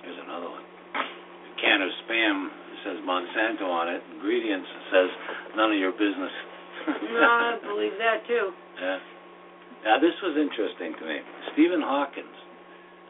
here's 0.00 0.20
another 0.24 0.48
one. 0.48 0.64
A 0.96 1.54
can 1.60 1.82
of 1.82 1.90
spam 2.06 2.48
says 2.84 2.96
Monsanto 3.04 3.68
on 3.68 3.92
it. 3.92 4.00
Ingredients 4.14 4.68
says 4.90 5.10
none 5.56 5.72
of 5.72 5.78
your 5.78 5.92
business. 5.92 6.32
No, 6.88 7.20
I 7.20 7.58
believe 7.62 7.92
that 7.98 8.26
too. 8.26 8.50
Yeah. 8.80 8.98
Now 9.84 9.98
this 9.98 10.14
was 10.22 10.38
interesting 10.38 10.94
to 10.98 11.04
me. 11.04 11.18
Stephen 11.52 11.82
Hawkins, 11.82 12.38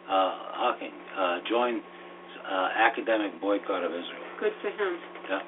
uh, 0.08 0.56
Hawking, 0.56 0.92
uh, 1.16 1.38
joined 1.48 1.80
uh, 2.42 2.68
academic 2.74 3.40
boycott 3.40 3.84
of 3.84 3.92
Israel. 3.92 4.31
Good 4.42 4.58
for 4.58 4.74
him. 4.74 4.98
Yeah. 5.30 5.46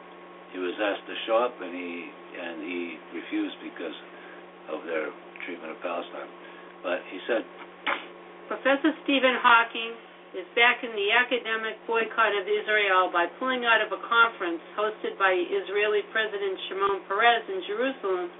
He 0.54 0.62
was 0.62 0.78
asked 0.78 1.02
to 1.10 1.16
show 1.26 1.42
up, 1.42 1.58
and 1.58 1.74
he 1.74 2.06
and 2.38 2.62
he 2.62 2.78
refused 3.10 3.58
because 3.58 3.98
of 4.70 4.86
their 4.86 5.10
treatment 5.42 5.74
of 5.74 5.82
Palestine. 5.82 6.30
But 6.86 7.02
he 7.10 7.18
said, 7.26 7.42
Professor 8.46 8.94
Stephen 9.02 9.34
Hawking 9.42 9.98
is 10.38 10.46
back 10.54 10.86
in 10.86 10.94
the 10.94 11.10
academic 11.10 11.74
boycott 11.90 12.38
of 12.38 12.46
Israel 12.46 13.10
by 13.10 13.26
pulling 13.42 13.66
out 13.66 13.82
of 13.82 13.90
a 13.90 13.98
conference 14.06 14.62
hosted 14.78 15.18
by 15.18 15.34
Israeli 15.34 16.06
President 16.14 16.54
Shimon 16.70 17.02
Peres 17.10 17.46
in 17.50 17.66
Jerusalem 17.66 18.30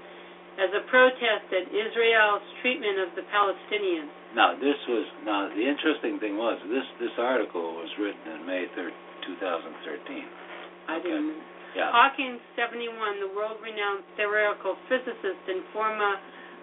as 0.55 0.71
a 0.71 0.87
protest 0.87 1.51
at 1.51 1.67
Israel's 1.67 2.43
treatment 2.63 2.95
of 3.03 3.11
the 3.19 3.27
Palestinians. 3.27 4.07
now 4.31 4.55
this 4.55 4.79
was 4.87 5.03
now 5.27 5.51
the 5.51 5.67
interesting 5.67 6.15
thing 6.23 6.39
was 6.39 6.55
this 6.71 6.87
this 7.03 7.15
article 7.19 7.75
was 7.75 7.91
written 7.99 8.23
in 8.39 8.47
May 8.47 8.71
thir 8.71 8.91
2013. 9.25 10.44
I 10.87 10.97
Okay. 10.97 11.09
didn't. 11.09 11.41
Yeah. 11.75 11.91
Hawking, 11.91 12.39
71, 12.55 13.19
the 13.19 13.27
world-renowned 13.35 14.03
theoretical 14.15 14.77
physicist 14.87 15.43
and 15.47 15.59
former 15.75 16.15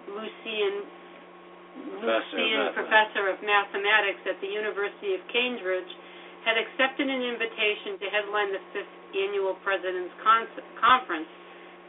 Lucian 0.09 0.83
Professor 2.01 2.17
of 2.17 2.33
Lucian 2.33 2.49
mathematics. 2.59 2.75
professor 2.75 3.23
of 3.29 3.37
mathematics 3.43 4.21
at 4.25 4.37
the 4.41 4.47
University 4.47 5.13
of 5.13 5.21
Cambridge, 5.29 5.89
had 6.45 6.57
accepted 6.57 7.07
an 7.09 7.21
invitation 7.23 7.97
to 7.99 8.09
headline 8.09 8.51
the 8.51 8.59
fifth 8.73 8.93
annual 9.15 9.55
President's 9.63 10.13
Con- 10.21 10.47
Conference 10.81 11.29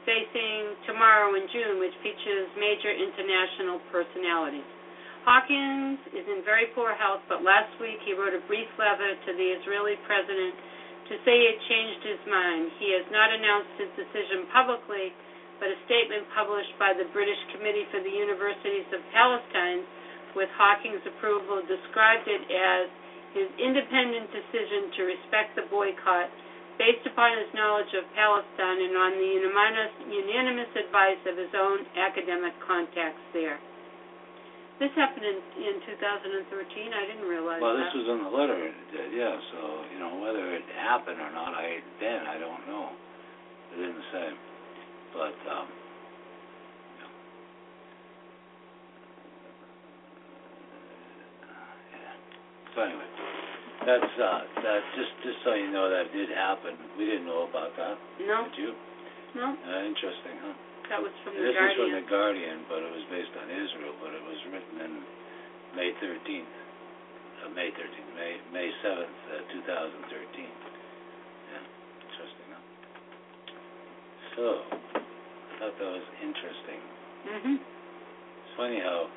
facing 0.06 0.76
tomorrow 0.86 1.34
in 1.34 1.48
June, 1.48 1.80
which 1.80 1.94
features 2.04 2.48
major 2.56 2.92
international 2.92 3.80
personalities. 3.90 4.64
Hawkins 5.24 5.98
is 6.12 6.28
in 6.28 6.44
very 6.44 6.66
poor 6.76 6.92
health, 6.94 7.22
but 7.28 7.42
last 7.42 7.72
week 7.80 7.98
he 8.04 8.12
wrote 8.12 8.34
a 8.36 8.40
brief 8.46 8.68
letter 8.78 9.16
to 9.16 9.30
the 9.32 9.48
Israeli 9.58 9.96
president 10.06 10.54
to 11.08 11.14
say 11.24 11.34
he 11.36 11.46
had 11.52 11.60
changed 11.68 12.02
his 12.04 12.22
mind. 12.28 12.72
He 12.80 12.92
has 12.96 13.06
not 13.12 13.28
announced 13.28 13.74
his 13.76 13.92
decision 13.96 14.48
publicly, 14.52 15.12
but 15.60 15.68
a 15.68 15.78
statement 15.84 16.24
published 16.32 16.72
by 16.80 16.96
the 16.96 17.08
British 17.12 17.38
Committee 17.52 17.86
for 17.92 18.00
the 18.00 18.10
Universities 18.10 18.88
of 18.92 19.00
Palestine, 19.12 19.84
with 20.34 20.50
Hawking's 20.58 21.04
approval, 21.06 21.62
described 21.64 22.26
it 22.26 22.42
as 22.50 22.90
his 23.36 23.48
independent 23.58 24.30
decision 24.30 24.90
to 24.98 25.00
respect 25.06 25.54
the 25.54 25.66
boycott 25.70 26.30
based 26.78 27.06
upon 27.06 27.30
his 27.38 27.50
knowledge 27.54 27.90
of 27.94 28.02
Palestine 28.18 28.82
and 28.82 28.94
on 28.98 29.12
the 29.14 29.30
unanimous, 29.38 29.94
unanimous 30.10 30.72
advice 30.74 31.22
of 31.26 31.38
his 31.38 31.52
own 31.54 31.86
academic 31.94 32.54
contacts 32.66 33.22
there. 33.30 33.62
This 34.82 34.90
happened 34.98 35.22
in, 35.24 35.38
in 35.62 35.78
2013. 35.86 36.90
I 36.90 37.06
didn't 37.06 37.28
realize 37.30 37.62
that. 37.62 37.62
Well, 37.62 37.78
that. 37.78 37.94
this 37.94 37.94
was 37.94 38.08
in 38.10 38.20
the 38.26 38.32
letter. 38.34 38.58
It 38.58 38.74
did, 38.90 39.14
yeah. 39.14 39.38
So 39.54 39.86
you 39.94 39.98
know 40.02 40.18
whether 40.18 40.50
it 40.50 40.66
happened 40.74 41.20
or 41.22 41.30
not, 41.30 41.54
I 41.54 41.78
then 42.02 42.26
I 42.26 42.38
don't 42.42 42.66
know. 42.66 42.90
It 43.70 43.76
didn't 43.86 44.02
say, 44.10 44.26
but 45.14 45.38
um, 45.46 45.66
yeah. 46.98 47.10
So 52.74 52.82
anyway, 52.82 53.08
that's 53.86 54.12
uh, 54.18 54.40
that. 54.58 54.80
Just 54.98 55.12
just 55.22 55.38
so 55.46 55.54
you 55.54 55.70
know, 55.70 55.86
that 55.90 56.10
did 56.12 56.30
happen. 56.34 56.74
We 56.98 57.06
didn't 57.06 57.26
know 57.26 57.46
about 57.48 57.76
that. 57.78 57.94
no, 58.26 58.50
Did 58.50 58.58
you? 58.58 58.72
no, 59.38 59.54
Uh, 59.54 59.86
interesting, 59.86 60.34
huh? 60.42 60.54
That 60.90 61.00
was 61.00 61.12
from 61.24 61.34
the 61.34 61.40
This 61.40 61.54
is 61.54 61.56
from 61.56 61.64
Guardian. 61.64 61.94
the 61.96 62.06
Guardian, 62.10 62.58
but 62.68 62.78
it 62.84 62.92
was 62.92 63.04
based 63.10 63.34
on 63.40 63.46
Israel, 63.50 63.94
but 64.00 64.10
it 64.12 64.24
was 64.24 64.38
written 64.52 64.76
in 64.84 64.92
May 65.76 65.90
13th, 65.98 66.52
uh, 67.44 67.48
May 67.56 67.70
13th, 67.72 68.10
May 68.14 68.32
May 68.52 68.68
7th, 68.84 69.16
uh, 69.32 69.52
2013. 69.52 70.46
Yeah, 71.50 71.64
interesting. 72.04 72.48
Huh? 72.52 72.62
So, 74.36 74.44
I 75.00 75.52
thought 75.58 75.74
that 75.78 75.90
was 75.94 76.06
interesting. 76.22 76.80
Mhm. 77.26 77.54
It's 77.58 78.54
funny 78.56 78.80
how 78.80 79.08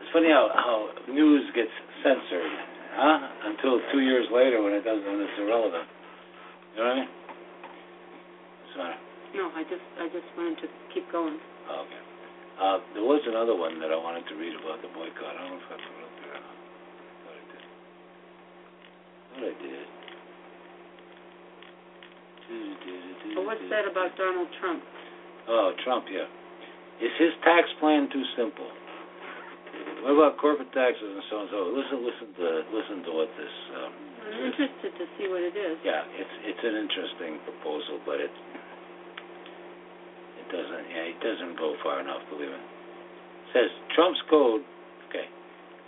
it's 0.00 0.10
funny 0.10 0.30
how 0.30 0.48
how 0.54 0.90
news 1.08 1.50
gets 1.52 1.72
censored, 2.02 2.52
huh? 2.94 3.18
Until 3.44 3.80
two 3.90 4.00
years 4.00 4.30
later 4.30 4.62
when 4.62 4.72
it 4.74 4.84
doesn't 4.84 5.04
when 5.04 5.20
it's 5.20 5.38
irrelevant. 5.38 5.88
You 6.76 6.82
know 6.84 6.88
what 6.88 6.92
I 6.92 7.00
mean? 7.00 7.08
What's 8.62 8.72
the 8.76 8.78
matter? 8.84 8.98
No, 9.36 9.50
I 9.52 9.62
just 9.68 9.84
I 10.00 10.06
just 10.08 10.28
wanted 10.36 10.62
to 10.64 10.68
keep 10.94 11.04
going. 11.12 11.36
Oh, 11.68 11.84
okay. 11.84 12.02
Uh, 12.58 12.78
there 12.94 13.06
was 13.06 13.22
another 13.28 13.54
one 13.54 13.78
that 13.78 13.92
I 13.92 13.98
wanted 13.98 14.26
to 14.28 14.34
read 14.34 14.54
about 14.58 14.82
the 14.82 14.90
boycott. 14.90 15.34
I 15.36 15.46
don't 15.46 15.54
know 15.54 15.62
if 15.62 15.68
I 15.70 15.78
put 15.78 15.94
it 15.94 16.02
up 16.02 16.14
there. 16.18 16.34
I 16.34 16.42
thought 17.22 17.38
I 17.38 17.44
did. 17.46 17.62
I 17.62 19.30
thought 19.30 19.46
I 19.46 19.56
did. 19.62 19.86
But 23.36 23.44
what's 23.44 23.68
that 23.68 23.84
about 23.84 24.16
Donald 24.16 24.48
Trump? 24.58 24.82
Oh, 25.46 25.72
Trump, 25.84 26.08
yeah. 26.08 26.24
Is 26.98 27.12
his 27.20 27.30
tax 27.44 27.68
plan 27.78 28.08
too 28.10 28.24
simple? 28.34 28.66
What 30.02 30.16
about 30.16 30.40
corporate 30.40 30.72
taxes 30.72 31.04
and 31.04 31.22
so 31.30 31.34
on 31.36 31.42
and 31.46 31.50
so? 31.52 31.58
Listen, 31.76 31.98
listen 32.02 32.28
to 32.40 32.48
listen 32.74 32.96
to 33.06 33.10
what 33.14 33.30
this. 33.36 33.54
Um, 33.76 33.92
I'm 34.18 34.50
interested 34.50 34.92
to 34.98 35.04
see 35.14 35.28
what 35.28 35.42
it 35.44 35.54
is. 35.54 35.76
yeah, 35.84 36.02
it's 36.16 36.34
it's 36.42 36.62
an 36.64 36.74
interesting 36.74 37.38
proposal, 37.46 38.00
but 38.02 38.18
it 38.18 38.32
it 40.48 40.56
doesn't 40.56 40.84
yeah 40.88 41.12
it 41.12 41.20
doesn't 41.20 41.60
go 41.60 41.76
far 41.84 42.00
enough. 42.00 42.24
Believe 42.32 42.48
it. 42.48 42.56
It 42.56 43.48
says 43.52 43.70
Trump's 43.92 44.20
code. 44.32 44.64
Okay, 45.12 45.28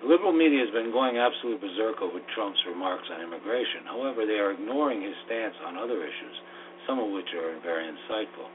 the 0.04 0.08
liberal 0.08 0.36
media 0.36 0.60
has 0.60 0.72
been 0.76 0.92
going 0.92 1.16
absolute 1.16 1.60
berserk 1.60 2.04
over 2.04 2.20
Trump's 2.36 2.60
remarks 2.68 3.08
on 3.08 3.24
immigration. 3.24 3.88
However, 3.88 4.28
they 4.28 4.36
are 4.36 4.52
ignoring 4.52 5.00
his 5.00 5.16
stance 5.24 5.56
on 5.64 5.80
other 5.80 6.04
issues, 6.04 6.36
some 6.84 7.00
of 7.00 7.08
which 7.08 7.32
are 7.32 7.56
very 7.64 7.88
insightful. 7.88 8.48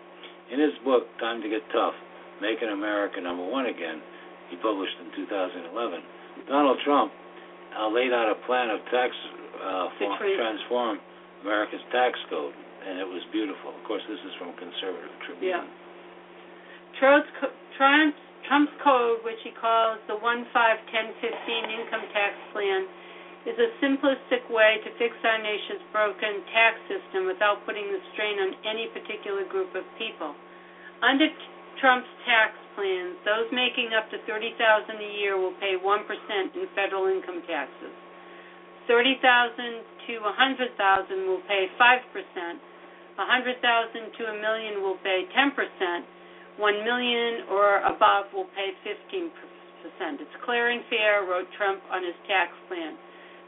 In 0.54 0.62
his 0.62 0.78
book 0.86 1.10
Time 1.18 1.42
to 1.42 1.50
Get 1.50 1.66
Tough: 1.74 1.98
Making 2.42 2.70
America 2.70 3.18
Number 3.18 3.46
One 3.46 3.66
Again, 3.66 4.02
he 4.54 4.58
published 4.62 4.94
in 5.02 5.26
2011, 5.26 6.46
Donald 6.46 6.78
Trump 6.86 7.10
uh, 7.74 7.90
laid 7.90 8.14
out 8.14 8.30
a 8.30 8.38
plan 8.46 8.70
of 8.70 8.80
tax 8.94 9.10
uh, 9.58 9.90
trans- 9.98 10.38
transform 10.38 11.00
America's 11.42 11.82
tax 11.92 12.18
code, 12.30 12.54
and 12.86 13.00
it 13.00 13.08
was 13.08 13.22
beautiful. 13.32 13.74
Of 13.74 13.84
course, 13.86 14.02
this 14.10 14.20
is 14.22 14.34
from 14.38 14.54
Conservative 14.58 15.14
Tribune. 15.26 15.66
Yeah. 15.66 15.85
Trump's, 17.00 18.72
code, 18.84 19.20
which 19.26 19.42
he 19.44 19.52
calls 19.60 20.00
the 20.08 20.16
1 20.16 20.22
5 20.22 20.52
10 20.54 21.14
15 21.20 21.78
income 21.80 22.06
tax 22.14 22.34
plan, 22.54 22.88
is 23.46 23.58
a 23.62 23.70
simplistic 23.84 24.42
way 24.50 24.82
to 24.82 24.90
fix 24.98 25.14
our 25.22 25.38
nation's 25.38 25.84
broken 25.94 26.42
tax 26.50 26.82
system 26.90 27.30
without 27.30 27.62
putting 27.66 27.86
the 27.94 28.02
strain 28.14 28.42
on 28.42 28.58
any 28.66 28.90
particular 28.90 29.46
group 29.46 29.74
of 29.76 29.86
people. 29.98 30.34
Under 31.04 31.30
Trump's 31.78 32.10
tax 32.26 32.56
plans, 32.74 33.20
those 33.28 33.46
making 33.52 33.94
up 33.94 34.10
to 34.10 34.18
30000 34.26 34.56
a 34.56 35.12
year 35.20 35.38
will 35.38 35.54
pay 35.62 35.78
1% 35.78 35.84
in 35.84 36.66
federal 36.74 37.06
income 37.12 37.44
taxes. 37.46 37.94
30000 38.88 39.84
to 40.08 40.14
100000 40.22 41.28
will 41.28 41.42
pay 41.50 41.68
5%. 41.78 42.02
100,000 43.16 44.18
to 44.18 44.24
a 44.28 44.36
million 44.42 44.82
will 44.82 44.98
pay 45.04 45.26
10%. 45.32 45.54
1 46.58 46.88
million 46.88 47.48
or 47.52 47.84
above 47.84 48.32
will 48.32 48.50
pay 48.56 48.72
15%. 48.84 49.32
It's 50.18 50.38
clear 50.44 50.72
and 50.72 50.82
fair, 50.90 51.28
wrote 51.30 51.46
Trump 51.60 51.84
on 51.92 52.02
his 52.02 52.16
tax 52.26 52.52
plan. 52.68 52.98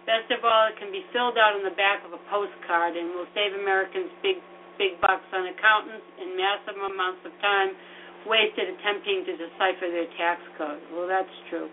Best 0.05 0.31
of 0.31 0.45
all, 0.45 0.71
it 0.71 0.79
can 0.79 0.91
be 0.91 1.03
filled 1.11 1.35
out 1.35 1.57
on 1.57 1.67
the 1.67 1.75
back 1.75 2.05
of 2.07 2.15
a 2.15 2.21
postcard 2.31 2.95
and 2.95 3.11
will 3.11 3.27
save 3.35 3.51
Americans 3.59 4.07
big 4.23 4.39
big 4.77 5.01
bucks 5.01 5.25
on 5.33 5.49
accountants 5.49 6.05
and 6.21 6.37
massive 6.37 6.77
amounts 6.77 7.25
of 7.25 7.33
time 7.41 7.73
wasted 8.29 8.69
attempting 8.69 9.25
to 9.25 9.33
decipher 9.33 9.89
their 9.89 10.05
tax 10.15 10.37
code. 10.53 10.77
Well, 10.93 11.09
that's 11.09 11.33
true. 11.49 11.65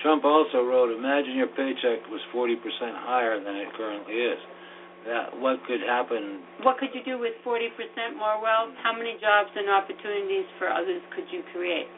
Trump 0.00 0.24
also 0.24 0.62
wrote, 0.62 0.94
"Imagine 0.94 1.36
your 1.36 1.50
paycheck 1.52 2.08
was 2.08 2.22
40% 2.30 2.96
higher 2.96 3.38
than 3.40 3.56
it 3.56 3.72
currently 3.74 4.14
is. 4.14 4.38
That 5.06 5.34
what 5.34 5.58
could 5.66 5.82
happen 5.82 6.42
What 6.62 6.78
could 6.78 6.94
you 6.94 7.02
do 7.02 7.18
with 7.18 7.34
40% 7.42 7.70
more 8.14 8.38
wealth? 8.38 8.74
How 8.82 8.94
many 8.94 9.18
jobs 9.18 9.50
and 9.54 9.66
opportunities 9.68 10.46
for 10.58 10.70
others 10.70 11.02
could 11.14 11.26
you 11.30 11.42
create? 11.50 11.90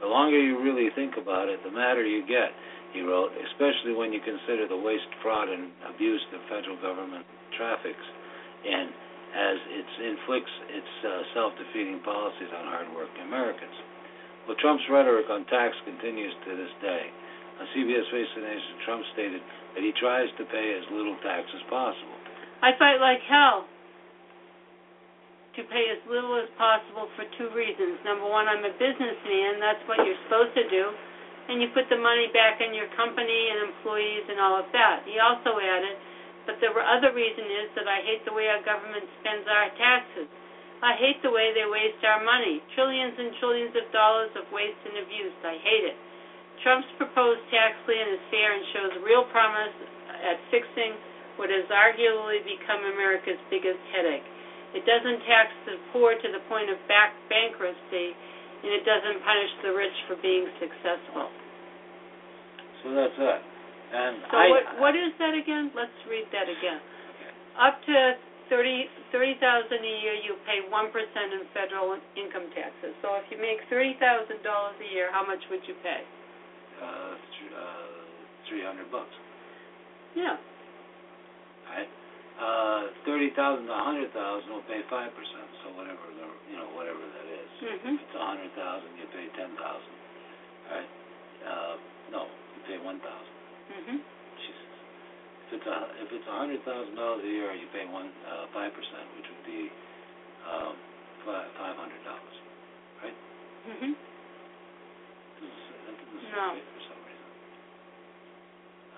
the 0.00 0.06
longer 0.06 0.38
you 0.38 0.62
really 0.62 0.90
think 0.94 1.18
about 1.18 1.48
it, 1.50 1.58
the 1.66 1.70
madder 1.70 2.06
you 2.06 2.22
get, 2.22 2.54
he 2.94 3.02
wrote, 3.02 3.34
especially 3.52 3.92
when 3.92 4.14
you 4.14 4.20
consider 4.22 4.66
the 4.70 4.78
waste, 4.78 5.10
fraud, 5.20 5.50
and 5.50 5.70
abuse 5.92 6.22
the 6.32 6.40
federal 6.48 6.78
government 6.80 7.26
traffics 7.58 8.06
in 8.64 8.90
as 9.28 9.58
it 9.68 9.88
inflicts 10.08 10.54
its 10.72 10.92
uh, 11.04 11.10
self-defeating 11.36 12.00
policies 12.00 12.48
on 12.48 12.64
hardworking 12.64 13.28
Americans. 13.28 13.76
Well, 14.48 14.56
Trump's 14.56 14.86
rhetoric 14.88 15.28
on 15.28 15.44
tax 15.52 15.76
continues 15.84 16.32
to 16.48 16.56
this 16.56 16.72
day. 16.80 17.12
On 17.58 17.66
CBS 17.74 18.06
Face 18.14 18.30
the 18.38 18.42
Nation, 18.46 18.72
Trump 18.86 19.02
stated 19.18 19.42
that 19.74 19.82
he 19.82 19.90
tries 19.98 20.30
to 20.38 20.46
pay 20.46 20.78
as 20.78 20.86
little 20.94 21.18
tax 21.26 21.42
as 21.50 21.62
possible. 21.66 22.14
I 22.62 22.74
fight 22.78 23.02
like 23.02 23.18
hell 23.26 23.66
to 25.58 25.66
pay 25.66 25.90
as 25.90 25.98
little 26.06 26.38
as 26.38 26.46
possible 26.54 27.10
for 27.18 27.26
two 27.34 27.50
reasons. 27.50 27.98
Number 28.06 28.30
one, 28.30 28.46
I'm 28.46 28.62
a 28.62 28.74
businessman. 28.78 29.58
That's 29.58 29.82
what 29.90 29.98
you're 30.06 30.18
supposed 30.30 30.54
to 30.54 30.70
do. 30.70 30.94
And 31.50 31.58
you 31.58 31.74
put 31.74 31.90
the 31.90 31.98
money 31.98 32.30
back 32.30 32.62
in 32.62 32.70
your 32.78 32.86
company 32.94 33.50
and 33.50 33.74
employees 33.74 34.22
and 34.30 34.38
all 34.38 34.62
of 34.62 34.70
that. 34.70 35.02
He 35.02 35.18
also 35.18 35.58
added, 35.58 35.98
but 36.46 36.62
the 36.62 36.70
other 36.70 37.10
reason 37.10 37.42
is 37.42 37.74
that 37.74 37.90
I 37.90 38.06
hate 38.06 38.22
the 38.22 38.34
way 38.36 38.46
our 38.46 38.62
government 38.62 39.02
spends 39.18 39.50
our 39.50 39.74
taxes. 39.74 40.30
I 40.78 40.94
hate 40.94 41.18
the 41.26 41.34
way 41.34 41.50
they 41.50 41.66
waste 41.66 41.98
our 42.06 42.22
money. 42.22 42.62
Trillions 42.78 43.18
and 43.18 43.34
trillions 43.42 43.74
of 43.74 43.90
dollars 43.90 44.30
of 44.38 44.46
waste 44.54 44.78
and 44.86 45.02
abuse. 45.02 45.34
I 45.42 45.58
hate 45.58 45.90
it. 45.90 45.98
Trump's 46.62 46.90
proposed 46.98 47.42
tax 47.54 47.78
plan 47.86 48.06
is 48.10 48.22
fair 48.30 48.50
and 48.54 48.64
shows 48.74 48.92
real 49.06 49.24
promise 49.30 49.74
at 50.10 50.36
fixing 50.50 50.98
what 51.38 51.50
has 51.54 51.66
arguably 51.70 52.42
become 52.42 52.82
America's 52.98 53.38
biggest 53.46 53.78
headache. 53.94 54.26
It 54.74 54.82
doesn't 54.84 55.22
tax 55.24 55.48
the 55.64 55.78
poor 55.94 56.18
to 56.18 56.28
the 56.28 56.42
point 56.50 56.68
of 56.68 56.76
back 56.90 57.14
bankruptcy, 57.30 58.12
and 58.66 58.70
it 58.74 58.82
doesn't 58.82 59.22
punish 59.22 59.52
the 59.62 59.72
rich 59.72 59.94
for 60.10 60.18
being 60.20 60.50
successful. 60.58 61.30
So 62.82 62.92
that's 62.92 63.16
it. 63.16 63.40
And 63.88 64.20
So 64.28 64.36
I, 64.36 64.46
what 64.52 64.64
what 64.82 64.94
is 64.98 65.14
that 65.16 65.32
again? 65.32 65.72
Let's 65.72 65.94
read 66.04 66.28
that 66.34 66.50
again. 66.50 66.82
Up 67.56 67.80
to 67.88 67.96
thirty 68.52 68.92
thirty 69.08 69.40
thousand 69.40 69.80
a 69.80 69.94
year, 70.04 70.18
you 70.20 70.36
pay 70.44 70.60
one 70.68 70.92
percent 70.92 71.32
in 71.32 71.48
federal 71.56 71.96
income 72.12 72.52
taxes. 72.52 72.92
So 73.00 73.16
if 73.16 73.24
you 73.32 73.40
make 73.40 73.64
thirty 73.72 73.96
thousand 73.96 74.44
dollars 74.44 74.76
a 74.84 74.88
year, 74.92 75.08
how 75.08 75.24
much 75.24 75.40
would 75.48 75.64
you 75.64 75.78
pay? 75.80 76.04
Uh, 76.82 77.14
th- 77.14 77.52
uh, 77.54 77.88
three 78.48 78.62
hundred 78.64 78.90
bucks. 78.90 79.12
Yeah. 80.16 80.36
right? 81.70 81.88
Uh, 82.38 82.82
thirty 83.04 83.30
thousand 83.34 83.66
to 83.66 83.74
a 83.74 83.82
hundred 83.82 84.10
thousand 84.14 84.48
will 84.52 84.64
pay 84.70 84.80
five 84.88 85.10
percent, 85.14 85.48
so 85.64 85.74
whatever 85.74 86.06
the, 86.16 86.26
you 86.50 86.56
know, 86.56 86.70
whatever 86.78 86.98
that 87.02 87.26
is. 87.28 87.48
Mhm. 87.60 87.98
If 87.98 88.00
it's 88.02 88.14
a 88.14 88.24
hundred 88.24 88.50
thousand, 88.54 88.90
you 88.98 89.06
pay 89.10 89.26
ten 89.34 89.50
thousand, 89.58 89.94
right? 90.70 90.88
Uh, 91.44 91.74
no, 92.14 92.22
you 92.30 92.60
pay 92.66 92.78
one 92.78 92.98
thousand. 93.02 93.34
Mhm. 93.74 93.98
Jesus. 94.38 94.70
If 95.48 95.60
it's 95.60 95.66
a, 95.66 95.78
if 96.04 96.08
it's 96.12 96.28
a 96.28 96.36
hundred 96.38 96.62
thousand 96.64 96.94
dollars 96.94 97.24
a 97.24 97.28
year, 97.28 97.52
you 97.54 97.66
pay 97.74 97.84
one, 97.90 98.10
uh, 98.28 98.46
five 98.54 98.70
percent, 98.72 99.06
which 99.16 99.26
would 99.28 99.44
be, 99.48 99.70
um, 100.46 100.76
five, 101.26 101.48
five 101.58 101.76
hundred 101.76 102.02
dollars. 102.06 102.36
Mhm. 103.68 103.92
This 105.38 105.50
is, 105.50 105.66
that 105.86 105.94
doesn't 105.98 106.07
seem 106.07 106.07
No. 106.34 106.46
for 106.58 106.80
some 106.88 107.00
reason. 107.06 107.28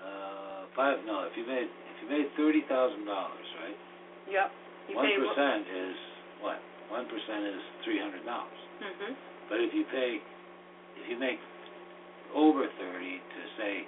Uh, 0.01 0.59
five, 0.75 0.97
no, 1.05 1.27
if 1.29 1.33
you 1.37 1.45
made, 1.45 1.69
if 1.69 1.95
you 2.01 2.07
made 2.09 2.27
thirty 2.37 2.61
thousand 2.67 3.05
dollars, 3.05 3.47
right? 3.61 3.77
Yep. 4.29 4.47
One 4.97 5.05
pay 5.05 5.15
is 5.15 5.95
what? 6.41 6.59
One 6.89 7.05
percent 7.07 7.45
is 7.47 7.61
three 7.85 7.99
hundred 8.01 8.25
dollars. 8.25 8.61
Mhm. 8.81 9.15
But 9.47 9.61
if 9.61 9.73
you 9.73 9.85
pay, 9.91 10.19
if 10.97 11.05
you 11.09 11.17
make 11.17 11.39
over 12.33 12.65
thirty 12.79 13.19
to 13.19 13.41
say 13.57 13.85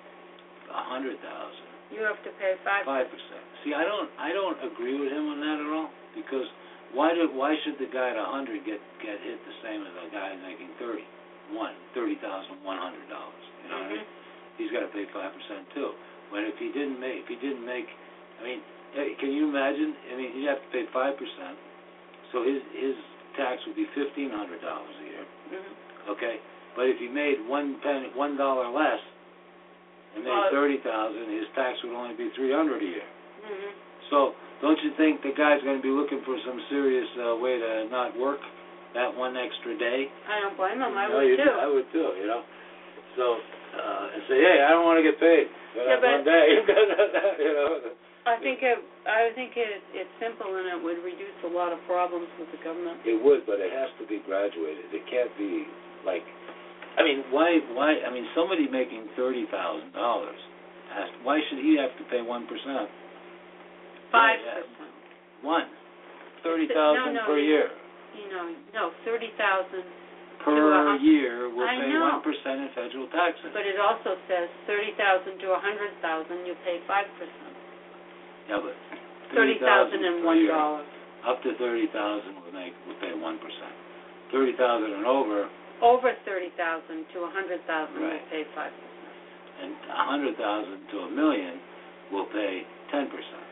a 0.69 0.84
hundred 0.88 1.19
thousand, 1.19 1.67
You 1.91 2.01
have 2.03 2.21
to 2.23 2.31
pay 2.39 2.55
five. 2.63 2.86
five 2.86 3.07
percent. 3.09 3.43
See, 3.63 3.73
I 3.73 3.84
don't, 3.84 4.09
I 4.19 4.31
don't 4.31 4.59
agree 4.63 4.99
with 4.99 5.11
him 5.11 5.27
on 5.29 5.39
that 5.41 5.59
at 5.59 5.69
all 5.73 5.89
because 6.15 6.47
why 6.93 7.13
do, 7.15 7.27
why 7.34 7.55
should 7.63 7.79
the 7.79 7.89
guy 7.91 8.11
at 8.11 8.17
a 8.17 8.25
hundred 8.25 8.63
get 8.65 8.79
get 9.01 9.17
hit 9.23 9.39
the 9.45 9.55
same 9.65 9.81
as 9.81 9.93
a 9.97 10.07
guy 10.13 10.36
making 10.45 10.69
thirty? 10.79 11.03
One, 11.51 11.75
thirty 11.93 12.15
thousand 12.23 12.63
one 12.63 12.77
hundred 12.79 13.09
dollars. 13.09 13.43
You 13.63 13.69
know 13.69 13.77
what 13.83 13.87
I 13.87 13.93
mean? 13.99 14.05
Mhm. 14.07 14.57
He's 14.57 14.71
got 14.71 14.81
to 14.81 14.91
pay 14.95 15.05
five 15.13 15.33
percent 15.33 15.67
too. 15.75 15.91
But 16.31 16.43
if 16.47 16.57
he 16.57 16.71
didn't 16.71 16.99
make, 16.99 17.25
if 17.25 17.27
he 17.27 17.35
didn't 17.35 17.65
make, 17.65 17.87
I 18.39 18.43
mean, 18.43 18.59
can 19.19 19.31
you 19.31 19.49
imagine? 19.49 19.93
I 20.11 20.15
mean, 20.15 20.31
he'd 20.33 20.47
have 20.47 20.61
to 20.61 20.69
pay 20.71 20.85
five 20.93 21.17
percent, 21.17 21.57
so 22.31 22.43
his 22.43 22.61
his 22.73 22.95
tax 23.35 23.61
would 23.67 23.75
be 23.75 23.85
fifteen 23.93 24.29
hundred 24.31 24.61
dollars 24.61 24.95
a 25.01 25.05
year. 25.05 25.25
Mhm. 25.51 26.09
Okay, 26.15 26.39
but 26.75 26.87
if 26.89 26.97
he 26.97 27.07
made 27.07 27.41
one 27.47 27.75
penny, 27.81 28.09
one 28.15 28.37
dollar 28.37 28.69
less, 28.69 29.01
and 30.15 30.23
made 30.23 30.29
Well- 30.29 30.49
thirty 30.51 30.77
thousand, 30.77 31.29
his 31.29 31.47
tax 31.55 31.81
would 31.83 31.93
only 31.93 32.15
be 32.15 32.29
three 32.29 32.51
hundred 32.51 32.81
a 32.81 32.85
year. 32.85 33.07
Mhm. 33.45 33.71
So 34.09 34.35
don't 34.61 34.81
you 34.83 34.91
think 34.91 35.21
the 35.21 35.31
guy's 35.31 35.61
going 35.63 35.77
to 35.77 35.83
be 35.83 35.89
looking 35.89 36.21
for 36.21 36.37
some 36.39 36.61
serious 36.69 37.09
uh, 37.17 37.35
way 37.35 37.57
to 37.59 37.85
not 37.89 38.15
work 38.17 38.39
that 38.93 39.09
one 39.13 39.35
extra 39.37 39.77
day? 39.77 40.07
I 40.29 40.41
don't 40.41 40.57
blame 40.57 40.79
him. 40.81 40.93
I 40.97 41.09
No, 41.09 41.17
would 41.21 41.37
too. 41.37 41.55
I 41.59 41.67
would 41.67 41.87
too. 41.91 42.09
You 42.21 42.27
know. 42.27 42.41
So 43.17 43.37
uh, 43.73 44.13
and 44.13 44.21
say, 44.29 44.37
hey, 44.41 44.61
I 44.65 44.69
don't 44.73 44.85
want 44.85 45.01
to 45.01 45.05
get 45.05 45.17
paid 45.21 45.49
for 45.73 45.81
Yeah, 45.85 45.97
but- 46.01 46.21
one 46.21 46.25
day. 46.25 46.45
you 47.45 47.53
know. 47.53 47.71
I 48.23 48.39
think 48.39 48.63
it. 48.63 48.79
I 49.03 49.35
think 49.35 49.59
it. 49.59 49.83
It's 49.91 50.13
simple 50.15 50.47
and 50.47 50.63
it 50.71 50.79
would 50.79 51.03
reduce 51.03 51.35
a 51.43 51.51
lot 51.51 51.75
of 51.75 51.79
problems 51.83 52.31
with 52.39 52.47
the 52.55 52.61
government. 52.63 53.03
It 53.03 53.19
would, 53.19 53.43
but 53.43 53.59
it 53.59 53.67
has 53.75 53.91
to 53.99 54.07
be 54.07 54.23
graduated. 54.23 54.95
It 54.95 55.03
can't 55.11 55.27
be 55.35 55.67
like, 56.07 56.23
I 56.95 57.03
mean, 57.03 57.27
why? 57.35 57.59
Why? 57.75 57.99
I 57.99 58.07
mean, 58.15 58.23
somebody 58.31 58.71
making 58.71 59.11
thirty 59.19 59.43
thousand 59.51 59.91
dollars, 59.91 60.39
has. 60.95 61.11
Why 61.27 61.43
should 61.51 61.59
he 61.59 61.75
have 61.75 61.91
to 61.99 62.03
pay 62.07 62.23
one 62.23 62.47
percent? 62.47 62.87
Five 64.07 64.39
percent. 64.39 64.71
One. 65.43 65.67
Thirty 66.47 66.67
No, 66.71 66.95
no, 67.11 67.27
per 67.27 67.39
year. 67.39 67.67
You 68.14 68.28
know, 68.30 68.45
no, 68.74 68.84
thirty 69.05 69.30
thousand. 69.38 69.84
Per 70.43 70.51
a- 70.51 70.99
year, 70.99 71.47
will 71.47 71.64
I 71.64 71.80
pay 71.80 71.88
one 71.95 72.20
percent 72.20 72.68
in 72.68 72.70
federal 72.76 73.07
taxes. 73.16 73.47
But 73.55 73.64
it 73.64 73.80
also 73.80 74.20
says 74.28 74.51
thirty 74.68 74.91
thousand 74.99 75.39
to 75.39 75.55
a 75.55 75.59
hundred 75.61 75.95
thousand, 76.03 76.43
you 76.43 76.51
pay 76.68 76.84
five 76.84 77.07
percent. 77.16 77.55
yeah, 78.51 78.59
but 78.59 78.76
Thirty 79.32 79.55
thousand 79.64 80.03
and 80.03 80.26
one 80.26 80.38
year. 80.38 80.51
Up 81.24 81.39
to 81.47 81.55
thirty 81.55 81.88
thousand, 81.95 82.36
will 82.43 82.51
make 82.51 82.76
will 82.86 82.99
pay 82.99 83.16
one 83.16 83.39
percent. 83.39 83.72
Thirty 84.36 84.51
thousand 84.59 84.91
and 84.99 85.05
over, 85.07 85.47
Over 85.82 86.11
thirty 86.28 86.51
thousand 86.59 87.07
to 87.16 87.24
a 87.24 87.32
hundred 87.32 87.64
thousand, 87.66 87.95
Right. 88.03 88.20
pay 88.30 88.43
five 88.53 88.74
percent. 88.76 89.64
and 89.64 89.72
a 89.95 90.03
hundred 90.11 90.36
thousand 90.36 90.84
to 90.91 90.97
a 91.07 91.09
million, 91.09 91.55
will 92.11 92.28
pay 92.36 92.68
ten 92.91 93.07
percent. 93.07 93.42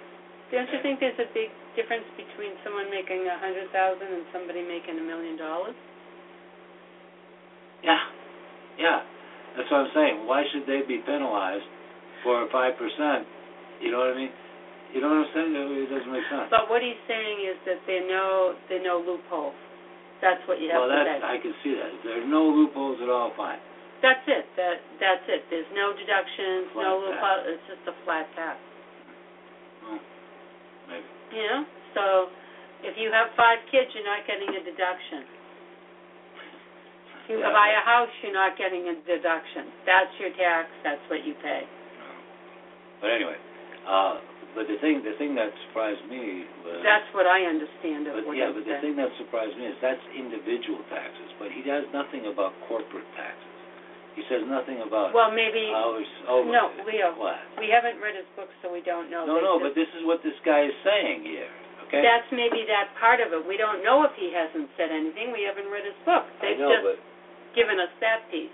Don't 0.52 0.68
you 0.68 0.80
think 0.84 1.00
there's 1.00 1.16
a 1.16 1.32
big 1.32 1.48
difference 1.80 2.04
between 2.20 2.60
someone 2.68 2.92
making 2.92 3.24
a 3.24 3.40
hundred 3.40 3.72
thousand 3.72 4.12
and 4.12 4.28
somebody 4.36 4.60
making 4.68 5.00
a 5.00 5.06
million 5.06 5.40
dollars? 5.40 5.76
Yeah, 7.82 8.04
yeah. 8.76 9.00
That's 9.56 9.72
what 9.72 9.88
I'm 9.88 9.92
saying. 9.96 10.28
Why 10.28 10.44
should 10.52 10.68
they 10.68 10.84
be 10.84 11.00
penalized 11.08 11.66
for 12.24 12.52
five 12.52 12.76
percent? 12.76 13.24
You 13.80 13.96
know 13.96 14.04
what 14.04 14.12
I 14.12 14.18
mean? 14.20 14.34
You 14.92 15.00
know 15.00 15.08
what 15.08 15.24
I'm 15.24 15.32
saying? 15.32 15.56
It 15.56 15.88
doesn't 15.88 16.12
make 16.12 16.28
sense. 16.28 16.52
But 16.52 16.68
what 16.68 16.84
he's 16.84 17.00
saying 17.08 17.48
is 17.48 17.56
that 17.64 17.80
there 17.88 18.04
are 18.04 18.10
no 18.12 18.28
there 18.68 18.84
are 18.84 18.88
no 18.92 19.00
loopholes. 19.00 19.56
That's 20.20 20.44
what 20.46 20.62
you 20.62 20.70
have 20.70 20.86
well, 20.86 20.92
to 20.92 21.02
say. 21.02 21.18
I 21.18 21.40
can 21.42 21.56
see 21.66 21.74
that. 21.80 21.90
If 21.96 22.02
there 22.06 22.20
are 22.22 22.30
no 22.30 22.46
loopholes 22.46 23.02
at 23.02 23.10
all, 23.10 23.34
fine. 23.40 23.58
That's 24.04 24.22
it. 24.28 24.46
That 24.60 24.84
that's 25.00 25.26
it. 25.32 25.48
There's 25.48 25.70
no 25.74 25.96
deductions, 25.96 26.76
Flat 26.76 26.86
no 26.86 26.94
tax. 27.00 27.08
loophole. 27.08 27.42
It's 27.56 27.66
just 27.72 27.84
a 27.88 27.96
flat 28.04 28.28
tax. 28.36 28.60
Maybe. 30.92 31.08
You 31.40 31.44
know. 31.48 31.62
So 31.96 32.04
if 32.84 33.00
you 33.00 33.10
have 33.12 33.32
five 33.40 33.64
kids, 33.72 33.90
you're 33.96 34.08
not 34.08 34.28
getting 34.28 34.52
a 34.52 34.62
deduction. 34.62 35.24
If 37.24 37.30
you 37.30 37.40
Yeah. 37.40 37.54
buy 37.54 37.70
a 37.72 37.82
house, 37.82 38.12
you're 38.22 38.34
not 38.34 38.58
getting 38.58 38.90
a 38.90 38.96
deduction. 39.08 39.72
That's 39.86 40.12
your 40.20 40.32
tax. 40.32 40.70
That's 40.84 41.02
what 41.10 41.24
you 41.24 41.34
pay. 41.36 41.66
But 43.00 43.10
anyway, 43.10 43.38
uh, 43.88 44.20
but 44.54 44.68
the 44.68 44.78
thing 44.78 45.02
the 45.02 45.14
thing 45.18 45.34
that 45.36 45.50
surprised 45.68 46.06
me 46.06 46.46
was 46.64 46.84
That's 46.84 47.08
what 47.14 47.26
I 47.26 47.46
understand 47.46 48.08
of 48.08 48.14
But 48.14 48.26
what 48.28 48.38
yeah, 48.38 48.52
but 48.52 48.66
the 48.66 48.78
thing 48.78 48.96
that 48.98 49.10
surprised 49.18 49.58
me 49.58 49.66
is 49.66 49.76
that's 49.82 50.02
individual 50.14 50.84
taxes, 50.90 51.32
but 51.40 51.52
he 51.52 51.62
does 51.62 51.86
nothing 51.94 52.28
about 52.28 52.54
corporate 52.68 53.08
taxes. 53.16 53.51
He 54.16 54.24
says 54.28 54.44
nothing 54.44 54.84
about 54.84 55.12
it. 55.12 55.16
Well, 55.16 55.32
maybe 55.32 55.72
ours. 55.72 56.08
Oh, 56.28 56.44
no, 56.44 56.68
Leo. 56.84 57.16
What? 57.16 57.40
we 57.58 57.72
haven't 57.72 57.96
read 58.04 58.16
his 58.20 58.28
book, 58.36 58.52
so 58.60 58.68
we 58.68 58.84
don't 58.84 59.08
know. 59.08 59.24
No, 59.24 59.40
They 59.40 59.44
no, 59.48 59.54
just- 59.56 59.64
but 59.72 59.74
this 59.80 59.92
is 59.96 60.04
what 60.04 60.20
this 60.24 60.36
guy 60.44 60.68
is 60.68 60.76
saying 60.84 61.24
here. 61.24 61.48
Okay. 61.88 62.04
That's 62.04 62.28
maybe 62.32 62.64
that 62.72 62.92
part 63.00 63.20
of 63.20 63.32
it. 63.36 63.44
We 63.44 63.56
don't 63.60 63.84
know 63.84 64.04
if 64.08 64.16
he 64.16 64.32
hasn't 64.32 64.68
said 64.80 64.92
anything. 64.92 65.32
We 65.36 65.44
haven't 65.44 65.68
read 65.72 65.84
his 65.84 65.96
book. 66.08 66.24
They've 66.40 66.56
know, 66.60 66.72
just 66.72 66.84
but 66.88 66.98
given 67.56 67.80
us 67.80 67.92
that 68.00 68.28
piece. 68.32 68.52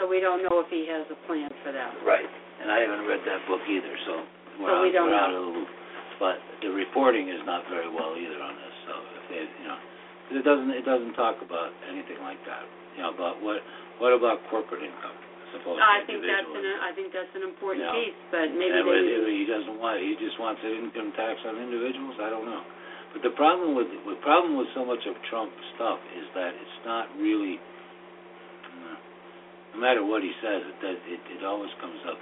So 0.00 0.08
we 0.08 0.20
don't 0.24 0.40
know 0.40 0.60
if 0.64 0.68
he 0.72 0.88
has 0.88 1.04
a 1.12 1.18
plan 1.28 1.52
for 1.60 1.72
that. 1.72 1.92
right, 2.04 2.24
and 2.64 2.72
I 2.72 2.80
haven't 2.80 3.04
read 3.04 3.20
that 3.28 3.44
book 3.44 3.60
either, 3.68 3.92
so 4.08 4.24
we're, 4.56 4.68
So 4.68 4.74
out, 4.80 4.82
we 4.84 4.90
don't 4.92 5.12
we're 5.12 5.16
know. 5.16 5.28
out 5.28 5.32
of 5.36 5.44
the 5.44 5.52
loop. 5.60 5.68
but 6.16 6.36
the 6.64 6.70
reporting 6.72 7.28
is 7.28 7.44
not 7.44 7.68
very 7.68 7.88
well 7.92 8.16
either 8.16 8.40
on 8.40 8.56
this. 8.56 8.74
So 8.88 8.92
if 8.96 9.24
they, 9.28 9.42
you 9.44 9.68
know, 9.68 9.76
'cause 10.28 10.36
it 10.40 10.44
doesn't 10.48 10.70
it 10.72 10.84
doesn't 10.88 11.12
talk 11.12 11.36
about 11.44 11.72
anything 11.92 12.16
like 12.24 12.40
that. 12.48 12.64
You 12.96 13.02
know, 13.04 13.10
about 13.12 13.40
what 13.44 13.60
what 13.98 14.12
about 14.12 14.40
corporate 14.48 14.82
income 14.82 15.16
I 15.52 16.00
to 16.00 16.06
think 16.08 16.24
that's 16.24 16.48
an 16.48 16.64
I 16.80 16.90
think 16.96 17.12
that's 17.12 17.34
an 17.36 17.44
important 17.44 17.84
Yeah. 17.84 17.92
piece, 17.92 18.16
but 18.32 18.48
maybe 18.56 18.72
and 18.72 18.88
they 18.88 19.20
what- 19.20 19.28
he 19.28 19.44
doesn't 19.44 19.76
want 19.78 20.00
he 20.00 20.16
just 20.16 20.38
wants 20.40 20.64
an 20.64 20.72
income 20.72 21.12
tax 21.12 21.44
on 21.44 21.60
individuals. 21.60 22.16
I 22.18 22.30
don't 22.32 22.46
know. 22.48 22.64
But 23.12 23.20
the 23.20 23.30
problem 23.36 23.74
with 23.76 23.92
the 23.92 24.16
problem 24.24 24.56
with 24.56 24.72
so 24.72 24.84
much 24.84 25.04
of 25.04 25.12
Trump 25.28 25.52
stuff 25.76 26.00
is 26.16 26.24
that 26.32 26.54
it's 26.56 26.78
not 26.88 27.12
really. 27.20 27.60
No 29.72 29.80
matter 29.80 30.04
what 30.04 30.20
he 30.22 30.32
says, 30.44 30.60
it 30.68 30.76
does. 30.84 30.98
It, 31.08 31.20
it 31.32 31.44
always 31.44 31.72
comes 31.80 31.96
up, 32.04 32.20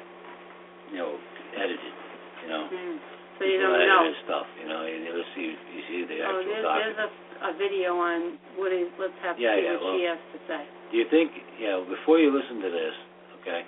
you 0.95 0.99
know, 0.99 1.19
edited. 1.59 1.95
You 2.43 2.49
know, 2.49 2.65
Hmm. 2.71 2.97
So 3.39 3.45
you 3.47 3.59
don't 3.59 3.73
know. 3.75 4.15
stuff. 4.27 4.47
You 4.61 4.69
know, 4.69 4.85
you 4.87 4.99
never 5.03 5.25
see 5.35 5.57
you 5.75 5.83
see 5.89 6.05
the 6.05 6.21
Oh, 6.23 6.39
actual 6.39 6.45
there's 6.51 6.63
document. 6.63 6.97
there's 6.97 7.11
a 7.11 7.49
a 7.51 7.53
video 7.55 7.97
on 7.97 8.39
what 8.57 8.71
is. 8.73 8.91
Let's 8.99 9.15
have 9.23 9.39
Yeah, 9.39 9.55
see 9.57 9.63
yeah, 9.65 9.73
what 9.73 9.83
well- 9.83 9.99
she 9.99 10.05
has 10.05 10.19
to 10.35 10.39
say. 10.47 10.63
Do 10.91 10.99
you 10.99 11.07
think, 11.11 11.31
you 11.59 11.67
know, 11.71 11.87
before 11.87 12.19
you 12.19 12.35
listen 12.35 12.59
to 12.63 12.71
this, 12.71 12.95
okay, 13.41 13.63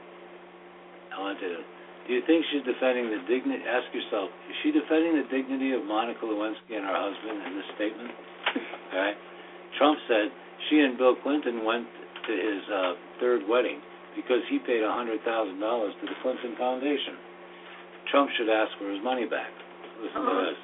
I 1.14 1.16
want 1.22 1.38
to, 1.38 1.62
do 2.06 2.10
you 2.10 2.22
think 2.26 2.42
she's 2.50 2.66
defending 2.66 3.14
the 3.14 3.22
dignity, 3.30 3.62
ask 3.62 3.86
yourself, 3.94 4.30
is 4.50 4.56
she 4.66 4.74
defending 4.74 5.14
the 5.22 5.26
dignity 5.30 5.70
of 5.70 5.86
Monica 5.86 6.26
Lewinsky 6.26 6.74
and 6.74 6.82
her 6.82 6.98
husband 6.98 7.46
in 7.46 7.52
this 7.54 7.68
statement? 7.78 8.10
All 8.90 8.98
right? 8.98 9.18
Trump 9.78 9.98
said 10.10 10.34
she 10.68 10.82
and 10.82 10.98
Bill 10.98 11.14
Clinton 11.22 11.62
went 11.62 11.86
to 12.26 12.32
his 12.34 12.62
uh, 12.70 12.92
third 13.22 13.46
wedding 13.46 13.78
because 14.18 14.42
he 14.50 14.58
paid 14.58 14.82
a 14.82 14.90
$100,000 14.90 15.22
to 15.22 16.04
the 16.06 16.16
Clinton 16.26 16.58
Foundation. 16.58 17.16
Trump 18.10 18.28
should 18.36 18.50
ask 18.50 18.74
for 18.82 18.90
his 18.90 18.98
money 19.02 19.24
back. 19.30 19.48
Listen 20.02 20.26
Uh-huh. 20.26 20.50
this. 20.50 20.58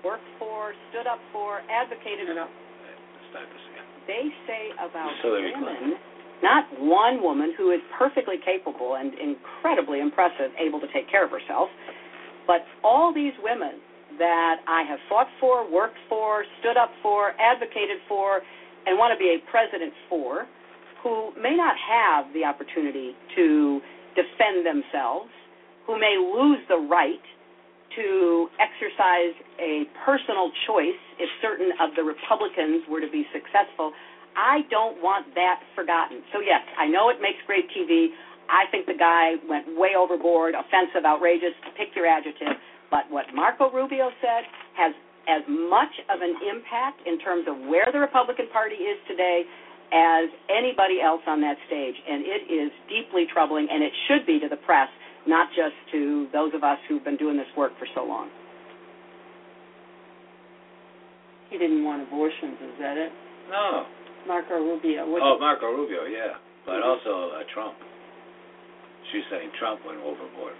worked 0.00 0.30
for, 0.40 0.72
stood 0.90 1.06
up 1.06 1.20
for, 1.32 1.60
advocated 1.68 2.28
You 2.28 2.34
know. 2.34 2.48
Let's 2.48 3.52
this 3.52 3.64
again. 3.68 3.73
They 4.06 4.28
say 4.46 4.70
about 4.78 5.10
Hillary 5.22 5.52
women, 5.56 5.96
not 6.42 6.64
one 6.78 7.22
woman 7.22 7.54
who 7.56 7.70
is 7.70 7.80
perfectly 7.98 8.36
capable 8.44 8.96
and 8.96 9.12
incredibly 9.14 10.00
impressive, 10.00 10.52
able 10.60 10.80
to 10.80 10.86
take 10.92 11.10
care 11.10 11.24
of 11.24 11.30
herself, 11.30 11.68
but 12.46 12.64
all 12.82 13.12
these 13.14 13.32
women 13.42 13.80
that 14.18 14.60
I 14.68 14.84
have 14.88 14.98
fought 15.08 15.28
for, 15.40 15.68
worked 15.70 15.98
for, 16.08 16.44
stood 16.60 16.76
up 16.76 16.90
for, 17.02 17.32
advocated 17.40 17.98
for, 18.08 18.40
and 18.86 18.98
want 18.98 19.16
to 19.16 19.18
be 19.18 19.34
a 19.34 19.50
president 19.50 19.92
for, 20.08 20.46
who 21.02 21.32
may 21.40 21.56
not 21.56 21.74
have 21.76 22.32
the 22.32 22.44
opportunity 22.44 23.12
to 23.36 23.80
defend 24.14 24.64
themselves, 24.64 25.30
who 25.86 25.98
may 25.98 26.16
lose 26.16 26.60
the 26.68 26.76
right 26.76 27.24
to 27.96 28.48
exercise 28.58 29.34
a 29.58 29.84
personal 30.04 30.50
choice 30.66 30.98
if 31.18 31.28
certain 31.40 31.70
of 31.80 31.94
the 31.96 32.02
Republicans 32.02 32.82
were 32.88 33.00
to 33.00 33.10
be 33.10 33.26
successful. 33.32 33.92
I 34.34 34.66
don't 34.70 34.98
want 35.02 35.30
that 35.34 35.62
forgotten. 35.74 36.22
So, 36.32 36.40
yes, 36.40 36.62
I 36.78 36.86
know 36.86 37.08
it 37.08 37.22
makes 37.22 37.38
great 37.46 37.70
TV. 37.70 38.10
I 38.50 38.66
think 38.70 38.86
the 38.86 38.98
guy 38.98 39.38
went 39.48 39.78
way 39.78 39.94
overboard, 39.96 40.54
offensive, 40.54 41.06
outrageous, 41.06 41.54
pick 41.78 41.94
your 41.94 42.06
adjective. 42.06 42.58
But 42.90 43.10
what 43.10 43.26
Marco 43.34 43.70
Rubio 43.70 44.10
said 44.20 44.44
has 44.76 44.92
as 45.28 45.42
much 45.48 45.92
of 46.12 46.20
an 46.20 46.36
impact 46.44 47.00
in 47.06 47.18
terms 47.18 47.48
of 47.48 47.56
where 47.70 47.88
the 47.92 47.98
Republican 47.98 48.46
Party 48.52 48.76
is 48.76 48.98
today 49.08 49.44
as 49.92 50.28
anybody 50.50 51.00
else 51.00 51.22
on 51.26 51.40
that 51.40 51.56
stage. 51.66 51.94
And 51.94 52.24
it 52.26 52.50
is 52.50 52.70
deeply 52.88 53.24
troubling, 53.32 53.68
and 53.70 53.82
it 53.82 53.92
should 54.08 54.26
be 54.26 54.40
to 54.40 54.48
the 54.48 54.60
press, 54.60 54.88
not 55.26 55.48
just 55.56 55.74
to 55.92 56.28
those 56.32 56.52
of 56.54 56.62
us 56.64 56.78
who've 56.88 57.04
been 57.04 57.16
doing 57.16 57.36
this 57.36 57.48
work 57.56 57.72
for 57.78 57.86
so 57.94 58.04
long. 58.04 58.28
He 61.50 61.58
didn't 61.58 61.84
want 61.84 62.02
abortions, 62.02 62.58
is 62.60 62.74
that 62.80 62.96
it? 62.98 63.12
No. 63.50 63.86
Marco 64.26 64.56
Rubio. 64.56 65.04
What 65.08 65.20
Oh, 65.22 65.36
Marco 65.38 65.68
Rubio, 65.70 66.04
yeah, 66.08 66.34
but 66.64 66.80
Mhm. 66.80 66.84
also 66.84 67.30
uh, 67.36 67.44
Trump. 67.52 67.76
She's 69.12 69.24
saying 69.28 69.52
Trump 69.52 69.84
went 69.84 70.00
overboard. 70.00 70.54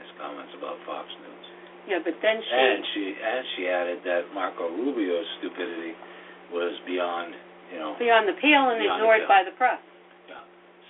His 0.00 0.10
comments 0.18 0.52
about 0.54 0.78
Fox 0.84 1.06
News, 1.20 1.46
yeah, 1.86 1.98
but 2.02 2.18
then 2.22 2.42
she. 2.42 2.50
and 2.56 2.86
she 2.94 3.16
and 3.22 3.46
she 3.54 3.68
added 3.68 4.02
that 4.04 4.32
Marco 4.34 4.68
Rubio's 4.70 5.26
stupidity 5.38 5.94
was 6.50 6.72
beyond, 6.86 7.34
you 7.70 7.78
know. 7.78 7.94
beyond 7.98 8.26
the 8.26 8.32
pale 8.34 8.70
and 8.70 8.80
Beyond 8.80 9.00
the 9.00 9.04
ignored 9.04 9.28
by 9.28 9.44
the 9.44 9.52
press. 9.52 9.78
Yeah. 10.28 10.40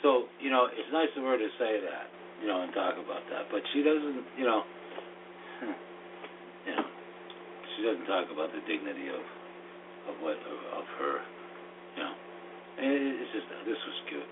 So 0.01 0.29
you 0.41 0.49
know, 0.51 0.67
it's 0.67 0.91
nice 0.93 1.11
of 1.17 1.25
her 1.25 1.37
to 1.37 1.51
say 1.59 1.81
that, 1.81 2.07
you 2.43 2.49
know, 2.51 2.63
and 2.67 2.75
talk 2.75 2.99
about 2.99 3.23
that, 3.31 3.47
but 3.55 3.63
she 3.73 3.83
doesn't, 3.87 4.25
you 4.37 4.43
know, 4.45 4.65
you 6.67 6.75
know, 6.75 6.85
she 7.77 7.83
doesn't 7.87 8.07
talk 8.11 8.27
about 8.35 8.51
the 8.53 8.59
dignity 8.67 9.07
of 9.09 9.23
of 10.11 10.15
what 10.21 10.35
of 10.75 10.85
her, 10.99 11.23
you 11.97 12.03
know. 12.03 12.15
And 12.83 12.91
it- 12.91 13.17
it's 13.23 13.31
just 13.33 13.47
this 13.65 13.79
was 13.79 13.99
cute. 14.11 14.27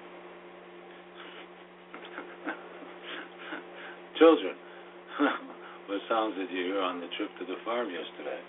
Children, 4.19 4.55
what 5.87 6.01
sounds 6.09 6.35
did 6.37 6.51
you 6.51 6.65
hear 6.75 6.81
on 6.83 6.99
the 7.01 7.07
trip 7.17 7.31
to 7.39 7.45
the 7.47 7.55
farm 7.65 7.89
yesterday? 7.89 8.41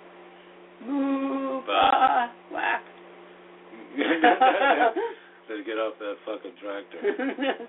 Moo, 0.84 1.62
Bah. 1.68 2.28
whack. 2.52 2.82
to 5.48 5.64
get 5.64 5.78
off 5.78 5.94
that 6.00 6.16
fucking 6.26 6.52
tractor. 6.64 7.00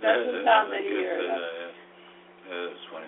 That's 0.01 0.25
the 0.25 0.43
sound 0.47 0.73
that 0.73 0.83
you 0.83 0.97
hear. 0.99 1.19
uh, 1.19 1.23
yeah. 1.27 1.71
Yeah, 2.49 2.61
that's 2.69 2.85
funny. 2.91 3.07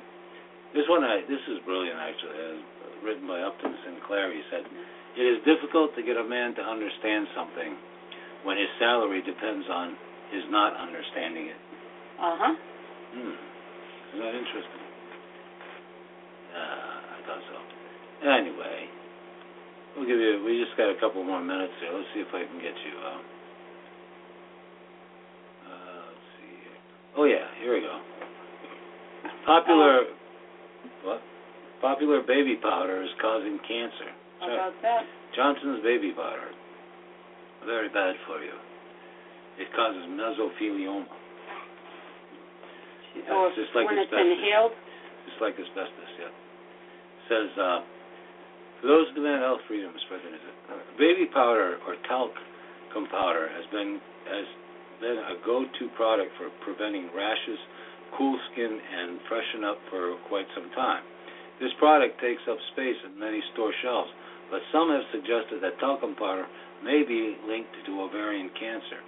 This 0.85 0.93
one, 0.93 1.01
I, 1.01 1.25
this 1.25 1.41
is 1.49 1.65
brilliant 1.65 1.97
actually. 1.97 2.37
It 2.37 2.61
was 2.61 2.65
written 3.01 3.25
by 3.25 3.41
Upton 3.41 3.73
Sinclair. 3.89 4.29
He 4.37 4.45
said, 4.53 4.69
"It 5.17 5.25
is 5.25 5.41
difficult 5.49 5.97
to 5.97 6.05
get 6.05 6.21
a 6.21 6.27
man 6.29 6.53
to 6.57 6.61
understand 6.61 7.25
something 7.33 7.73
when 8.45 8.61
his 8.61 8.69
salary 8.77 9.25
depends 9.25 9.65
on 9.73 9.97
his 10.29 10.45
not 10.53 10.77
understanding 10.77 11.49
it." 11.49 11.57
Uh 12.21 12.37
huh. 12.37 12.55
Hmm. 13.17 13.33
Isn't 14.13 14.21
that 14.29 14.37
interesting? 14.37 14.85
Uh, 16.53 17.17
I 17.17 17.19
thought 17.33 17.45
so. 17.49 17.57
Anyway, 18.29 18.79
we'll 19.97 20.05
give 20.05 20.21
you. 20.21 20.45
We 20.45 20.61
just 20.61 20.77
got 20.77 20.93
a 20.93 21.01
couple 21.01 21.25
more 21.25 21.41
minutes 21.41 21.73
here. 21.81 21.97
Let's 21.97 22.13
see 22.13 22.21
if 22.21 22.29
I 22.29 22.45
can 22.45 22.61
get 22.61 22.77
you. 22.85 22.93
Uh, 23.01 23.21
uh, 25.65 26.01
let's 26.13 26.29
see. 26.37 26.53
Here. 26.61 26.77
Oh 27.17 27.25
yeah, 27.25 27.49
here 27.65 27.73
we 27.73 27.81
go. 27.81 27.97
Popular. 29.49 30.14
What? 31.05 31.21
Popular 31.81 32.25
baby 32.25 32.57
powder 32.57 33.03
is 33.05 33.13
causing 33.21 33.61
cancer. 33.69 34.11
How 34.41 34.49
about 34.49 34.75
that? 34.83 35.05
Johnson's 35.37 35.85
baby 35.85 36.13
powder. 36.17 36.49
Very 37.67 37.89
bad 37.89 38.17
for 38.27 38.41
you. 38.41 38.57
It 39.61 39.69
causes 39.77 40.05
mesothelioma. 40.11 41.07
It's 43.15 43.57
just 43.57 43.71
like 43.79 43.87
when 43.87 44.03
it's 44.03 44.11
asbestos. 44.11 44.27
inhaled. 44.27 44.75
just 45.31 45.39
like 45.39 45.55
asbestos, 45.55 46.11
yeah. 46.19 46.35
Says, 47.31 47.51
uh, 47.55 47.79
for 48.83 48.87
those 48.91 49.07
who 49.15 49.23
demand 49.23 49.41
health 49.47 49.63
freedom. 49.71 49.95
President, 49.95 50.35
is 50.35 50.45
it, 50.45 50.99
baby 50.99 51.31
powder 51.31 51.79
or 51.87 51.95
talcum 52.05 53.07
powder 53.09 53.49
has 53.49 53.65
been 53.71 54.03
has 54.29 54.47
been 55.01 55.19
a 55.31 55.37
go-to 55.47 55.89
product 55.97 56.33
for 56.37 56.51
preventing 56.67 57.09
rashes, 57.15 57.61
cool 58.17 58.39
skin, 58.53 58.79
and 58.79 59.19
freshen 59.29 59.65
up 59.65 59.79
for 59.91 60.17
quite 60.29 60.47
some 60.55 60.71
time. 60.75 61.03
This 61.61 61.71
product 61.79 62.21
takes 62.21 62.43
up 62.51 62.59
space 62.75 62.99
in 63.07 63.19
many 63.19 63.43
store 63.55 63.73
shelves, 63.83 64.11
but 64.51 64.61
some 64.73 64.91
have 64.91 65.07
suggested 65.15 65.63
that 65.63 65.79
talcum 65.79 66.15
powder 66.15 66.47
may 66.83 67.03
be 67.03 67.39
linked 67.47 67.75
to 67.87 68.03
ovarian 68.03 68.51
cancer. 68.59 69.01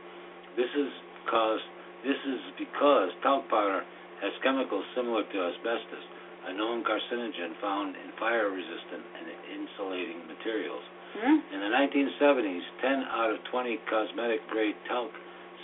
This 0.57 0.71
is 0.75 0.91
caused. 1.29 1.67
This 2.07 2.19
is 2.23 2.41
because 2.59 3.11
talc 3.23 3.49
powder 3.51 3.83
has 4.23 4.33
chemicals 4.43 4.85
similar 4.95 5.27
to 5.27 5.37
asbestos, 5.53 6.07
a 6.49 6.53
known 6.55 6.87
carcinogen 6.87 7.59
found 7.61 7.99
in 7.99 8.15
fire-resistant 8.19 9.03
and 9.19 9.27
insulating 9.51 10.23
materials. 10.31 10.85
Hmm? 11.19 11.39
In 11.53 11.61
the 11.61 11.73
1970s, 11.73 12.65
10 12.81 13.05
out 13.11 13.31
of 13.35 13.39
20 13.51 13.79
cosmetic-grade 13.91 14.77
talc 14.89 15.11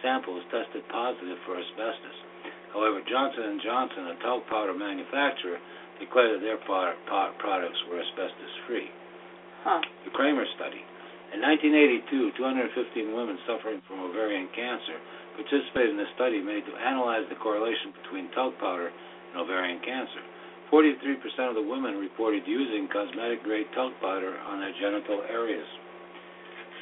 samples 0.02 0.42
tested 0.50 0.82
positive 0.90 1.38
for 1.46 1.56
asbestos. 1.56 2.18
However, 2.72 3.04
Johnson 3.04 3.60
& 3.60 3.64
Johnson, 3.64 4.12
a 4.12 4.16
talc 4.24 4.48
powder 4.48 4.72
manufacturer, 4.72 5.60
declared 6.00 6.40
that 6.40 6.44
their 6.44 6.58
product, 6.64 7.04
products 7.38 7.78
were 7.88 8.00
asbestos-free. 8.00 8.88
Huh. 9.62 9.80
The 10.08 10.12
Cramer 10.16 10.48
study. 10.56 10.80
In 11.32 11.40
1982, 11.40 12.36
215 12.36 13.16
women 13.16 13.38
suffering 13.48 13.80
from 13.88 14.04
ovarian 14.04 14.48
cancer 14.52 14.98
participated 15.36 15.96
in 15.96 16.00
a 16.00 16.10
study 16.12 16.44
made 16.44 16.64
to 16.68 16.76
analyze 16.76 17.24
the 17.32 17.40
correlation 17.40 17.92
between 18.02 18.28
talc 18.36 18.52
powder 18.60 18.92
and 18.92 19.40
ovarian 19.40 19.80
cancer. 19.80 20.20
43% 20.68 21.48
of 21.48 21.56
the 21.56 21.64
women 21.64 22.00
reported 22.00 22.44
using 22.44 22.88
cosmetic-grade 22.88 23.68
talc 23.72 23.92
powder 24.00 24.36
on 24.48 24.60
their 24.60 24.72
genital 24.76 25.24
areas. 25.28 25.68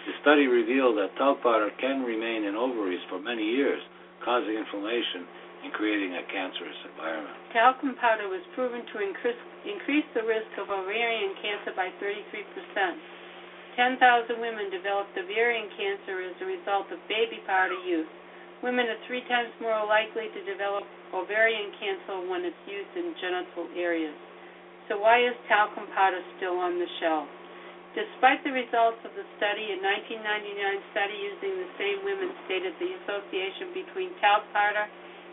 The 0.06 0.14
study 0.22 0.46
revealed 0.46 0.98
that 0.98 1.14
talc 1.18 1.42
powder 1.42 1.70
can 1.78 2.02
remain 2.02 2.42
in 2.46 2.54
ovaries 2.54 3.02
for 3.10 3.22
many 3.22 3.42
years, 3.42 3.82
causing 4.24 4.54
inflammation 4.54 5.26
in 5.64 5.70
creating 5.76 6.16
a 6.16 6.24
cancerous 6.32 6.80
environment. 6.88 7.36
Talcum 7.52 7.94
powder 8.00 8.28
was 8.28 8.40
proven 8.56 8.80
to 8.92 8.96
increase, 9.04 9.42
increase 9.68 10.08
the 10.16 10.24
risk 10.24 10.48
of 10.56 10.72
ovarian 10.72 11.36
cancer 11.40 11.72
by 11.76 11.92
33%. 12.00 12.16
10,000 13.76 14.00
women 14.40 14.72
developed 14.72 15.14
ovarian 15.14 15.68
cancer 15.76 16.20
as 16.24 16.36
a 16.42 16.46
result 16.48 16.88
of 16.90 16.98
baby 17.06 17.38
powder 17.46 17.78
use. 17.84 18.08
Women 18.60 18.88
are 18.92 19.00
three 19.08 19.24
times 19.24 19.52
more 19.60 19.80
likely 19.88 20.28
to 20.32 20.40
develop 20.44 20.84
ovarian 21.16 21.72
cancer 21.80 22.28
when 22.28 22.44
it's 22.44 22.64
used 22.68 22.92
in 22.96 23.16
genital 23.20 23.68
areas. 23.76 24.16
So 24.88 24.98
why 24.98 25.22
is 25.22 25.32
talcum 25.48 25.86
powder 25.96 26.20
still 26.36 26.58
on 26.60 26.76
the 26.76 26.88
shelf? 27.00 27.28
Despite 27.94 28.46
the 28.46 28.54
results 28.54 29.02
of 29.02 29.10
the 29.18 29.26
study, 29.34 29.74
a 29.74 29.78
1999 29.82 30.94
study 30.94 31.16
using 31.16 31.52
the 31.58 31.70
same 31.74 31.98
women 32.06 32.30
stated 32.46 32.74
the 32.78 32.90
association 33.02 33.74
between 33.74 34.14
talc 34.22 34.46
powder 34.54 34.86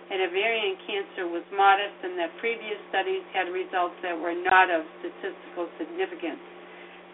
and 0.07 0.23
ovarian 0.23 0.79
cancer 0.87 1.27
was 1.27 1.43
modest 1.51 1.99
and 2.03 2.15
that 2.15 2.31
previous 2.39 2.79
studies 2.87 3.23
had 3.35 3.51
results 3.51 3.95
that 4.03 4.15
were 4.15 4.35
not 4.35 4.71
of 4.71 4.87
statistical 5.03 5.67
significance. 5.75 6.39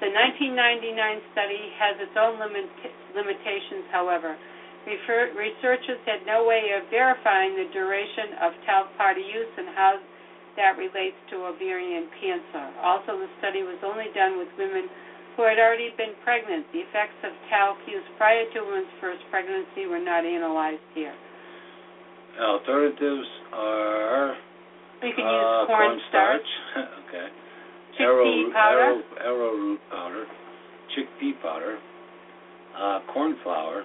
The 0.01 0.11
1999 0.11 0.93
study 1.31 1.71
has 1.79 1.95
its 2.03 2.13
own 2.19 2.37
limit, 2.37 2.69
limitations, 3.15 3.87
however. 3.89 4.35
Refer, 4.83 5.31
researchers 5.31 6.01
had 6.03 6.27
no 6.27 6.43
way 6.43 6.75
of 6.75 6.91
verifying 6.91 7.55
the 7.55 7.71
duration 7.71 8.35
of 8.43 8.51
talc 8.67 8.91
powder 8.99 9.23
use 9.23 9.53
and 9.55 9.71
how 9.71 9.95
that 10.59 10.75
relates 10.77 11.15
to 11.31 11.47
ovarian 11.47 12.11
cancer. 12.19 12.67
Also, 12.83 13.17
the 13.17 13.31
study 13.39 13.63
was 13.63 13.79
only 13.81 14.11
done 14.13 14.37
with 14.37 14.51
women 14.59 14.91
who 15.33 15.47
had 15.47 15.57
already 15.57 15.89
been 15.97 16.13
pregnant. 16.21 16.67
The 16.75 16.85
effects 16.85 17.17
of 17.23 17.31
talc 17.49 17.79
use 17.87 18.05
prior 18.19 18.45
to 18.53 18.59
women's 18.61 18.91
first 19.01 19.23
pregnancy 19.31 19.87
were 19.87 20.03
not 20.03 20.25
analyzed 20.27 20.85
here. 20.93 21.15
Alternatives 22.39 23.27
are 23.53 24.35
You 25.03 25.13
can 25.15 25.25
uh, 25.25 25.29
use 25.29 25.67
cornstarch, 25.67 26.49
okay. 27.07 27.27
chickpea 27.93 28.05
arrowroot, 28.05 28.53
powder, 28.53 28.79
arrow, 28.79 29.01
arrowroot 29.21 29.79
powder, 29.91 30.25
chickpea 30.95 31.41
powder, 31.41 31.77
uh, 32.77 32.99
corn 33.13 33.35
flour, 33.43 33.83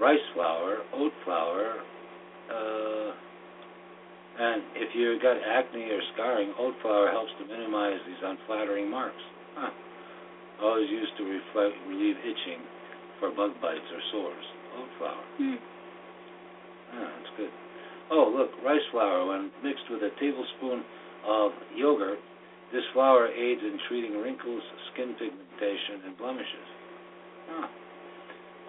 rice 0.00 0.18
flour, 0.34 0.78
oat 0.94 1.12
flour, 1.24 1.82
uh, 2.50 3.12
and 4.40 4.62
if 4.74 4.94
you've 4.94 5.20
got 5.20 5.36
acne 5.36 5.84
or 5.90 6.00
scarring, 6.14 6.54
oat 6.58 6.74
flour 6.80 7.10
helps 7.10 7.32
to 7.38 7.44
minimize 7.44 7.98
these 8.06 8.22
unflattering 8.24 8.88
marks. 8.90 9.20
Huh. 9.56 9.68
Always 10.62 10.88
used 10.88 11.12
to 11.18 11.24
reflect, 11.24 11.76
relieve 11.88 12.16
itching 12.24 12.64
for 13.18 13.30
bug 13.30 13.52
bites 13.60 13.84
or 13.92 14.00
sores. 14.12 14.46
Oat 14.78 14.88
flour. 14.98 15.22
Hmm. 15.36 15.54
Ah, 16.94 17.12
that's 17.20 17.32
good. 17.36 17.52
Oh, 18.10 18.26
look, 18.26 18.50
rice 18.66 18.82
flour, 18.90 19.26
when 19.26 19.50
mixed 19.62 19.86
with 19.90 20.02
a 20.02 20.10
tablespoon 20.18 20.82
of 21.26 21.52
yogurt, 21.74 22.18
this 22.72 22.82
flour 22.92 23.28
aids 23.30 23.62
in 23.62 23.78
treating 23.88 24.18
wrinkles, 24.18 24.62
skin 24.92 25.14
pigmentation, 25.14 26.06
and 26.06 26.18
blemishes. 26.18 26.68
Ah. 27.50 27.70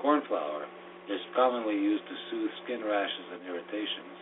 Corn 0.02 0.22
flour 0.28 0.66
is 1.10 1.22
commonly 1.36 1.76
used 1.76 2.06
to 2.06 2.16
soothe 2.30 2.54
skin 2.66 2.82
rashes 2.86 3.28
and 3.34 3.42
irritations. 3.46 4.18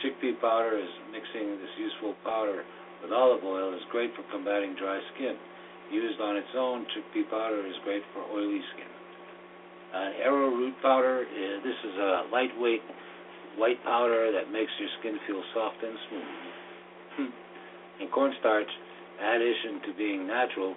Chickpea 0.00 0.40
powder 0.40 0.76
is 0.76 0.92
mixing 1.12 1.56
this 1.60 1.74
useful 1.76 2.14
powder 2.24 2.64
with 3.04 3.12
olive 3.12 3.44
oil 3.44 3.72
is 3.76 3.84
great 3.92 4.16
for 4.16 4.24
combating 4.32 4.74
dry 4.80 5.00
skin. 5.14 5.36
Used 5.92 6.20
on 6.20 6.36
its 6.36 6.48
own, 6.56 6.88
chickpea 6.92 7.28
powder 7.28 7.60
is 7.66 7.76
great 7.84 8.02
for 8.12 8.24
oily 8.32 8.60
skin. 8.72 8.92
Uh, 9.92 10.24
arrowroot 10.24 10.74
powder, 10.80 11.28
is, 11.28 11.62
this 11.62 11.76
is 11.84 11.94
a 12.00 12.24
lightweight 12.32 12.80
white 13.56 13.82
powder 13.84 14.32
that 14.32 14.50
makes 14.50 14.70
your 14.78 14.88
skin 15.00 15.18
feel 15.26 15.42
soft 15.54 15.78
and 15.82 15.96
smooth. 16.08 16.32
Hmm. 17.14 17.30
and 18.02 18.10
cornstarch, 18.10 18.66
addition 19.22 19.78
to 19.86 19.90
being 19.96 20.26
natural, 20.26 20.74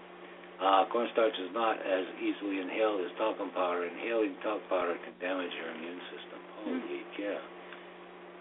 uh, 0.62 0.86
cornstarch 0.94 1.34
is 1.42 1.50
not 1.54 1.78
as 1.82 2.06
easily 2.22 2.62
inhaled 2.62 3.02
as 3.02 3.12
talcum 3.18 3.50
powder. 3.58 3.86
Inhaling 3.90 4.38
talc 4.46 4.62
powder 4.70 4.98
can 5.02 5.14
damage 5.22 5.50
your 5.58 5.74
immune 5.74 6.02
system. 6.14 6.40
Holy 6.66 7.02
cow. 7.18 7.42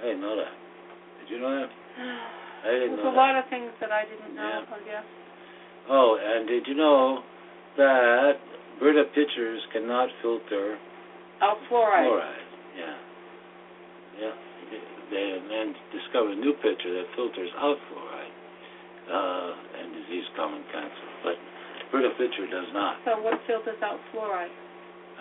I 0.01 0.03
didn't 0.13 0.21
know 0.21 0.37
that. 0.37 0.53
Did 1.25 1.29
you 1.33 1.41
know 1.41 1.53
that? 1.57 1.71
I 2.65 2.69
didn't 2.73 2.97
There's 2.97 3.05
know 3.05 3.13
a 3.13 3.17
that. 3.17 3.17
lot 3.17 3.35
of 3.41 3.45
things 3.49 3.73
that 3.81 3.93
I 3.93 4.05
didn't 4.05 4.35
know, 4.37 4.45
Yeah. 4.45 4.77
I 4.77 4.81
guess. 4.85 5.07
Oh, 5.89 6.19
and 6.21 6.49
did 6.49 6.67
you 6.67 6.75
know 6.75 7.23
that 7.77 8.33
Brita 8.81 9.05
pitchers 9.15 9.61
cannot 9.73 10.09
filter 10.21 10.77
Oh, 11.41 11.57
fluoride. 11.71 12.05
fluoride? 12.13 12.45
Yeah. 12.77 12.97
Yeah. 14.21 14.35
They 15.11 15.39
then 15.49 15.71
discovered 15.95 16.35
a 16.35 16.41
new 16.41 16.53
pitcher 16.59 16.91
that 16.99 17.07
filters 17.15 17.51
out 17.63 17.79
fluoride 17.87 18.35
uh, 19.07 19.51
and 19.79 19.95
disease-common 20.03 20.63
cancer. 20.75 21.09
But 21.23 21.37
Brita 21.95 22.11
pitcher 22.19 22.51
does 22.51 22.67
not. 22.75 22.99
So 23.07 23.23
what 23.23 23.39
filters 23.47 23.79
out 23.87 24.01
fluoride? 24.11 24.51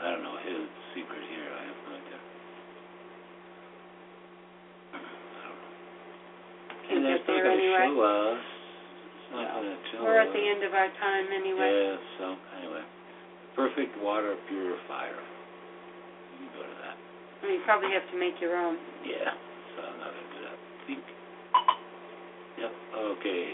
I 0.02 0.10
don't 0.12 0.24
know 0.26 0.38
his 0.41 0.66
secret 0.98 1.22
here. 1.30 1.46
I 1.54 1.62
have 1.70 1.80
no 1.86 1.91
idea. 1.93 2.20
I 4.91 4.98
don't 4.98 5.06
know. 5.06 5.56
Can't 6.89 6.98
And 6.98 7.14
it's 7.14 7.28
not 7.30 7.38
gonna 7.46 7.54
anyway. 7.62 7.86
Show 7.86 8.02
us. 8.02 8.41
It's 8.41 9.30
not 9.32 9.46
No. 9.46 9.54
gonna 9.62 9.78
show 9.93 10.00
We're 10.04 10.20
at 10.20 10.28
us. 10.28 10.34
the 10.34 10.46
end 10.50 10.62
of 10.66 10.74
our 10.74 10.89
time 10.98 11.26
anyway. 11.32 11.70
Yeah. 11.70 11.98
So 12.18 12.26
anyway, 12.58 12.84
perfect 13.56 13.93
water 14.02 14.34
purifier. 14.50 15.22
You 16.41 16.50
can 16.50 16.50
go 16.58 16.64
to 16.66 16.76
mean, 17.46 17.62
you 17.62 17.66
probably 17.66 17.93
have 17.93 18.06
to 18.12 18.18
make 18.18 18.41
your 18.41 18.58
own. 18.58 18.78
Yeah. 19.06 19.32
So 19.76 19.86
I'm 19.86 19.98
not 20.02 20.12
gonna 20.12 20.32
do 20.34 20.41
that. 20.50 20.58
Think. 20.89 21.04
Yep. 22.58 22.72
Okay. 23.22 23.46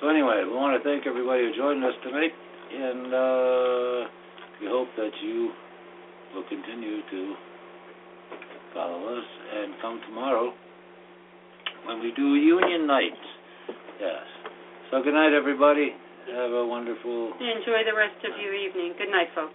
So 0.00 0.08
anyway, 0.08 0.42
we 0.44 0.54
want 0.56 0.74
to 0.74 0.82
thank 0.82 1.06
everybody 1.06 1.46
who 1.46 1.52
joined 1.54 1.84
us 1.84 1.94
tonight, 2.02 2.34
and 2.74 3.06
uh, 3.12 3.98
we 4.60 4.66
hope 4.66 4.88
that 4.96 5.12
you 5.22 5.52
will 6.34 6.44
continue 6.48 7.02
to 7.10 7.34
follow 8.74 9.18
us 9.18 9.24
and 9.54 9.74
come 9.82 10.00
tomorrow 10.06 10.52
when 11.86 12.00
we 12.00 12.12
do 12.16 12.34
Union 12.34 12.86
Night. 12.86 13.18
Yes. 14.00 14.24
So 14.90 15.02
good 15.02 15.14
night, 15.14 15.32
everybody. 15.34 15.94
Have 16.34 16.52
a 16.52 16.66
wonderful 16.66 17.32
Enjoy 17.40 17.82
the 17.84 17.96
rest 17.96 18.24
of 18.24 18.38
your 18.40 18.54
evening. 18.54 18.94
Good 18.96 19.10
night, 19.10 19.28
folks. 19.34 19.54